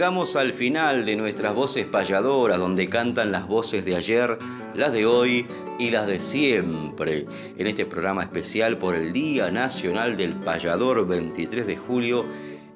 Al 0.08 0.54
final 0.54 1.04
de 1.04 1.16
nuestras 1.16 1.54
voces 1.54 1.84
payadoras, 1.84 2.58
donde 2.58 2.88
cantan 2.88 3.30
las 3.30 3.46
voces 3.46 3.84
de 3.84 3.94
ayer, 3.94 4.38
las 4.74 4.90
de 4.94 5.04
hoy 5.04 5.46
y 5.78 5.90
las 5.90 6.06
de 6.06 6.18
siempre, 6.18 7.26
en 7.58 7.66
este 7.66 7.84
programa 7.84 8.22
especial 8.22 8.78
por 8.78 8.94
el 8.94 9.12
Día 9.12 9.50
Nacional 9.50 10.16
del 10.16 10.34
Payador 10.34 11.06
23 11.06 11.66
de 11.66 11.76
julio. 11.76 12.24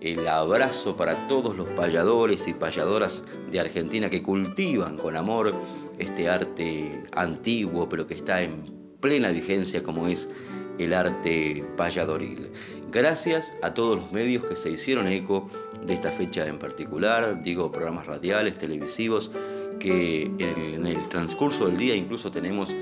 El 0.03 0.29
abrazo 0.29 0.95
para 0.95 1.27
todos 1.27 1.57
los 1.57 1.67
payadores 1.69 2.47
y 2.49 2.53
payadoras 2.53 3.25
de 3.51 3.61
Argentina 3.61 4.11
que 4.11 4.23
cultivan 4.23 4.99
con 4.99 5.17
amor 5.17 5.55
este 5.99 6.29
arte 6.29 7.03
antiguo, 7.17 7.89
pero 7.89 8.07
que 8.07 8.15
está 8.15 8.43
en 8.43 8.63
plena 9.01 9.31
vigencia 9.31 9.83
como 9.83 10.07
es 10.07 10.29
el 10.79 10.93
arte 10.93 11.65
payadoril. 11.79 12.51
Gracias 12.91 13.55
a 13.63 13.73
todos 13.73 13.97
los 13.97 14.13
medios 14.13 14.45
que 14.45 14.55
se 14.55 14.71
hicieron 14.71 15.09
eco 15.09 15.49
de 15.87 15.95
esta 15.95 16.11
fecha 16.11 16.47
en 16.47 16.59
particular, 16.59 17.43
digo 17.43 17.71
programas 17.71 18.07
radiales, 18.07 18.57
televisivos, 18.59 19.31
que 19.79 20.31
en 20.39 20.87
el 20.87 21.09
transcurso 21.09 21.67
del 21.67 21.77
día 21.77 21.95
incluso 21.97 22.31
tenemos 22.31 22.75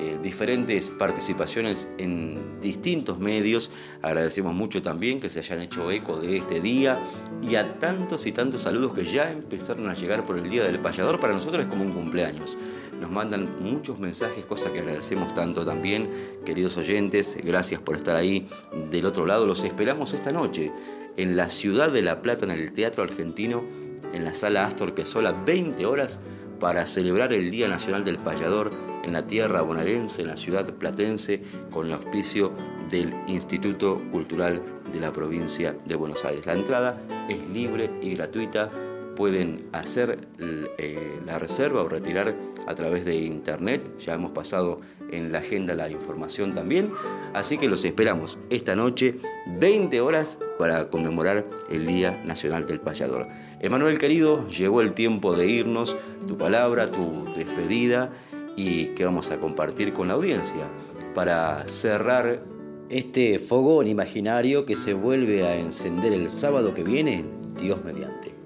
eh, 0.00 0.18
diferentes 0.22 0.88
participaciones 0.88 1.86
en 1.98 2.58
distintos 2.60 3.18
medios. 3.18 3.70
Agradecemos 4.00 4.54
mucho 4.54 4.80
también 4.80 5.20
que 5.20 5.28
se 5.28 5.40
hayan 5.40 5.60
hecho 5.60 5.90
eco 5.90 6.16
de 6.16 6.38
este 6.38 6.60
día 6.60 6.98
y 7.42 7.56
a 7.56 7.78
tantos 7.78 8.24
y 8.26 8.32
tantos 8.32 8.62
saludos 8.62 8.94
que 8.94 9.04
ya 9.04 9.30
empezaron 9.30 9.88
a 9.90 9.94
llegar 9.94 10.24
por 10.24 10.38
el 10.38 10.48
Día 10.48 10.64
del 10.64 10.78
Payador. 10.78 11.20
Para 11.20 11.34
nosotros 11.34 11.64
es 11.64 11.68
como 11.68 11.84
un 11.84 11.92
cumpleaños. 11.92 12.56
Nos 12.98 13.10
mandan 13.10 13.60
muchos 13.60 13.98
mensajes, 13.98 14.44
cosa 14.46 14.72
que 14.72 14.80
agradecemos 14.80 15.34
tanto 15.34 15.66
también, 15.66 16.08
queridos 16.46 16.78
oyentes. 16.78 17.36
Gracias 17.44 17.80
por 17.80 17.96
estar 17.96 18.16
ahí 18.16 18.48
del 18.90 19.04
otro 19.04 19.26
lado. 19.26 19.46
Los 19.46 19.64
esperamos 19.64 20.14
esta 20.14 20.32
noche 20.32 20.72
en 21.16 21.36
la 21.36 21.50
ciudad 21.50 21.92
de 21.92 22.02
La 22.02 22.22
Plata, 22.22 22.44
en 22.44 22.52
el 22.52 22.72
Teatro 22.72 23.02
Argentino, 23.02 23.64
en 24.12 24.24
la 24.24 24.34
sala 24.34 24.66
Astor 24.66 24.94
Piazzolla, 24.94 25.32
20 25.32 25.84
horas 25.86 26.20
para 26.58 26.86
celebrar 26.86 27.32
el 27.32 27.50
Día 27.50 27.68
Nacional 27.68 28.04
del 28.04 28.18
Payador 28.18 28.70
en 29.02 29.14
la 29.14 29.24
tierra 29.24 29.62
bonaerense, 29.62 30.22
en 30.22 30.28
la 30.28 30.36
ciudad 30.36 30.72
platense, 30.74 31.42
con 31.70 31.86
el 31.86 31.92
auspicio 31.94 32.52
del 32.90 33.14
Instituto 33.26 34.00
Cultural 34.10 34.62
de 34.92 35.00
la 35.00 35.12
provincia 35.12 35.76
de 35.86 35.94
Buenos 35.94 36.24
Aires. 36.24 36.44
La 36.46 36.52
entrada 36.52 37.00
es 37.28 37.38
libre 37.48 37.90
y 38.02 38.14
gratuita. 38.14 38.70
Pueden 39.16 39.68
hacer 39.72 40.18
eh, 40.38 41.20
la 41.26 41.38
reserva 41.38 41.82
o 41.82 41.88
retirar 41.88 42.34
a 42.66 42.74
través 42.74 43.04
de 43.04 43.16
internet. 43.16 43.90
Ya 43.98 44.14
hemos 44.14 44.32
pasado 44.32 44.80
en 45.12 45.32
la 45.32 45.38
agenda 45.38 45.74
la 45.74 45.90
información 45.90 46.52
también. 46.52 46.92
Así 47.34 47.58
que 47.58 47.68
los 47.68 47.84
esperamos 47.84 48.38
esta 48.50 48.74
noche, 48.76 49.16
20 49.58 50.00
horas, 50.00 50.38
para 50.58 50.88
conmemorar 50.90 51.46
el 51.70 51.86
Día 51.86 52.22
Nacional 52.24 52.66
del 52.66 52.80
Payador. 52.80 53.26
Emanuel 53.60 53.98
querido, 53.98 54.46
llegó 54.48 54.80
el 54.80 54.92
tiempo 54.92 55.34
de 55.34 55.46
irnos. 55.46 55.96
Tu 56.26 56.36
palabra, 56.36 56.90
tu 56.90 57.24
despedida 57.36 58.10
y 58.56 58.86
que 58.88 59.04
vamos 59.04 59.30
a 59.30 59.38
compartir 59.38 59.92
con 59.92 60.08
la 60.08 60.14
audiencia 60.14 60.68
para 61.14 61.66
cerrar 61.68 62.42
este 62.88 63.38
fogón 63.38 63.86
imaginario 63.86 64.66
que 64.66 64.76
se 64.76 64.94
vuelve 64.94 65.46
a 65.46 65.56
encender 65.56 66.12
el 66.12 66.30
sábado 66.30 66.74
que 66.74 66.82
viene, 66.82 67.24
Dios 67.60 67.82
mediante. 67.84 68.39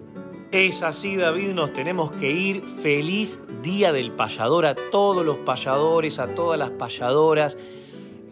Es 0.54 0.84
así, 0.84 1.16
David, 1.16 1.52
nos 1.52 1.72
tenemos 1.72 2.12
que 2.12 2.30
ir. 2.30 2.62
Feliz 2.68 3.40
Día 3.60 3.92
del 3.92 4.12
Payador 4.12 4.66
a 4.66 4.76
todos 4.76 5.26
los 5.26 5.38
payadores, 5.38 6.20
a 6.20 6.28
todas 6.28 6.56
las 6.56 6.70
payadoras. 6.70 7.58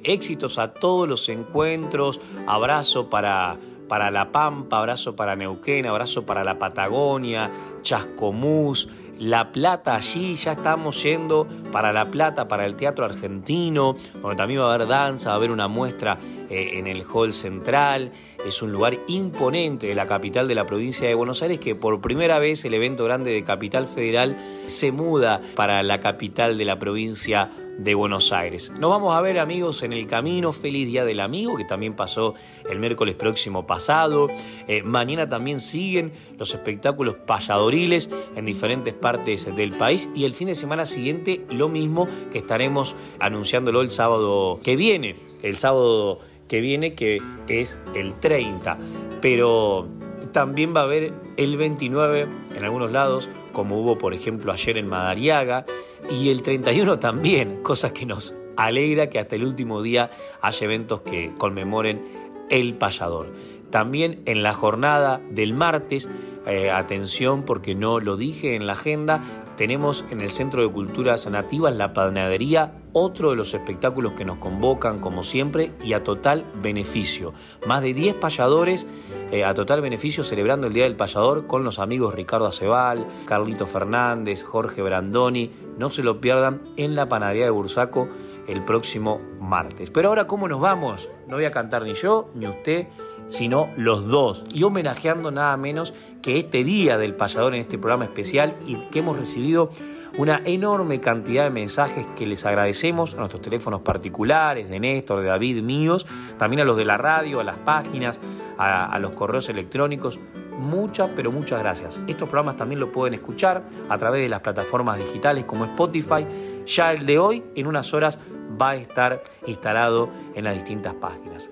Éxitos 0.04 0.56
a 0.56 0.72
todos 0.72 1.08
los 1.08 1.28
encuentros. 1.28 2.20
Abrazo 2.46 3.10
para, 3.10 3.58
para 3.88 4.12
La 4.12 4.30
Pampa, 4.30 4.78
abrazo 4.78 5.16
para 5.16 5.34
Neuquén, 5.34 5.84
abrazo 5.84 6.24
para 6.24 6.44
la 6.44 6.60
Patagonia, 6.60 7.50
Chascomús, 7.82 8.88
la 9.18 9.50
Plata 9.50 9.96
allí, 9.96 10.36
ya 10.36 10.52
estamos 10.52 11.02
yendo 11.02 11.48
para 11.72 11.92
La 11.92 12.08
Plata, 12.08 12.46
para 12.46 12.66
el 12.66 12.76
Teatro 12.76 13.04
Argentino, 13.04 13.96
donde 14.20 14.36
también 14.36 14.60
va 14.60 14.70
a 14.70 14.74
haber 14.74 14.86
danza, 14.86 15.30
va 15.30 15.34
a 15.34 15.36
haber 15.38 15.50
una 15.50 15.66
muestra 15.66 16.16
eh, 16.52 16.78
en 16.78 16.86
el 16.86 17.02
Hall 17.10 17.32
Central. 17.32 18.12
Es 18.46 18.60
un 18.60 18.72
lugar 18.72 18.98
imponente 19.06 19.86
de 19.86 19.94
la 19.94 20.06
capital 20.06 20.46
de 20.48 20.54
la 20.54 20.66
provincia 20.66 21.08
de 21.08 21.14
Buenos 21.14 21.42
Aires 21.42 21.58
que 21.58 21.74
por 21.74 22.02
primera 22.02 22.38
vez 22.38 22.62
el 22.66 22.74
evento 22.74 23.04
grande 23.04 23.32
de 23.32 23.42
Capital 23.42 23.88
Federal 23.88 24.36
se 24.66 24.92
muda 24.92 25.40
para 25.54 25.82
la 25.82 26.00
capital 26.00 26.58
de 26.58 26.64
la 26.66 26.78
provincia 26.78 27.50
de 27.78 27.94
Buenos 27.94 28.32
Aires. 28.32 28.70
Nos 28.78 28.90
vamos 28.90 29.16
a 29.16 29.20
ver 29.22 29.38
amigos 29.38 29.82
en 29.82 29.92
el 29.92 30.06
camino, 30.06 30.52
feliz 30.52 30.86
día 30.86 31.04
del 31.04 31.20
amigo 31.20 31.56
que 31.56 31.64
también 31.64 31.94
pasó 31.94 32.34
el 32.68 32.78
miércoles 32.78 33.14
próximo 33.14 33.66
pasado. 33.66 34.28
Eh, 34.68 34.82
mañana 34.82 35.28
también 35.28 35.58
siguen 35.58 36.12
los 36.38 36.52
espectáculos 36.52 37.16
payadoriles 37.26 38.10
en 38.36 38.44
diferentes 38.44 38.92
partes 38.92 39.54
del 39.56 39.72
país 39.72 40.08
y 40.14 40.24
el 40.24 40.34
fin 40.34 40.48
de 40.48 40.54
semana 40.54 40.84
siguiente 40.84 41.46
lo 41.48 41.68
mismo 41.68 42.06
que 42.30 42.38
estaremos 42.38 42.94
anunciándolo 43.20 43.80
el 43.80 43.90
sábado 43.90 44.60
que 44.62 44.76
viene, 44.76 45.16
el 45.42 45.56
sábado 45.56 46.20
que 46.48 46.60
viene 46.60 46.94
que 46.94 47.20
es 47.48 47.78
el 47.94 48.14
30, 48.14 48.78
pero 49.20 49.88
también 50.32 50.74
va 50.74 50.80
a 50.80 50.84
haber 50.84 51.12
el 51.36 51.56
29 51.56 52.26
en 52.56 52.64
algunos 52.64 52.90
lados, 52.90 53.28
como 53.52 53.80
hubo 53.80 53.98
por 53.98 54.14
ejemplo 54.14 54.52
ayer 54.52 54.78
en 54.78 54.88
Madariaga, 54.88 55.66
y 56.10 56.30
el 56.30 56.42
31 56.42 56.98
también, 56.98 57.62
cosas 57.62 57.92
que 57.92 58.06
nos 58.06 58.34
alegra 58.56 59.08
que 59.08 59.18
hasta 59.18 59.36
el 59.36 59.44
último 59.44 59.82
día 59.82 60.10
haya 60.40 60.64
eventos 60.64 61.02
que 61.02 61.32
conmemoren 61.38 62.02
el 62.50 62.74
payador. 62.74 63.32
También 63.70 64.20
en 64.26 64.42
la 64.42 64.52
jornada 64.52 65.20
del 65.30 65.54
martes, 65.54 66.08
eh, 66.46 66.70
atención 66.70 67.44
porque 67.44 67.74
no 67.74 68.00
lo 68.00 68.16
dije 68.16 68.54
en 68.54 68.66
la 68.66 68.72
agenda, 68.72 69.22
tenemos 69.56 70.04
en 70.10 70.20
el 70.20 70.30
Centro 70.30 70.62
de 70.62 70.72
Culturas 70.72 71.26
Nativas 71.28 71.74
La 71.74 71.92
Panadería, 71.92 72.72
otro 72.92 73.30
de 73.30 73.36
los 73.36 73.54
espectáculos 73.54 74.12
que 74.12 74.24
nos 74.24 74.38
convocan 74.38 75.00
como 75.00 75.22
siempre 75.22 75.72
y 75.82 75.92
a 75.92 76.04
total 76.04 76.44
beneficio. 76.62 77.32
Más 77.66 77.82
de 77.82 77.94
10 77.94 78.16
payadores 78.16 78.86
eh, 79.30 79.44
a 79.44 79.54
total 79.54 79.80
beneficio 79.80 80.24
celebrando 80.24 80.66
el 80.66 80.72
Día 80.72 80.84
del 80.84 80.96
Payador 80.96 81.46
con 81.46 81.64
los 81.64 81.78
amigos 81.78 82.14
Ricardo 82.14 82.46
Acebal, 82.46 83.06
Carlito 83.26 83.66
Fernández, 83.66 84.42
Jorge 84.42 84.82
Brandoni. 84.82 85.50
No 85.78 85.90
se 85.90 86.02
lo 86.02 86.20
pierdan 86.20 86.62
en 86.76 86.94
la 86.94 87.08
panadería 87.08 87.44
de 87.44 87.50
Bursaco 87.50 88.08
el 88.46 88.64
próximo 88.64 89.20
martes. 89.40 89.90
Pero 89.90 90.08
ahora, 90.08 90.26
¿cómo 90.26 90.48
nos 90.48 90.60
vamos? 90.60 91.08
No 91.28 91.36
voy 91.36 91.44
a 91.44 91.50
cantar 91.50 91.84
ni 91.84 91.94
yo 91.94 92.30
ni 92.34 92.46
usted, 92.46 92.88
sino 93.26 93.70
los 93.76 94.06
dos. 94.06 94.44
Y 94.52 94.62
homenajeando 94.62 95.30
nada 95.30 95.56
menos 95.56 95.94
que 96.20 96.38
este 96.38 96.64
Día 96.64 96.98
del 96.98 97.14
Payador 97.14 97.54
en 97.54 97.60
este 97.60 97.78
programa 97.78 98.04
especial 98.04 98.54
y 98.66 98.76
que 98.90 99.00
hemos 99.00 99.16
recibido 99.16 99.70
una 100.18 100.42
enorme 100.44 101.00
cantidad 101.00 101.44
de 101.44 101.50
mensajes 101.50 102.06
que 102.16 102.26
les 102.26 102.44
agradecemos 102.44 103.14
a 103.14 103.18
nuestros 103.18 103.40
teléfonos 103.42 103.80
particulares, 103.80 104.68
de 104.68 104.78
Néstor, 104.78 105.20
de 105.20 105.26
David, 105.26 105.62
míos, 105.62 106.06
también 106.38 106.60
a 106.60 106.64
los 106.64 106.76
de 106.76 106.84
la 106.84 106.98
radio, 106.98 107.40
a 107.40 107.44
las 107.44 107.56
páginas, 107.58 108.20
a, 108.58 108.98
los 108.98 109.12
correos 109.12 109.48
electrónicos. 109.48 110.20
Muchas, 110.58 111.10
pero 111.16 111.32
muchas 111.32 111.60
gracias. 111.60 112.00
Estos 112.06 112.28
programas 112.28 112.56
también 112.56 112.78
lo 112.78 112.92
pueden 112.92 113.14
escuchar 113.14 113.64
a 113.88 113.98
través 113.98 114.20
de 114.22 114.28
las 114.28 114.40
plataformas 114.40 114.98
digitales 114.98 115.44
como 115.44 115.64
Spotify. 115.64 116.26
Ya 116.66 116.92
el 116.92 117.06
de 117.06 117.18
hoy, 117.18 117.42
en 117.56 117.66
unas 117.66 117.92
horas, 117.94 118.18
va 118.60 118.70
a 118.70 118.76
estar 118.76 119.22
instalado 119.46 120.10
en 120.34 120.44
las 120.44 120.54
distintas 120.54 120.94
páginas. 120.94 121.50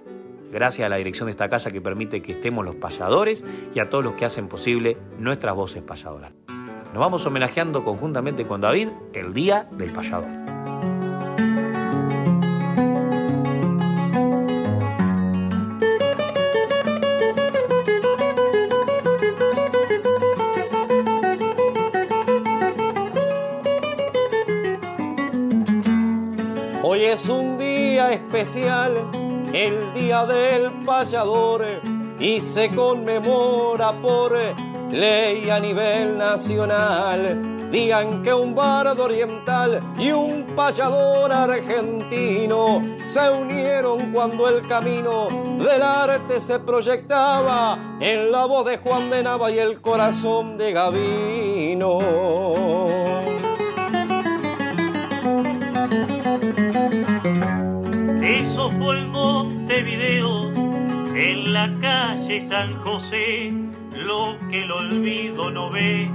Gracias 0.51 0.85
a 0.85 0.89
la 0.89 0.97
dirección 0.97 1.27
de 1.27 1.33
esta 1.33 1.49
casa 1.49 1.71
que 1.71 1.81
permite 1.81 2.23
que 2.23 2.33
estemos 2.33 2.65
los 2.65 2.75
payadores 2.75 3.45
y 3.73 3.79
a 3.79 3.89
todos 3.89 4.03
los 4.03 4.15
que 4.15 4.25
hacen 4.25 4.49
posible 4.49 4.97
nuestras 5.19 5.55
voces 5.55 5.83
payadoras. 5.83 6.33
Nos 6.93 6.99
vamos 6.99 7.25
homenajeando 7.25 7.85
conjuntamente 7.85 8.45
con 8.47 8.61
David 8.61 8.89
el 9.13 9.33
Día 9.33 9.69
del 9.71 9.93
Payador. 9.93 10.29
Hoy 26.83 27.05
es 27.05 27.29
un 27.29 27.57
día 27.57 28.13
especial, 28.13 29.11
el 29.53 29.93
día 29.95 30.25
del 30.27 30.71
payador, 30.85 31.67
y 32.19 32.41
se 32.41 32.71
conmemora 32.71 33.93
por 34.01 34.37
ley 34.91 35.49
a 35.49 35.59
nivel 35.59 36.19
nacional 36.19 37.61
día 37.71 38.03
en 38.03 38.23
que 38.23 38.35
un 38.35 38.55
bardo 38.55 39.05
oriental 39.05 39.81
y 39.97 40.11
un 40.11 40.45
payador 40.57 41.31
argentino 41.31 42.83
se 43.07 43.31
unieron 43.31 44.13
cuando 44.13 44.49
el 44.49 44.67
camino 44.67 45.29
del 45.59 45.83
arte 45.83 46.41
se 46.41 46.59
proyectaba 46.59 47.79
en 48.01 48.33
la 48.33 48.47
voz 48.47 48.67
de 48.67 48.79
Juan 48.79 49.11
de 49.11 49.23
Nava 49.23 49.51
y 49.53 49.59
el 49.59 49.81
corazón 49.81 50.59
de 50.59 50.73
Gavino. 50.73 52.01
En 59.83 61.55
la 61.55 61.73
calle 61.81 62.43
San 62.43 62.77
José, 62.81 63.51
lo 63.97 64.37
que 64.51 64.65
el 64.65 64.71
olvido 64.71 65.51
no 65.51 65.71
ve, 65.71 66.11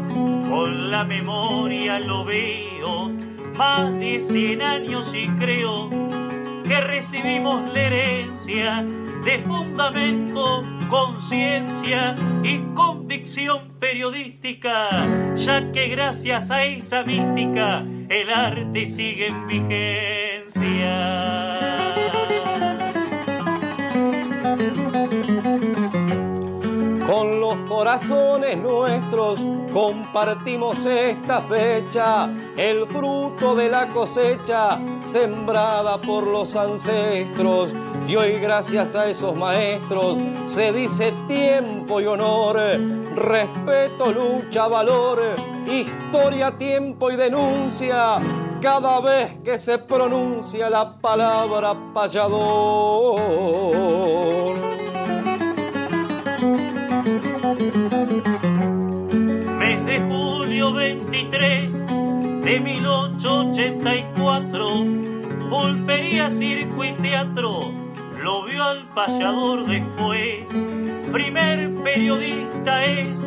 con 0.47 0.91
la 0.91 1.03
memoria 1.03 1.99
lo 1.99 2.24
veo, 2.24 3.09
más 3.57 3.91
de 3.97 4.22
cien 4.22 4.61
años 4.61 5.11
y 5.16 5.28
creo 5.30 5.89
que 5.89 6.80
recibimos 6.80 7.74
la 7.74 7.80
herencia 7.82 8.86
de 9.24 9.39
fundamento, 9.39 10.63
conciencia 10.88 12.13
y 12.43 12.59
convicción 12.76 13.80
periodística, 13.80 15.07
ya 15.38 15.72
que 15.72 15.88
gracias 15.88 16.51
a 16.51 16.63
esa 16.66 17.01
mística 17.01 17.84
el 18.09 18.30
arte 18.30 18.86
sigue 18.86 19.26
en 19.26 19.47
vigencia. 19.47 21.16
Con 27.05 27.39
los 27.39 27.57
corazones 27.69 28.57
nuestros 28.57 29.39
compartimos 29.71 30.85
esta 30.85 31.41
fecha, 31.43 32.29
el 32.57 32.87
fruto 32.87 33.55
de 33.55 33.69
la 33.69 33.89
cosecha 33.89 34.79
sembrada 35.03 35.99
por 36.01 36.25
los 36.25 36.55
ancestros. 36.55 37.73
Y 38.07 38.15
hoy 38.15 38.39
gracias 38.39 38.95
a 38.95 39.07
esos 39.07 39.35
maestros 39.35 40.17
se 40.45 40.73
dice 40.73 41.13
tiempo 41.27 42.01
y 42.01 42.05
honor, 42.05 42.57
respeto, 43.15 44.11
lucha, 44.11 44.67
valor, 44.67 45.19
historia, 45.67 46.57
tiempo 46.57 47.11
y 47.11 47.15
denuncia. 47.15 48.19
Cada 48.61 48.99
vez 48.99 49.37
que 49.43 49.59
se 49.59 49.77
pronuncia 49.77 50.69
la 50.69 50.95
palabra 50.97 51.75
payador. 51.93 53.84
Mes 59.58 59.86
de 59.86 59.99
julio 59.99 60.74
23 60.74 61.74
de 62.43 62.60
1884, 62.60 64.86
Pulpería, 65.49 66.30
Circo 66.30 66.84
y 66.84 66.91
Teatro 66.93 67.72
lo 68.22 68.43
vio 68.43 68.64
al 68.64 68.88
payador 68.89 69.66
después. 69.66 70.45
Primer 71.12 71.74
periodista 71.84 72.86
es 72.86 73.18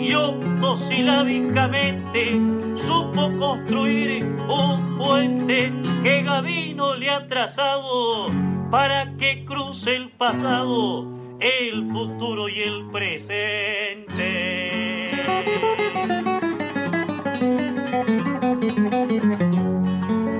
y 0.00 0.14
octosilábicamente 0.14 2.40
supo 2.76 3.30
construir 3.38 4.24
un 4.48 4.96
puente 4.96 5.70
que 6.02 6.22
Gavino 6.22 6.94
le 6.94 7.10
ha 7.10 7.28
trazado 7.28 8.53
para 8.74 9.16
que 9.16 9.44
cruce 9.44 9.94
el 9.94 10.10
pasado 10.10 11.06
el 11.38 11.92
futuro 11.92 12.48
y 12.48 12.60
el 12.60 12.90
presente. 12.90 14.32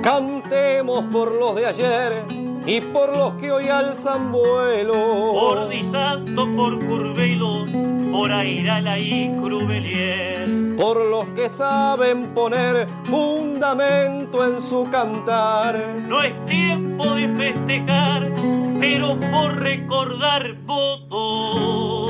Cantemos 0.03 1.05
por 1.13 1.31
los 1.31 1.55
de 1.55 1.67
ayer 1.67 2.25
y 2.67 2.81
por 2.81 3.17
los 3.17 3.35
que 3.35 3.53
hoy 3.53 3.69
alzan 3.69 4.33
vuelo. 4.33 5.33
Por 5.35 5.69
Di 5.69 5.85
Santo, 5.85 6.49
por 6.57 6.85
Curvelo, 6.85 7.67
por 8.15 8.31
Airala 8.31 8.97
y 8.97 9.29
Crubelier. 9.43 10.49
Por 10.77 11.05
los 11.11 11.27
que 11.31 11.49
saben 11.49 12.33
poner 12.33 12.87
fundamento 13.03 14.47
en 14.47 14.63
su 14.63 14.89
cantar. 14.89 15.77
No 16.07 16.23
es 16.23 16.33
tiempo 16.47 17.13
de 17.17 17.27
festejar, 17.31 18.31
pero 18.79 19.19
por 19.33 19.57
recordar 19.57 20.55
voto. 20.63 22.07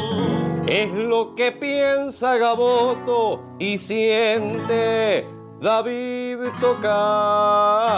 Es 0.67 0.93
lo 0.93 1.35
que 1.35 1.53
piensa 1.53 2.37
Gaboto 2.37 3.43
y 3.59 3.79
siente 3.79 5.27
David 5.63 6.37
tocar. 6.61 7.95